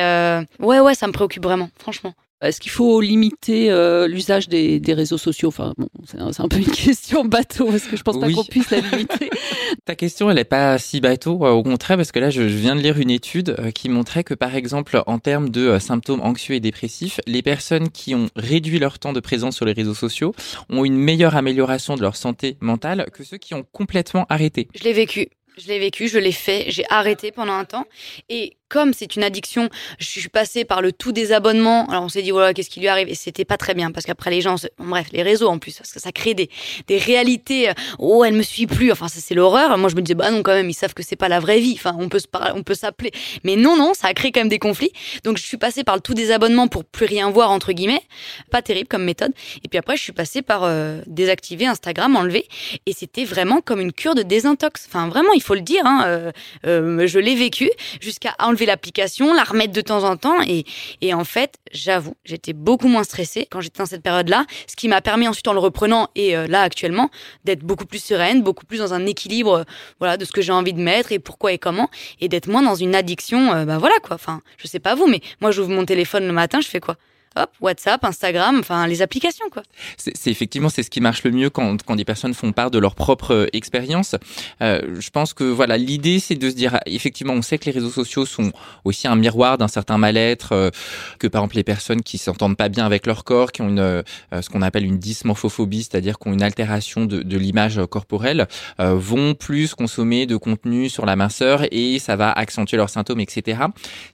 ouais, 0.59 0.81
ouais, 0.81 0.95
ça 0.95 1.07
me 1.07 1.13
préoccupe 1.13 1.43
vraiment, 1.43 1.69
franchement. 1.79 2.15
Est-ce 2.43 2.61
qu'il 2.61 2.73
faut 2.73 3.01
limiter 3.01 3.71
euh, 3.71 4.09
l'usage 4.09 4.49
des, 4.49 4.81
des 4.81 4.95
réseaux 4.95 5.19
sociaux? 5.19 5.49
Enfin, 5.49 5.75
bon, 5.79 5.89
c'est 6.05 6.19
un, 6.21 6.49
peu 6.49 6.57
une 6.59 6.65
question 6.71 7.25
bateau 7.25 7.67
parce 7.67 7.85
que 7.85 7.97
je 7.97 8.03
pense 8.03 8.19
pas 8.19 8.27
Oui. 8.27 8.35
qu'on 8.35 8.45
puisse 8.45 8.71
la 8.71 8.81
limiter. 8.81 9.31
Ta 9.85 9.95
question, 9.95 10.31
elle 10.31 10.39
est 10.39 10.45
pas 10.45 10.77
si 10.79 11.01
bateau, 11.01 11.45
euh, 11.47 11.51
au 11.51 11.63
contraire, 11.63 11.97
parce 11.97 12.11
que 12.11 12.19
là, 12.19 12.31
je, 12.31 12.43
je 12.43 12.57
viens 12.57 12.75
de 12.75 12.81
lire 12.81 12.99
une 12.99 13.11
étude 13.11 13.55
euh, 13.59 13.71
qui 13.71 13.89
montrait 13.89 14.25
que, 14.25 14.35
par 14.35 14.57
exemple, 14.57 15.03
en 15.07 15.19
termes 15.19 15.51
de 15.51 15.79
symptômes 15.79 16.21
anxieux 16.21 16.57
et 16.57 16.61
dépressifs, 16.61 17.21
les 17.27 17.43
personnes 17.43 17.91
qui 17.91 18.15
ont 18.15 18.29
réduit 18.35 18.79
leur 18.81 18.99
temps 18.99 19.13
de 19.13 19.21
présence 19.21 19.57
sur 19.57 19.65
les 19.65 19.73
réseaux 19.73 19.95
sociaux 19.95 20.35
ont 20.69 20.85
une 20.85 20.97
meilleure 20.97 21.37
amélioration 21.37 21.95
de 21.95 22.03
leur 22.03 22.17
santé 22.17 22.57
mentale 22.61 23.07
que 23.13 23.23
ceux 23.23 23.39
qui 23.39 23.55
ont 23.55 23.65
complètement 23.73 24.27
arrêté. 24.29 24.69
Je 24.75 24.85
l'ai 24.85 24.93
vécu. 24.93 25.29
Je 25.59 25.69
l'ai 25.69 25.79
vécu, 25.79 26.09
je 26.09 26.19
l'ai 26.19 26.33
fait, 26.33 26.65
j'ai 26.69 26.85
arrêté 26.89 27.31
pendant 27.31 27.53
un 27.53 27.67
temps. 27.67 27.85
Et 28.31 28.57
comme 28.73 28.95
c'est 28.95 29.17
une 29.17 29.23
addiction, 29.23 29.69
je 29.99 30.07
suis 30.07 30.31
passée 30.31 30.65
par 30.65 30.81
le 30.81 30.93
tout 30.93 31.13
désabonnement. 31.13 31.87
Alors 31.91 32.05
on 32.05 32.09
s'est 32.09 32.23
dit, 32.23 32.31
voilà, 32.31 32.55
qu'est-ce 32.55 32.71
qui 32.71 32.81
lui 32.81 32.89
arrive? 32.89 33.09
Et 33.11 33.15
c'était 33.15 33.45
pas 33.45 33.59
très 33.59 33.75
bien, 33.75 33.91
parce 33.91 34.07
qu'après 34.07 34.31
les 34.31 34.41
gens, 34.41 34.57
bref, 34.79 35.09
les 35.13 35.23
réseaux 35.23 35.49
en 35.49 35.59
plus, 35.59 35.77
parce 35.77 35.93
que 35.93 36.01
ça 36.01 36.11
crée 36.11 36.33
des, 36.33 36.49
des 36.89 36.97
réalités. 36.97 37.69
euh, 37.69 37.75
Oh, 37.99 38.25
elle 38.25 38.33
me 38.33 38.43
suit 38.43 38.67
plus. 38.67 38.91
Enfin, 38.91 39.09
ça 39.09 39.21
c'est 39.21 39.35
l'horreur. 39.35 39.77
Moi, 39.77 39.91
je 39.91 39.97
me 39.97 40.01
disais, 40.01 40.15
bah 40.15 40.31
non, 40.31 40.43
quand 40.43 40.55
même, 40.55 40.71
ils 40.71 40.75
savent 40.75 40.95
que 40.95 41.03
c'est 41.03 41.17
pas 41.17 41.29
la 41.29 41.39
vraie 41.39 41.61
vie. 41.61 41.75
Enfin, 41.77 41.95
on 41.99 42.09
peut 42.09 42.21
on 42.55 42.63
peut 42.63 42.75
s'appeler. 42.75 43.11
Mais 43.45 43.57
non, 43.57 43.77
non, 43.77 43.93
ça 43.93 44.09
a 44.09 44.15
créé 44.15 44.33
quand 44.33 44.41
même 44.41 44.49
des 44.49 44.59
conflits. 44.59 44.93
Donc 45.23 45.37
je 45.37 45.43
suis 45.43 45.59
passée 45.59 45.85
par 45.85 45.97
le 45.97 46.01
tout 46.01 46.15
désabonnement 46.15 46.67
pour 46.69 46.85
plus 46.85 47.05
rien 47.07 47.31
voir, 47.31 47.51
entre 47.51 47.73
guillemets. 47.73 48.03
Pas 48.51 48.63
terrible 48.63 48.89
comme 48.89 49.05
méthode. 49.05 49.33
Et 49.65 49.69
puis 49.69 49.79
après, 49.79 49.97
je 49.99 50.03
suis 50.03 50.13
passée 50.13 50.41
par 50.41 50.63
euh, 50.65 51.03
désactiver 51.07 51.67
Instagram, 51.67 52.17
enlever. 52.17 52.49
Et 52.87 52.95
c'était 52.95 53.27
vraiment 53.27 53.61
comme 53.61 53.81
une 53.81 53.93
cure 53.93 54.15
de 54.15 54.23
désintox. 54.23 54.87
Enfin, 54.89 55.09
vraiment, 55.09 55.33
il 55.35 55.43
faut 55.43 55.55
le 55.55 55.61
dire. 55.61 55.83
Hein, 55.85 56.33
euh, 56.67 57.07
je 57.07 57.19
l'ai 57.19 57.35
vécu 57.35 57.71
jusqu'à 58.01 58.35
enlever 58.39 58.62
l'application, 58.67 59.35
la 59.35 59.45
remettre 59.45 59.73
de 59.73 59.81
temps 59.81 60.05
en 60.05 60.17
temps. 60.17 60.41
Et, 60.47 60.65
et 61.01 61.15
en 61.15 61.25
fait, 61.25 61.57
j'avoue, 61.73 62.15
j'étais 62.25 62.53
beaucoup 62.53 62.89
moins 62.89 63.05
stressée 63.05 63.47
quand 63.51 63.61
j'étais 63.61 63.79
dans 63.79 63.87
cette 63.87 64.03
période-là. 64.03 64.45
Ce 64.67 64.77
qui 64.77 64.89
m'a 64.89 65.01
permis 65.01 65.29
ensuite, 65.29 65.49
en 65.49 65.53
le 65.53 65.59
reprenant 65.61 66.09
et 66.15 66.37
euh, 66.37 66.47
là 66.47 66.63
actuellement, 66.63 67.11
d'être 67.45 67.61
beaucoup 67.61 67.87
plus 67.87 68.03
sereine, 68.03 68.43
beaucoup 68.43 68.67
plus 68.67 68.79
dans 68.79 68.95
un 68.95 69.07
équilibre, 69.07 69.59
euh, 69.59 69.65
voilà, 69.99 70.17
de 70.17 70.25
ce 70.25 70.33
que 70.33 70.43
j'ai 70.43 70.53
envie 70.53 70.73
de 70.73 70.81
mettre 70.81 71.13
et 71.13 71.19
pourquoi 71.19 71.53
et 71.53 71.59
comment, 71.59 71.91
et 72.21 72.29
d'être 72.29 72.49
moins 72.49 72.63
dans 72.63 72.75
une 72.75 72.95
addiction. 72.95 73.53
euh, 73.53 73.65
bah 73.65 73.79
voilà 73.79 73.97
quoi. 74.03 74.15
Enfin, 74.15 74.43
je 74.59 74.67
sais 74.67 74.81
pas 74.81 74.95
vous, 74.95 75.07
mais 75.07 75.21
moi, 75.41 75.51
j'ouvre 75.51 75.71
mon 75.71 75.85
téléphone 75.85 76.27
le 76.27 76.33
matin, 76.33 76.61
je 76.61 76.69
fais 76.69 76.81
quoi? 76.81 76.97
Hop, 77.37 77.51
WhatsApp, 77.61 78.05
Instagram, 78.05 78.59
enfin 78.59 78.87
les 78.87 79.03
applications 79.03 79.47
quoi. 79.51 79.63
C'est 79.97 80.31
effectivement 80.31 80.69
c'est 80.69 80.83
ce 80.83 80.91
qui 80.91 81.01
marche 81.01 81.25
le 81.25 81.31
mieux 81.31 81.51
quand, 81.51 81.83
quand 81.83 81.97
des 81.97 82.05
personnes 82.05 82.35
font 82.35 82.53
part 82.53 82.71
de 82.71 82.79
leur 82.79 82.95
propre 82.95 83.33
euh, 83.33 83.47
expérience. 83.53 84.17
Euh, 84.61 84.81
je 84.99 85.11
pense 85.11 85.35
que 85.35 85.45
voilà 85.45 85.77
l'idée 85.77 86.19
c'est 86.19 86.35
de 86.35 86.51
se 86.51 86.55
dire 86.55 86.77
ah, 86.77 86.83
effectivement 86.87 87.33
on 87.33 87.43
sait 87.43 87.59
que 87.59 87.67
les 87.67 87.73
réseaux 87.73 87.91
sociaux 87.91 88.27
sont 88.27 88.53
aussi 88.85 89.09
un 89.09 89.17
miroir 89.17 89.59
d'un 89.59 89.69
certain 89.69 89.99
mal-être 89.99 90.53
euh, 90.53 90.71
que 91.19 91.27
par 91.27 91.43
exemple 91.43 91.57
les 91.57 91.65
personnes 91.65 92.03
qui 92.03 92.19
s'entendent 92.19 92.57
pas 92.57 92.69
bien 92.69 92.87
avec 92.87 93.07
leur 93.07 93.25
corps, 93.25 93.53
qui 93.53 93.63
ont 93.63 93.69
une 93.69 93.81
euh, 93.81 94.03
ce 94.41 94.49
qu'on 94.49 94.63
appelle 94.63 94.85
une 94.85 94.99
dysmorphophobie, 94.99 95.85
c'est-à-dire 95.85 96.19
qui 96.19 96.29
ont 96.29 96.33
une 96.33 96.43
altération 96.43 97.05
de, 97.05 97.23
de 97.23 97.39
l'image 97.39 97.81
corporelle, 97.91 98.47
euh, 98.81 98.95
vont 98.95 99.35
plus 99.35 99.75
consommer 99.75 100.27
de 100.27 100.37
contenu 100.37 100.89
sur 100.89 101.07
la 101.07 101.17
minceur 101.17 101.65
et 101.71 101.99
ça 101.99 102.17
va 102.17 102.31
accentuer 102.33 102.77
leurs 102.77 102.91
symptômes, 102.91 103.21
etc. 103.21 103.63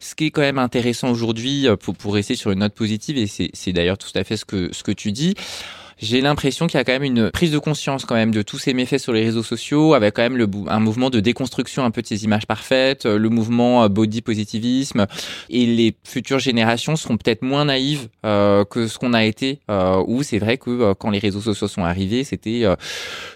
Ce 0.01 0.15
qui 0.15 0.27
est 0.27 0.31
quand 0.31 0.43
même 0.43 0.59
intéressant 0.59 1.11
aujourd'hui 1.11 1.67
euh, 1.67 1.77
pour, 1.77 1.97
pour 1.97 2.15
rester 2.15 2.35
sur 2.35 2.51
une 2.51 2.61
note 2.61 2.75
positive 2.75 3.08
et 3.17 3.27
c'est 3.27 3.73
d'ailleurs 3.73 3.99
tout 3.99 4.11
à 4.15 4.25
fait 4.25 4.37
ce 4.37 4.45
que 4.45 4.93
tu 4.93 5.13
dis 5.13 5.35
j'ai 6.01 6.21
l'impression 6.21 6.67
qu'il 6.67 6.79
y 6.79 6.81
a 6.81 6.85
quand 6.85 6.93
même 6.93 7.03
une 7.03 7.31
prise 7.31 7.51
de 7.51 7.59
conscience 7.59 8.05
quand 8.05 8.15
même 8.15 8.31
de 8.31 8.43
tous 8.43 8.59
ces 8.59 8.75
méfaits 8.75 8.99
sur 8.99 9.13
les 9.13 9.25
réseaux 9.25 9.43
sociaux, 9.43 9.95
avec 9.95 10.15
quand 10.15 10.23
même 10.23 10.37
le, 10.37 10.49
un 10.69 10.81
mouvement 10.81 11.11
de 11.11 11.21
déconstruction 11.21 11.85
un 11.85 11.91
peu 11.91 12.03
de 12.03 12.07
ces 12.07 12.25
images 12.25 12.47
parfaites, 12.47 13.07
euh, 13.07 13.19
le 13.19 13.29
mouvement 13.29 13.85
euh, 13.85 13.89
body 13.89 14.23
positivisme, 14.23 15.07
et 15.51 15.67
les 15.67 15.97
futures 16.05 16.39
générations 16.39 16.97
seront 16.97 17.17
peut-être 17.17 17.43
moins 17.43 17.65
naïves 17.65 18.09
euh, 18.25 18.65
que 18.65 18.87
ce 18.87 18.99
qu'on 18.99 19.13
a 19.13 19.25
été, 19.25 19.61
où 20.07 20.23
c'est 20.23 20.39
vrai 20.39 20.59
que 20.59 20.93
quand 20.95 21.11
les 21.11 21.19
réseaux 21.19 21.41
sociaux 21.41 21.69
sont 21.69 21.85
arrivés, 21.85 22.25
c'était 22.25 22.65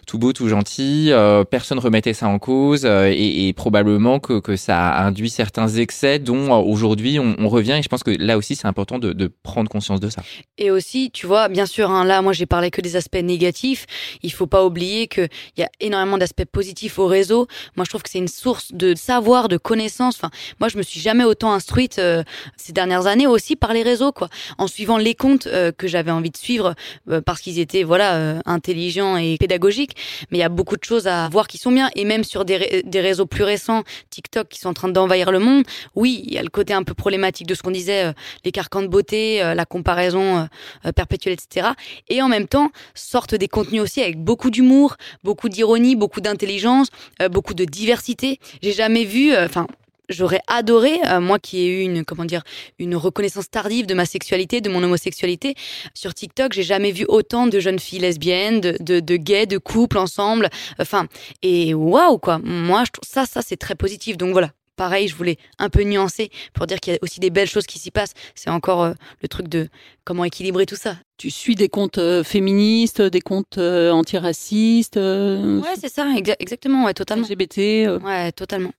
tout 0.07 0.19
beau, 0.19 0.33
tout 0.33 0.49
gentil, 0.49 1.13
personne 1.51 1.79
remettait 1.79 2.15
ça 2.15 2.29
en 2.29 2.39
cause, 2.39 2.85
et, 2.85 3.53
probablement 3.57 4.19
que, 4.19 4.41
que 4.41 4.57
ça 4.57 4.89
a 4.89 5.05
induit 5.05 5.31
certains 5.31 5.69
excès 5.69 6.19
dont 6.19 6.53
aujourd'hui 6.63 7.19
on, 7.19 7.49
revient, 7.49 7.73
et 7.73 7.83
je 7.83 7.89
pense 7.89 8.03
que 8.03 8.11
là 8.11 8.39
aussi 8.39 8.57
c'est 8.57 8.67
important 8.67 8.99
de, 8.99 9.13
de 9.13 9.31
prendre 9.43 9.69
conscience 9.69 10.01
de 10.01 10.09
ça. 10.09 10.23
Et 10.59 10.71
aussi, 10.71 11.11
tu 11.11 11.27
vois, 11.27 11.49
bien 11.49 11.67
sûr, 11.67 11.91
hein, 11.91 12.05
là, 12.05 12.23
moi, 12.23 12.33
j'ai 12.33 12.47
parlé 12.53 12.71
que 12.71 12.83
des 12.83 12.97
aspects 12.97 13.25
négatifs. 13.35 13.87
Il 14.23 14.31
faut 14.31 14.47
pas 14.47 14.63
oublier 14.63 15.09
qu'il 15.09 15.31
y 15.57 15.63
a 15.63 15.71
énormément 15.81 16.19
d'aspects 16.19 16.45
positifs 16.45 16.99
au 16.99 17.07
réseau. 17.07 17.47
Moi, 17.77 17.85
je 17.87 17.91
trouve 17.91 18.03
que 18.03 18.11
c'est 18.11 18.19
une 18.19 18.35
source 18.45 18.73
de 18.75 18.95
savoir, 18.95 19.49
de 19.49 19.57
connaissances. 19.57 20.17
Enfin, 20.17 20.31
moi, 20.61 20.69
je 20.69 20.77
me 20.77 20.83
suis 20.83 21.01
jamais 21.01 21.25
autant 21.25 21.53
instruite 21.55 21.99
euh, 21.99 22.23
ces 22.59 22.75
dernières 22.75 23.07
années 23.07 23.27
aussi 23.27 23.57
par 23.57 23.73
les 23.73 23.83
réseaux, 23.83 24.13
quoi. 24.13 24.29
En 24.59 24.67
suivant 24.67 24.99
les 24.99 25.15
comptes 25.15 25.47
euh, 25.47 25.73
que 25.73 25.89
j'avais 25.89 26.11
envie 26.11 26.31
de 26.31 26.37
suivre 26.37 26.75
euh, 27.09 27.23
parce 27.23 27.41
qu'ils 27.41 27.59
étaient, 27.59 27.85
voilà, 27.85 28.17
euh, 28.17 28.41
intelligents 28.45 29.17
et 29.17 29.39
pédagogiques. 29.39 29.97
Mais 30.31 30.37
il 30.37 30.41
y 30.43 30.45
a 30.45 30.51
beaucoup 30.51 30.77
de 30.77 30.85
choses 30.85 31.07
à 31.07 31.31
voir 31.31 31.49
qui 31.49 31.57
sont 31.57 31.73
bien. 31.73 31.89
Et 31.95 32.05
même 32.05 32.23
sur 32.23 32.45
des, 32.45 32.83
des 32.85 33.01
réseaux 33.01 33.27
plus 33.27 33.45
récents, 33.45 33.83
TikTok, 34.11 34.49
qui 34.51 34.59
sont 34.61 34.69
en 34.69 34.75
train 34.75 34.89
d'envahir 34.89 35.33
le 35.33 35.39
monde. 35.39 35.65
Oui, 35.95 36.23
il 36.27 36.35
y 36.35 36.39
a 36.39 36.43
le 36.43 36.51
côté 36.51 36.75
un 36.75 36.83
peu 36.83 36.93
problématique 36.93 37.47
de 37.47 37.55
ce 37.55 37.63
qu'on 37.63 37.71
disait, 37.71 38.05
euh, 38.05 38.13
les 38.45 38.53
carcans 38.53 38.83
de 38.83 38.89
beauté, 38.89 39.43
euh, 39.43 39.55
la 39.55 39.65
comparaison 39.65 40.49
perpétuelle, 40.97 41.35
etc. 41.35 41.69
Et 42.09 42.23
en 42.23 42.29
même 42.29 42.42
temps, 42.47 42.71
sortent 42.95 43.35
des 43.35 43.49
contenus 43.49 43.83
aussi 43.83 44.01
avec 44.03 44.19
beaucoup 44.19 44.51
d'humour, 44.51 44.97
beaucoup 45.25 45.49
d'ironie, 45.49 45.97
beaucoup 45.97 46.21
d'intelligence, 46.21 46.89
euh, 47.21 47.29
beaucoup 47.29 47.55
de 47.55 47.65
diversité. 47.65 48.39
J'ai 48.63 48.73
jamais 48.73 49.05
vu, 49.05 49.33
euh, 49.33 49.47
enfin. 49.47 49.67
J'aurais 50.09 50.41
adoré, 50.47 51.01
euh, 51.07 51.21
moi 51.21 51.39
qui 51.39 51.61
ai 51.61 51.67
eu 51.69 51.81
une 51.81 52.05
comment 52.05 52.27
dire 52.27 52.43
une 52.79 52.97
reconnaissance 52.97 53.49
tardive 53.49 53.87
de 53.87 53.95
ma 53.95 54.05
sexualité, 54.05 54.61
de 54.61 54.69
mon 54.69 54.83
homosexualité, 54.83 55.55
sur 55.95 56.13
TikTok, 56.13 56.53
j'ai 56.53 56.65
jamais 56.65 56.91
vu 56.91 57.07
autant 57.09 57.47
de 57.47 57.59
jeunes 57.61 57.79
filles 57.79 58.01
lesbiennes, 58.01 58.61
de, 58.61 58.77
de, 58.81 59.01
de 59.01 59.17
gays, 59.17 59.47
de 59.47 59.57
couples 59.59 59.97
ensemble. 59.97 60.51
Enfin, 60.79 61.07
et 61.43 61.73
waouh 61.73 62.19
quoi. 62.19 62.39
Moi, 62.43 62.83
je 62.85 62.91
trouve 62.91 63.09
ça, 63.09 63.25
ça 63.25 63.41
c'est 63.43 63.57
très 63.57 63.77
positif. 63.77 64.19
Donc 64.19 64.33
voilà, 64.33 64.51
pareil, 64.83 65.07
je 65.07 65.15
voulais 65.15 65.37
un 65.61 65.69
peu 65.69 65.83
nuancer 65.85 66.31
pour 66.55 66.67
dire 66.67 66.81
qu'il 66.81 66.93
y 66.93 66.97
a 66.97 66.99
aussi 67.03 67.21
des 67.21 67.31
belles 67.31 67.49
choses 67.49 67.67
qui 67.67 67.79
s'y 67.79 67.93
passent. 67.93 68.15
C'est 68.35 68.51
encore 68.51 68.83
euh, 68.83 68.93
le 69.23 69.29
truc 69.29 69.47
de 69.47 69.69
comment 70.05 70.25
équilibrer 70.25 70.67
tout 70.67 70.75
ça. 70.75 70.97
tu 71.19 71.31
suis 71.31 71.55
des 71.55 71.69
comptes 71.69 71.99
euh, 71.99 72.25
féministes, 72.25 73.01
des 73.01 73.21
comptes 73.21 73.59
euh, 73.59 73.93
antiracistes, 73.93 74.97
Ouais, 74.97 75.75
c'est 75.81 75.89
ça, 75.93 76.05
exa- 76.15 76.35
exactement, 76.41 76.85
ouais, 76.87 76.95
totalement. 76.95 77.25
LGBT. 77.29 78.03
Ouais, 78.03 78.33
totalement. 78.33 78.73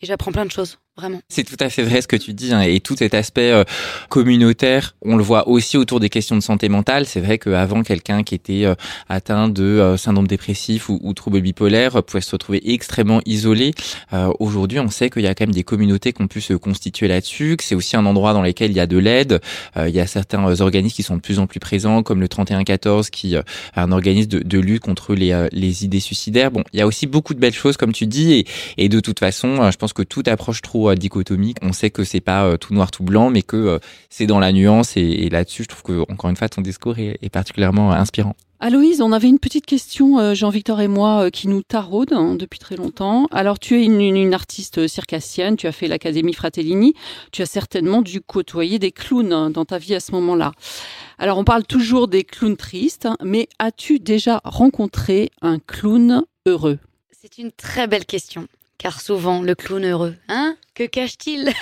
Et 0.00 0.06
j'apprends 0.06 0.32
plein 0.32 0.46
de 0.46 0.50
choses. 0.50 0.78
Vraiment. 0.96 1.20
C'est 1.28 1.44
tout 1.44 1.56
à 1.60 1.70
fait 1.70 1.82
vrai 1.82 2.02
ce 2.02 2.08
que 2.08 2.16
tu 2.16 2.34
dis, 2.34 2.52
hein, 2.52 2.60
et 2.60 2.80
tout 2.80 2.96
cet 2.96 3.14
aspect 3.14 3.50
euh, 3.50 3.64
communautaire, 4.08 4.94
on 5.02 5.16
le 5.16 5.22
voit 5.22 5.48
aussi 5.48 5.76
autour 5.76 6.00
des 6.00 6.10
questions 6.10 6.36
de 6.36 6.42
santé 6.42 6.68
mentale. 6.68 7.06
C'est 7.06 7.20
vrai 7.20 7.38
qu'avant, 7.38 7.82
quelqu'un 7.82 8.22
qui 8.22 8.34
était 8.34 8.64
euh, 8.64 8.74
atteint 9.08 9.48
de 9.48 9.62
euh, 9.62 9.96
syndrome 9.96 10.26
dépressif 10.26 10.88
ou, 10.88 11.00
ou 11.02 11.14
trouble 11.14 11.40
bipolaire 11.40 12.02
pouvait 12.02 12.20
se 12.20 12.30
retrouver 12.32 12.72
extrêmement 12.72 13.20
isolé. 13.26 13.72
Aujourd'hui, 14.38 14.78
on 14.78 14.88
sait 14.88 15.10
qu'il 15.10 15.22
y 15.22 15.26
a 15.26 15.34
quand 15.34 15.46
même 15.46 15.54
des 15.54 15.64
communautés 15.64 16.12
qui 16.12 16.22
ont 16.22 16.28
pu 16.28 16.40
se 16.40 16.54
constituer 16.54 17.08
là-dessus, 17.08 17.56
que 17.56 17.64
c'est 17.64 17.74
aussi 17.74 17.96
un 17.96 18.04
endroit 18.04 18.32
dans 18.32 18.42
lequel 18.42 18.70
il 18.70 18.76
y 18.76 18.80
a 18.80 18.86
de 18.86 18.98
l'aide. 18.98 19.40
il 19.76 19.90
y 19.90 20.00
a 20.00 20.06
certains 20.06 20.60
organismes 20.60 20.94
qui 20.94 21.02
sont 21.02 21.16
de 21.16 21.20
plus 21.20 21.38
en 21.38 21.46
plus 21.46 21.60
présents, 21.60 22.02
comme 22.02 22.20
le 22.20 22.28
3114, 22.28 23.10
qui 23.10 23.34
est 23.34 23.42
un 23.76 23.92
organisme 23.92 24.28
de, 24.28 24.38
de 24.40 24.58
lutte 24.58 24.82
contre 24.82 25.14
les, 25.14 25.48
les 25.52 25.84
idées 25.84 26.00
suicidaires. 26.00 26.50
Bon, 26.50 26.62
il 26.72 26.78
y 26.78 26.82
a 26.82 26.86
aussi 26.86 27.06
beaucoup 27.06 27.34
de 27.34 27.38
belles 27.38 27.52
choses, 27.54 27.76
comme 27.76 27.92
tu 27.92 28.06
dis, 28.06 28.32
et, 28.32 28.46
et 28.76 28.88
de 28.88 29.00
toute 29.00 29.18
façon, 29.18 29.70
je 29.70 29.76
pense 29.76 29.92
que 29.92 30.02
toute 30.02 30.28
approche 30.28 30.62
trop 30.62 30.81
dichotomique. 30.94 31.58
On 31.62 31.72
sait 31.72 31.90
que 31.90 32.04
c'est 32.04 32.20
pas 32.20 32.44
euh, 32.44 32.56
tout 32.56 32.74
noir 32.74 32.90
tout 32.90 33.04
blanc, 33.04 33.30
mais 33.30 33.42
que 33.42 33.56
euh, 33.56 33.78
c'est 34.10 34.26
dans 34.26 34.38
la 34.38 34.52
nuance. 34.52 34.96
Et, 34.96 35.28
là-dessus, 35.28 35.64
je 35.64 35.68
trouve 35.68 35.82
que 35.82 36.12
encore 36.12 36.30
une 36.30 36.36
fois, 36.36 36.48
ton 36.48 36.62
discours 36.62 36.98
est, 36.98 37.30
particulièrement 37.30 37.92
euh, 37.92 37.96
inspirant. 37.96 38.36
Aloïse, 38.60 39.00
on 39.00 39.10
avait 39.10 39.28
une 39.28 39.40
petite 39.40 39.66
question, 39.66 40.34
Jean-Victor 40.34 40.80
et 40.80 40.86
moi, 40.86 41.32
qui 41.32 41.48
nous 41.48 41.62
taraude 41.62 42.12
hein, 42.12 42.36
depuis 42.36 42.60
très 42.60 42.76
longtemps. 42.76 43.26
Alors, 43.32 43.58
tu 43.58 43.74
es 43.74 43.84
une, 43.84 44.34
artiste 44.34 44.86
circassienne, 44.86 45.56
tu 45.56 45.66
as 45.66 45.72
fait 45.72 45.88
l'Académie 45.88 46.32
Fratellini, 46.32 46.94
tu 47.32 47.42
as 47.42 47.46
certainement 47.46 48.02
dû 48.02 48.20
côtoyer 48.20 48.78
des 48.78 48.92
clowns 48.92 49.32
hein, 49.32 49.50
dans 49.50 49.64
ta 49.64 49.78
vie 49.78 49.96
à 49.96 50.00
ce 50.00 50.12
moment-là. 50.12 50.52
Alors, 51.18 51.38
on 51.38 51.44
parle 51.44 51.64
toujours 51.64 52.06
des 52.06 52.22
clowns 52.22 52.56
tristes, 52.56 53.06
hein, 53.06 53.16
mais 53.24 53.48
as-tu 53.58 53.98
déjà 53.98 54.40
rencontré 54.44 55.30
un 55.40 55.58
clown 55.58 56.22
heureux? 56.46 56.78
C'est 57.10 57.38
une 57.38 57.50
très 57.50 57.88
belle 57.88 58.04
question 58.04 58.46
car 58.82 59.00
souvent 59.00 59.42
le 59.42 59.54
clown 59.54 59.84
heureux, 59.84 60.16
hein? 60.28 60.56
Que 60.74 60.84
cache-t-il? 60.84 61.52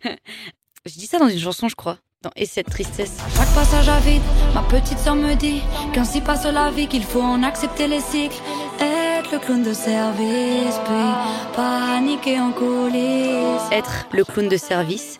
Je 0.86 0.92
dis 0.92 1.06
ça 1.06 1.18
dans 1.18 1.28
une 1.28 1.40
chanson, 1.40 1.68
je 1.68 1.74
crois. 1.74 1.98
Dans 2.22 2.30
Et 2.36 2.46
cette 2.46 2.70
tristesse. 2.70 3.16
Chaque 3.36 3.52
passage 3.52 3.88
à 3.88 3.98
vide, 3.98 4.22
ma 4.54 4.62
petite 4.62 4.98
sœur 4.98 5.16
me 5.16 5.34
dit 5.34 5.60
qu'ainsi 5.92 6.20
passe 6.20 6.44
la 6.44 6.70
vie, 6.70 6.86
qu'il 6.86 7.02
faut 7.02 7.20
en 7.20 7.42
accepter 7.42 7.88
les 7.88 7.98
cycles. 8.00 8.36
Être 8.78 9.32
le 9.32 9.38
clown 9.40 9.64
de 9.64 9.72
service, 9.72 10.78
puis 10.84 11.56
paniquer 11.56 12.38
en 12.38 12.52
coulisses. 12.52 13.72
Être 13.72 14.06
le 14.12 14.24
clown 14.24 14.48
de 14.48 14.56
service, 14.56 15.18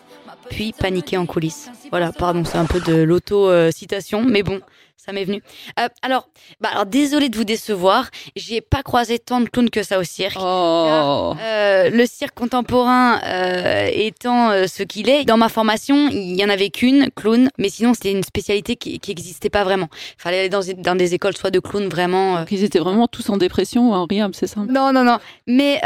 puis 0.49 0.71
paniquer 0.71 1.17
en 1.17 1.25
coulisses. 1.25 1.69
Voilà, 1.89 2.13
pardon, 2.13 2.45
c'est 2.45 2.57
un 2.57 2.65
peu 2.65 2.79
de 2.79 3.01
l'auto-citation, 3.01 4.23
mais 4.23 4.43
bon, 4.43 4.61
ça 4.97 5.13
m'est 5.13 5.23
venu. 5.25 5.41
Euh, 5.79 5.87
alors, 6.01 6.27
bah 6.59 6.69
alors, 6.71 6.85
désolé 6.85 7.29
de 7.29 7.37
vous 7.37 7.43
décevoir, 7.43 8.09
j'ai 8.35 8.61
pas 8.61 8.81
croisé 8.81 9.19
tant 9.19 9.39
de 9.39 9.47
clowns 9.47 9.69
que 9.69 9.83
ça 9.83 9.99
au 9.99 10.03
cirque. 10.03 10.37
Oh. 10.39 11.35
Euh, 11.39 11.89
le 11.89 12.05
cirque 12.07 12.33
contemporain 12.33 13.21
euh, 13.23 13.89
étant 13.93 14.51
ce 14.67 14.83
qu'il 14.83 15.09
est, 15.09 15.23
dans 15.23 15.37
ma 15.37 15.49
formation, 15.49 16.09
il 16.09 16.35
y 16.35 16.43
en 16.43 16.49
avait 16.49 16.71
qu'une, 16.71 17.09
clown, 17.15 17.49
mais 17.59 17.69
sinon 17.69 17.93
c'était 17.93 18.11
une 18.11 18.23
spécialité 18.23 18.75
qui 18.75 18.99
n'existait 19.07 19.51
pas 19.51 19.63
vraiment. 19.63 19.87
Il 20.17 20.21
fallait 20.21 20.39
aller 20.39 20.49
dans, 20.49 20.61
dans, 20.77 20.95
des 20.95 21.13
écoles 21.13 21.37
soit 21.37 21.51
de 21.51 21.59
clowns 21.59 21.89
vraiment. 21.89 22.43
Ils 22.49 22.63
étaient 22.63 22.79
vraiment 22.79 23.07
tous 23.07 23.29
en 23.29 23.37
dépression 23.37 23.91
ou 23.91 23.93
en 23.93 24.07
rehab, 24.09 24.31
c'est 24.33 24.47
ça? 24.47 24.61
Non, 24.67 24.91
non, 24.93 25.03
non. 25.03 25.19
Mais 25.45 25.79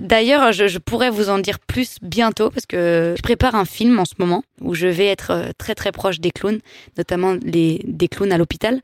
d'ailleurs, 0.00 0.52
je, 0.52 0.68
je 0.68 0.78
pourrais 0.78 1.10
vous 1.10 1.30
en 1.30 1.38
dire 1.38 1.58
plus 1.58 1.96
bientôt 2.02 2.50
parce 2.50 2.66
que 2.66 3.14
je 3.16 3.22
prépare 3.22 3.54
un 3.54 3.64
film 3.64 3.98
en 3.98 4.04
ce 4.04 4.14
moment 4.18 4.42
où 4.60 4.74
je 4.74 4.86
vais 4.86 5.06
être 5.06 5.52
très 5.58 5.74
très 5.74 5.92
proche 5.92 6.20
des 6.20 6.30
clowns, 6.30 6.60
notamment 6.96 7.36
les 7.42 7.80
des 8.02 8.08
clowns 8.08 8.32
à 8.32 8.38
l'hôpital. 8.38 8.82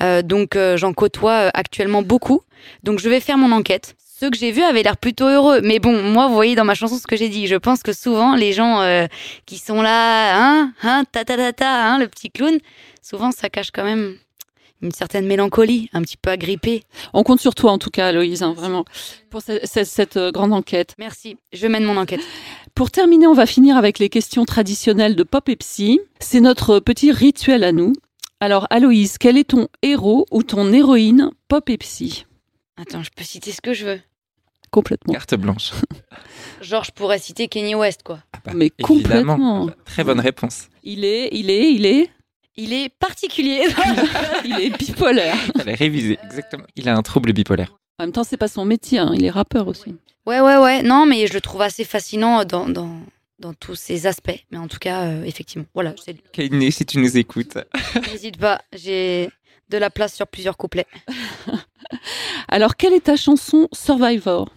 Euh, 0.00 0.22
donc 0.22 0.54
euh, 0.54 0.76
j'en 0.76 0.92
côtoie 0.92 1.46
euh, 1.46 1.50
actuellement 1.54 2.02
beaucoup. 2.02 2.40
Donc 2.84 3.00
je 3.00 3.08
vais 3.08 3.20
faire 3.20 3.36
mon 3.36 3.50
enquête. 3.52 3.96
Ceux 3.98 4.30
que 4.30 4.36
j'ai 4.36 4.52
vus 4.52 4.62
avaient 4.62 4.82
l'air 4.82 4.96
plutôt 4.96 5.26
heureux. 5.26 5.60
Mais 5.62 5.78
bon, 5.78 6.02
moi, 6.02 6.28
vous 6.28 6.34
voyez 6.34 6.54
dans 6.54 6.64
ma 6.64 6.74
chanson 6.74 6.98
ce 6.98 7.06
que 7.06 7.16
j'ai 7.16 7.30
dit. 7.30 7.46
Je 7.46 7.56
pense 7.56 7.82
que 7.82 7.92
souvent, 7.92 8.36
les 8.36 8.52
gens 8.52 9.06
qui 9.46 9.56
sont 9.56 9.80
là, 9.80 10.36
hein, 10.36 10.72
hein, 10.82 11.04
ta 11.10 11.24
ta 11.24 11.38
ta 11.38 11.52
ta, 11.54 11.84
hein, 11.86 11.98
le 11.98 12.06
petit 12.06 12.30
clown, 12.30 12.58
souvent 13.00 13.30
ça 13.32 13.48
cache 13.48 13.70
quand 13.70 13.82
même 13.82 14.16
une 14.82 14.92
certaine 14.92 15.26
mélancolie, 15.26 15.88
un 15.94 16.02
petit 16.02 16.18
peu 16.18 16.28
agrippée. 16.30 16.82
On 17.14 17.22
compte 17.22 17.40
sur 17.40 17.54
toi 17.54 17.72
en 17.72 17.78
tout 17.78 17.88
cas, 17.88 18.12
Loïse, 18.12 18.42
hein, 18.42 18.52
vraiment, 18.52 18.84
pour 19.30 19.40
cette, 19.40 19.86
cette, 19.86 20.18
grande 20.18 20.52
enquête. 20.52 20.94
Merci, 20.98 21.38
je 21.54 21.66
mène 21.66 21.84
mon 21.84 21.96
enquête. 21.96 22.20
Pour 22.74 22.90
terminer, 22.90 23.26
on 23.26 23.34
va 23.34 23.46
finir 23.46 23.78
avec 23.78 23.98
les 23.98 24.10
questions 24.10 24.44
traditionnelles 24.44 25.16
de 25.16 25.22
Pop 25.22 25.48
et 25.48 25.56
Psy. 25.56 26.00
C'est 26.18 26.40
notre 26.40 26.78
petit 26.78 27.10
rituel 27.10 27.64
à 27.64 27.72
nous. 27.72 27.94
Alors, 28.42 28.66
Aloïse, 28.70 29.18
quel 29.18 29.36
est 29.36 29.50
ton 29.50 29.68
héros 29.82 30.26
ou 30.30 30.42
ton 30.42 30.72
héroïne 30.72 31.30
pop 31.48 31.68
et 31.68 31.76
psy? 31.76 32.24
Attends, 32.78 33.02
je 33.02 33.10
peux 33.14 33.22
citer 33.22 33.52
ce 33.52 33.60
que 33.60 33.74
je 33.74 33.84
veux. 33.84 34.00
Complètement. 34.70 35.12
Carte 35.12 35.34
blanche. 35.34 35.72
Genre, 36.62 36.82
je 36.84 36.90
pourrais 36.92 37.18
citer 37.18 37.48
Kenny 37.48 37.74
West, 37.74 38.02
quoi. 38.02 38.20
Ah 38.32 38.38
bah, 38.42 38.52
Mais 38.54 38.70
complètement. 38.70 39.68
Très 39.84 40.04
bonne 40.04 40.20
réponse. 40.20 40.68
Il 40.82 41.04
est, 41.04 41.28
il 41.32 41.50
est, 41.50 41.70
il 41.70 41.84
est. 41.84 42.08
Il 42.56 42.72
est 42.72 42.88
particulier. 42.88 43.66
il 44.46 44.58
est 44.58 44.70
bipolaire. 44.78 45.36
Fallait 45.58 45.74
réviser, 45.74 46.18
exactement. 46.24 46.64
Il 46.76 46.88
a 46.88 46.96
un 46.96 47.02
trouble 47.02 47.34
bipolaire. 47.34 47.76
En 47.98 48.04
même 48.04 48.12
temps, 48.12 48.24
c'est 48.24 48.38
pas 48.38 48.48
son 48.48 48.64
métier, 48.64 48.98
hein. 48.98 49.12
il 49.14 49.24
est 49.26 49.30
rappeur 49.30 49.68
aussi. 49.68 49.96
Ouais, 50.26 50.40
ouais, 50.40 50.56
ouais. 50.56 50.82
Non, 50.82 51.04
mais 51.04 51.26
je 51.26 51.34
le 51.34 51.42
trouve 51.42 51.60
assez 51.60 51.84
fascinant 51.84 52.44
dans, 52.44 52.68
dans, 52.70 53.00
dans 53.40 53.54
tous 53.54 53.74
ces 53.74 54.06
aspects. 54.06 54.38
Mais 54.50 54.58
en 54.58 54.68
tout 54.68 54.78
cas, 54.78 55.06
euh, 55.06 55.24
effectivement, 55.24 55.66
voilà. 55.74 55.94
Kainé, 56.32 56.70
si 56.70 56.86
tu 56.86 56.98
nous 56.98 57.16
écoutes. 57.16 57.58
N'hésite 58.12 58.36
pas, 58.36 58.60
j'ai 58.72 59.30
de 59.70 59.78
la 59.78 59.90
place 59.90 60.14
sur 60.14 60.26
plusieurs 60.26 60.56
couplets. 60.56 60.86
Alors, 62.48 62.76
quelle 62.76 62.92
est 62.92 63.04
ta 63.04 63.16
chanson 63.16 63.68
Survivor? 63.72 64.48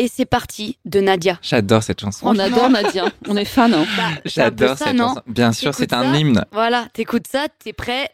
Et 0.00 0.06
c'est 0.06 0.26
parti 0.26 0.78
de 0.84 1.00
Nadia. 1.00 1.38
J'adore 1.42 1.82
cette 1.82 2.00
chanson. 2.00 2.26
On 2.28 2.38
adore 2.38 2.70
Nadia. 2.70 3.06
On 3.26 3.36
est 3.36 3.44
fan. 3.44 3.74
Hein. 3.74 3.84
Bah, 3.96 4.20
J'adore 4.24 4.78
cette 4.78 4.96
chanson. 4.96 5.20
Bien 5.26 5.52
sûr, 5.52 5.74
c'est 5.74 5.92
un 5.92 6.14
hymne. 6.14 6.44
Voilà, 6.52 6.86
t'écoutes 6.92 7.26
ça, 7.26 7.48
t'es 7.58 7.72
prêt 7.72 8.08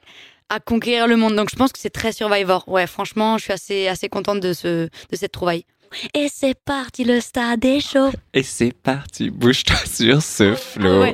à 0.49 0.61
conquérir 0.61 1.07
le 1.07 1.17
monde. 1.17 1.37
Donc 1.37 1.51
je 1.51 1.57
pense 1.57 1.73
que 1.73 1.79
c'est 1.79 1.91
très 1.91 2.13
Survivor. 2.13 2.67
Ouais, 2.69 2.87
franchement, 2.87 3.37
je 3.37 3.45
suis 3.45 3.53
assez 3.53 3.87
assez 3.89 4.09
contente 4.09 4.41
de 4.41 4.55
ce 4.55 4.89
de 4.89 5.17
cette 5.17 5.33
trouvaille. 5.33 5.67
Et 6.15 6.29
c'est 6.29 6.55
parti, 6.55 7.05
le 7.05 7.21
stade 7.21 7.65
est 7.65 7.81
chaud. 7.81 8.11
Et 8.33 8.43
c'est 8.43 8.73
parti, 8.73 9.31
bouge-toi 9.31 9.77
sur 9.87 10.23
ce 10.23 10.55
flot. 10.55 11.03
Ouais. 11.03 11.13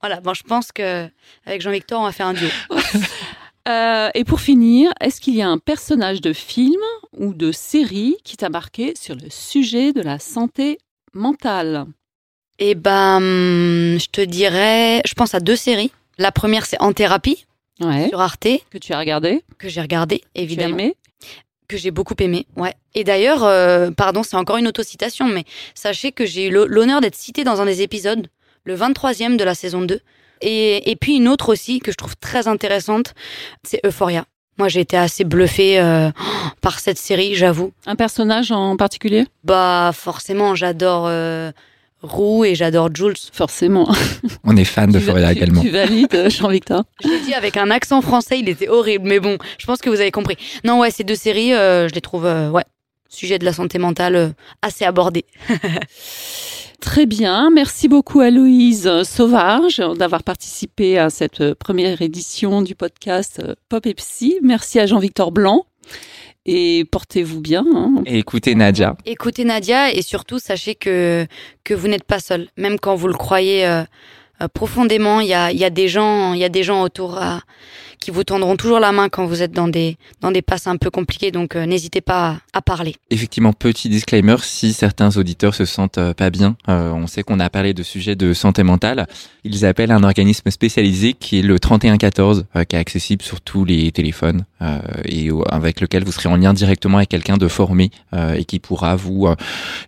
voilà, 0.00 0.20
bon, 0.20 0.34
je 0.34 0.42
pense 0.42 0.72
que 0.72 1.08
avec 1.46 1.60
Jean-Victor, 1.62 2.00
on 2.00 2.04
va 2.04 2.12
faire 2.12 2.26
un 2.26 2.34
duo. 2.34 2.48
Euh, 3.68 4.10
et 4.14 4.24
pour 4.24 4.40
finir, 4.40 4.90
est-ce 5.00 5.20
qu'il 5.20 5.36
y 5.36 5.42
a 5.42 5.48
un 5.48 5.58
personnage 5.58 6.20
de 6.20 6.32
film 6.32 6.80
ou 7.16 7.32
de 7.32 7.52
série 7.52 8.16
qui 8.24 8.36
t'a 8.36 8.48
marqué 8.48 8.94
sur 9.00 9.14
le 9.14 9.30
sujet 9.30 9.92
de 9.92 10.00
la 10.02 10.18
santé 10.18 10.78
mentale? 11.14 11.86
Eh 12.58 12.74
ben, 12.74 13.20
je 13.20 14.06
te 14.10 14.20
dirais, 14.20 15.00
je 15.06 15.14
pense 15.14 15.36
à 15.36 15.38
deux 15.38 15.54
séries. 15.54 15.92
La 16.18 16.32
première, 16.32 16.66
c'est 16.66 16.80
En 16.80 16.92
thérapie 16.92 17.46
sur 18.08 18.20
Arte. 18.20 18.48
Que 18.70 18.78
tu 18.78 18.92
as 18.92 18.98
regardé? 18.98 19.42
Que 19.58 19.68
j'ai 19.68 19.80
regardé, 19.80 20.22
évidemment. 20.34 20.76
Tu 20.76 20.82
as 20.82 20.84
aimé? 20.86 20.96
Que 21.72 21.78
j'ai 21.78 21.90
beaucoup 21.90 22.14
aimé, 22.20 22.46
ouais. 22.56 22.74
Et 22.94 23.04
d'ailleurs, 23.04 23.44
euh, 23.44 23.90
pardon, 23.90 24.22
c'est 24.22 24.36
encore 24.36 24.58
une 24.58 24.68
autocitation, 24.68 25.26
mais 25.26 25.44
sachez 25.74 26.12
que 26.12 26.26
j'ai 26.26 26.48
eu 26.48 26.50
l'honneur 26.50 27.00
d'être 27.00 27.14
citée 27.14 27.44
dans 27.44 27.60
un 27.60 27.66
des 27.66 27.82
épisodes, 27.82 28.28
le 28.64 28.76
23e 28.76 29.36
de 29.36 29.44
la 29.44 29.54
saison 29.54 29.82
2. 29.82 30.00
Et, 30.42 30.90
et 30.90 30.96
puis 30.96 31.16
une 31.16 31.28
autre 31.28 31.52
aussi 31.52 31.80
que 31.80 31.90
je 31.92 31.96
trouve 31.96 32.16
très 32.16 32.48
intéressante, 32.48 33.14
c'est 33.64 33.80
Euphoria. 33.86 34.24
Moi, 34.58 34.68
j'ai 34.68 34.80
été 34.80 34.96
assez 34.96 35.24
bluffée 35.24 35.80
euh, 35.80 36.10
par 36.60 36.78
cette 36.78 36.98
série, 36.98 37.34
j'avoue. 37.34 37.72
Un 37.86 37.96
personnage 37.96 38.52
en 38.52 38.76
particulier? 38.76 39.26
Bah, 39.44 39.92
forcément, 39.94 40.54
j'adore 40.54 41.06
euh, 41.06 41.52
Roux 42.02 42.44
et 42.44 42.54
j'adore 42.54 42.90
Jules. 42.92 43.14
Forcément. 43.32 43.88
On 44.44 44.56
est 44.56 44.64
fan 44.64 44.90
de 44.90 44.98
Foria 44.98 45.32
également. 45.32 45.62
Tu 45.62 45.70
valides, 45.70 46.14
euh, 46.14 46.30
Jean-Victor? 46.30 46.84
Je 47.02 47.08
l'ai 47.08 47.20
dit 47.20 47.34
avec 47.34 47.56
un 47.56 47.70
accent 47.70 48.02
français, 48.02 48.40
il 48.40 48.48
était 48.48 48.68
horrible, 48.68 49.08
mais 49.08 49.20
bon, 49.20 49.38
je 49.58 49.66
pense 49.66 49.78
que 49.80 49.88
vous 49.88 50.00
avez 50.00 50.10
compris. 50.10 50.36
Non, 50.64 50.80
ouais, 50.80 50.90
ces 50.90 51.04
deux 51.04 51.14
séries, 51.14 51.54
euh, 51.54 51.88
je 51.88 51.94
les 51.94 52.00
trouve, 52.00 52.26
euh, 52.26 52.50
ouais, 52.50 52.64
sujet 53.08 53.38
de 53.38 53.44
la 53.44 53.52
santé 53.52 53.78
mentale 53.78 54.34
assez 54.62 54.84
abordé. 54.84 55.24
Très 56.80 57.06
bien, 57.06 57.50
merci 57.50 57.86
beaucoup 57.86 58.18
à 58.18 58.30
Louise 58.30 58.90
Sauvage 59.04 59.80
d'avoir 59.96 60.24
participé 60.24 60.98
à 60.98 61.10
cette 61.10 61.54
première 61.54 62.02
édition 62.02 62.60
du 62.60 62.74
podcast 62.74 63.40
Pop 63.68 63.86
et 63.86 63.94
Psy. 63.94 64.38
Merci 64.42 64.80
à 64.80 64.86
Jean-Victor 64.86 65.30
Blanc 65.30 65.64
et 66.46 66.84
portez-vous 66.90 67.40
bien. 67.40 67.64
Hein. 67.74 68.02
Et 68.06 68.18
écoutez 68.18 68.54
Nadia. 68.54 68.96
Écoutez 69.06 69.44
Nadia 69.44 69.92
et 69.92 70.02
surtout 70.02 70.38
sachez 70.38 70.74
que 70.74 71.26
que 71.64 71.74
vous 71.74 71.88
n'êtes 71.88 72.04
pas 72.04 72.20
seul, 72.20 72.48
même 72.56 72.78
quand 72.78 72.94
vous 72.94 73.08
le 73.08 73.14
croyez. 73.14 73.66
Euh, 73.66 73.84
profondément. 74.48 75.20
Il 75.20 75.28
y 75.28 75.34
a, 75.34 75.52
y 75.52 75.64
a 75.64 75.70
des 75.70 75.88
gens, 75.88 76.32
il 76.32 76.40
y 76.40 76.44
a 76.44 76.48
des 76.48 76.62
gens 76.62 76.82
autour 76.82 77.18
qui 78.02 78.10
vous 78.10 78.24
tendront 78.24 78.56
toujours 78.56 78.80
la 78.80 78.90
main 78.90 79.08
quand 79.08 79.26
vous 79.26 79.42
êtes 79.42 79.52
dans 79.52 79.68
des 79.68 79.96
dans 80.20 80.32
des 80.32 80.42
passes 80.42 80.66
un 80.66 80.76
peu 80.76 80.90
compliquées. 80.90 81.30
Donc 81.30 81.54
n'hésitez 81.54 82.00
pas 82.00 82.38
à, 82.52 82.60
parler. 82.60 82.96
Effectivement, 83.10 83.52
petit 83.52 83.88
disclaimer 83.88 84.36
si 84.42 84.72
certains 84.72 85.16
auditeurs 85.16 85.54
se 85.54 85.64
sentent 85.64 86.12
pas 86.14 86.30
bien, 86.30 86.56
on 86.66 87.06
sait 87.06 87.22
qu'on 87.22 87.38
a 87.38 87.48
parlé 87.48 87.74
de 87.74 87.82
sujets 87.82 88.16
de 88.16 88.34
santé 88.34 88.64
mentale. 88.64 89.06
Ils 89.44 89.64
appellent 89.64 89.92
un 89.92 90.02
organisme 90.02 90.50
spécialisé 90.50 91.12
qui 91.12 91.38
est 91.38 91.42
le 91.42 91.58
3114, 91.58 92.46
qui 92.68 92.76
est 92.76 92.78
accessible 92.78 93.22
sur 93.22 93.40
tous 93.40 93.64
les 93.64 93.92
téléphones 93.92 94.44
et 95.04 95.30
avec 95.48 95.80
lequel 95.80 96.04
vous 96.04 96.12
serez 96.12 96.28
en 96.28 96.36
lien 96.36 96.52
directement 96.52 96.98
avec 96.98 97.08
quelqu'un 97.08 97.36
de 97.36 97.46
formé 97.46 97.90
et 98.36 98.44
qui 98.44 98.58
pourra 98.58 98.96
vous 98.96 99.28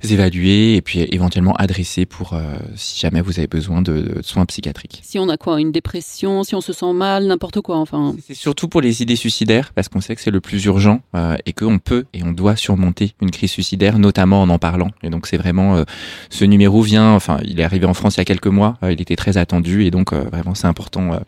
évaluer 0.09 0.76
et 0.76 0.82
puis 0.82 1.00
éventuellement 1.11 1.55
adresser 1.57 2.07
pour 2.07 2.38
si 2.76 3.00
jamais 3.00 3.20
vous 3.20 3.38
avez 3.38 3.48
besoin 3.48 3.82
de, 3.82 4.20
soins 4.45 4.47
psychiatriques. 4.47 5.01
Si 5.03 5.18
on 5.18 5.28
a 5.28 5.36
quoi 5.36 5.61
Une 5.61 5.72
dépression, 5.72 6.45
si 6.45 6.55
on 6.55 6.61
se 6.61 6.72
sent 6.72 6.92
mal, 6.92 7.26
n'importe 7.26 7.61
quoi 7.61 7.76
enfin. 7.76 8.14
C'est 8.26 8.34
surtout 8.34 8.68
pour 8.68 8.80
les 8.80 9.03
idées 9.03 9.16
suicidaires 9.16 9.72
parce 9.74 9.88
qu'on 9.88 10.01
sait 10.01 10.14
que 10.14 10.20
c'est 10.20 10.30
le 10.30 10.40
plus 10.40 10.64
urgent 10.64 11.01
euh, 11.14 11.36
et 11.47 11.53
qu'on 11.53 11.78
peut 11.78 12.05
et 12.12 12.22
on 12.22 12.32
doit 12.32 12.57
surmonter 12.57 13.14
une 13.20 13.30
crise 13.30 13.51
suicidaire, 13.51 13.99
notamment 13.99 14.42
en 14.42 14.49
en 14.49 14.59
parlant. 14.59 14.90
Et 15.03 15.11
donc 15.11 15.26
c'est 15.26 15.36
vraiment 15.36 15.76
euh, 15.76 15.84
ce 16.30 16.45
numéro 16.45 16.82
vient, 16.82 17.12
enfin 17.12 17.38
il 17.45 17.61
est 17.61 17.64
arrivé 17.64 17.86
en 17.86 17.95
France 17.95 18.16
il 18.16 18.18
y 18.18 18.20
a 18.20 18.24
quelques 18.24 18.47
mois, 18.47 18.76
euh, 18.82 18.92
il 18.92 19.01
était 19.01 19.16
très 19.16 19.36
attendu 19.36 19.84
et 19.84 19.90
donc 19.90 20.12
vraiment 20.12 20.55
c'est 20.55 20.66
important 20.66 21.20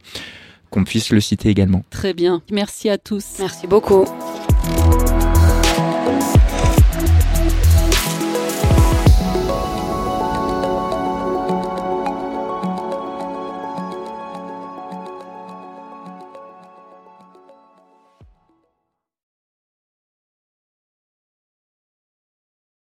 qu'on 0.71 0.85
puisse 0.85 1.11
le 1.11 1.21
citer 1.21 1.49
également. 1.49 1.83
Très 1.91 2.15
bien, 2.15 2.43
merci 2.51 2.89
à 2.89 2.99
tous. 2.99 3.25
Merci 3.39 3.67
beaucoup. 3.67 4.05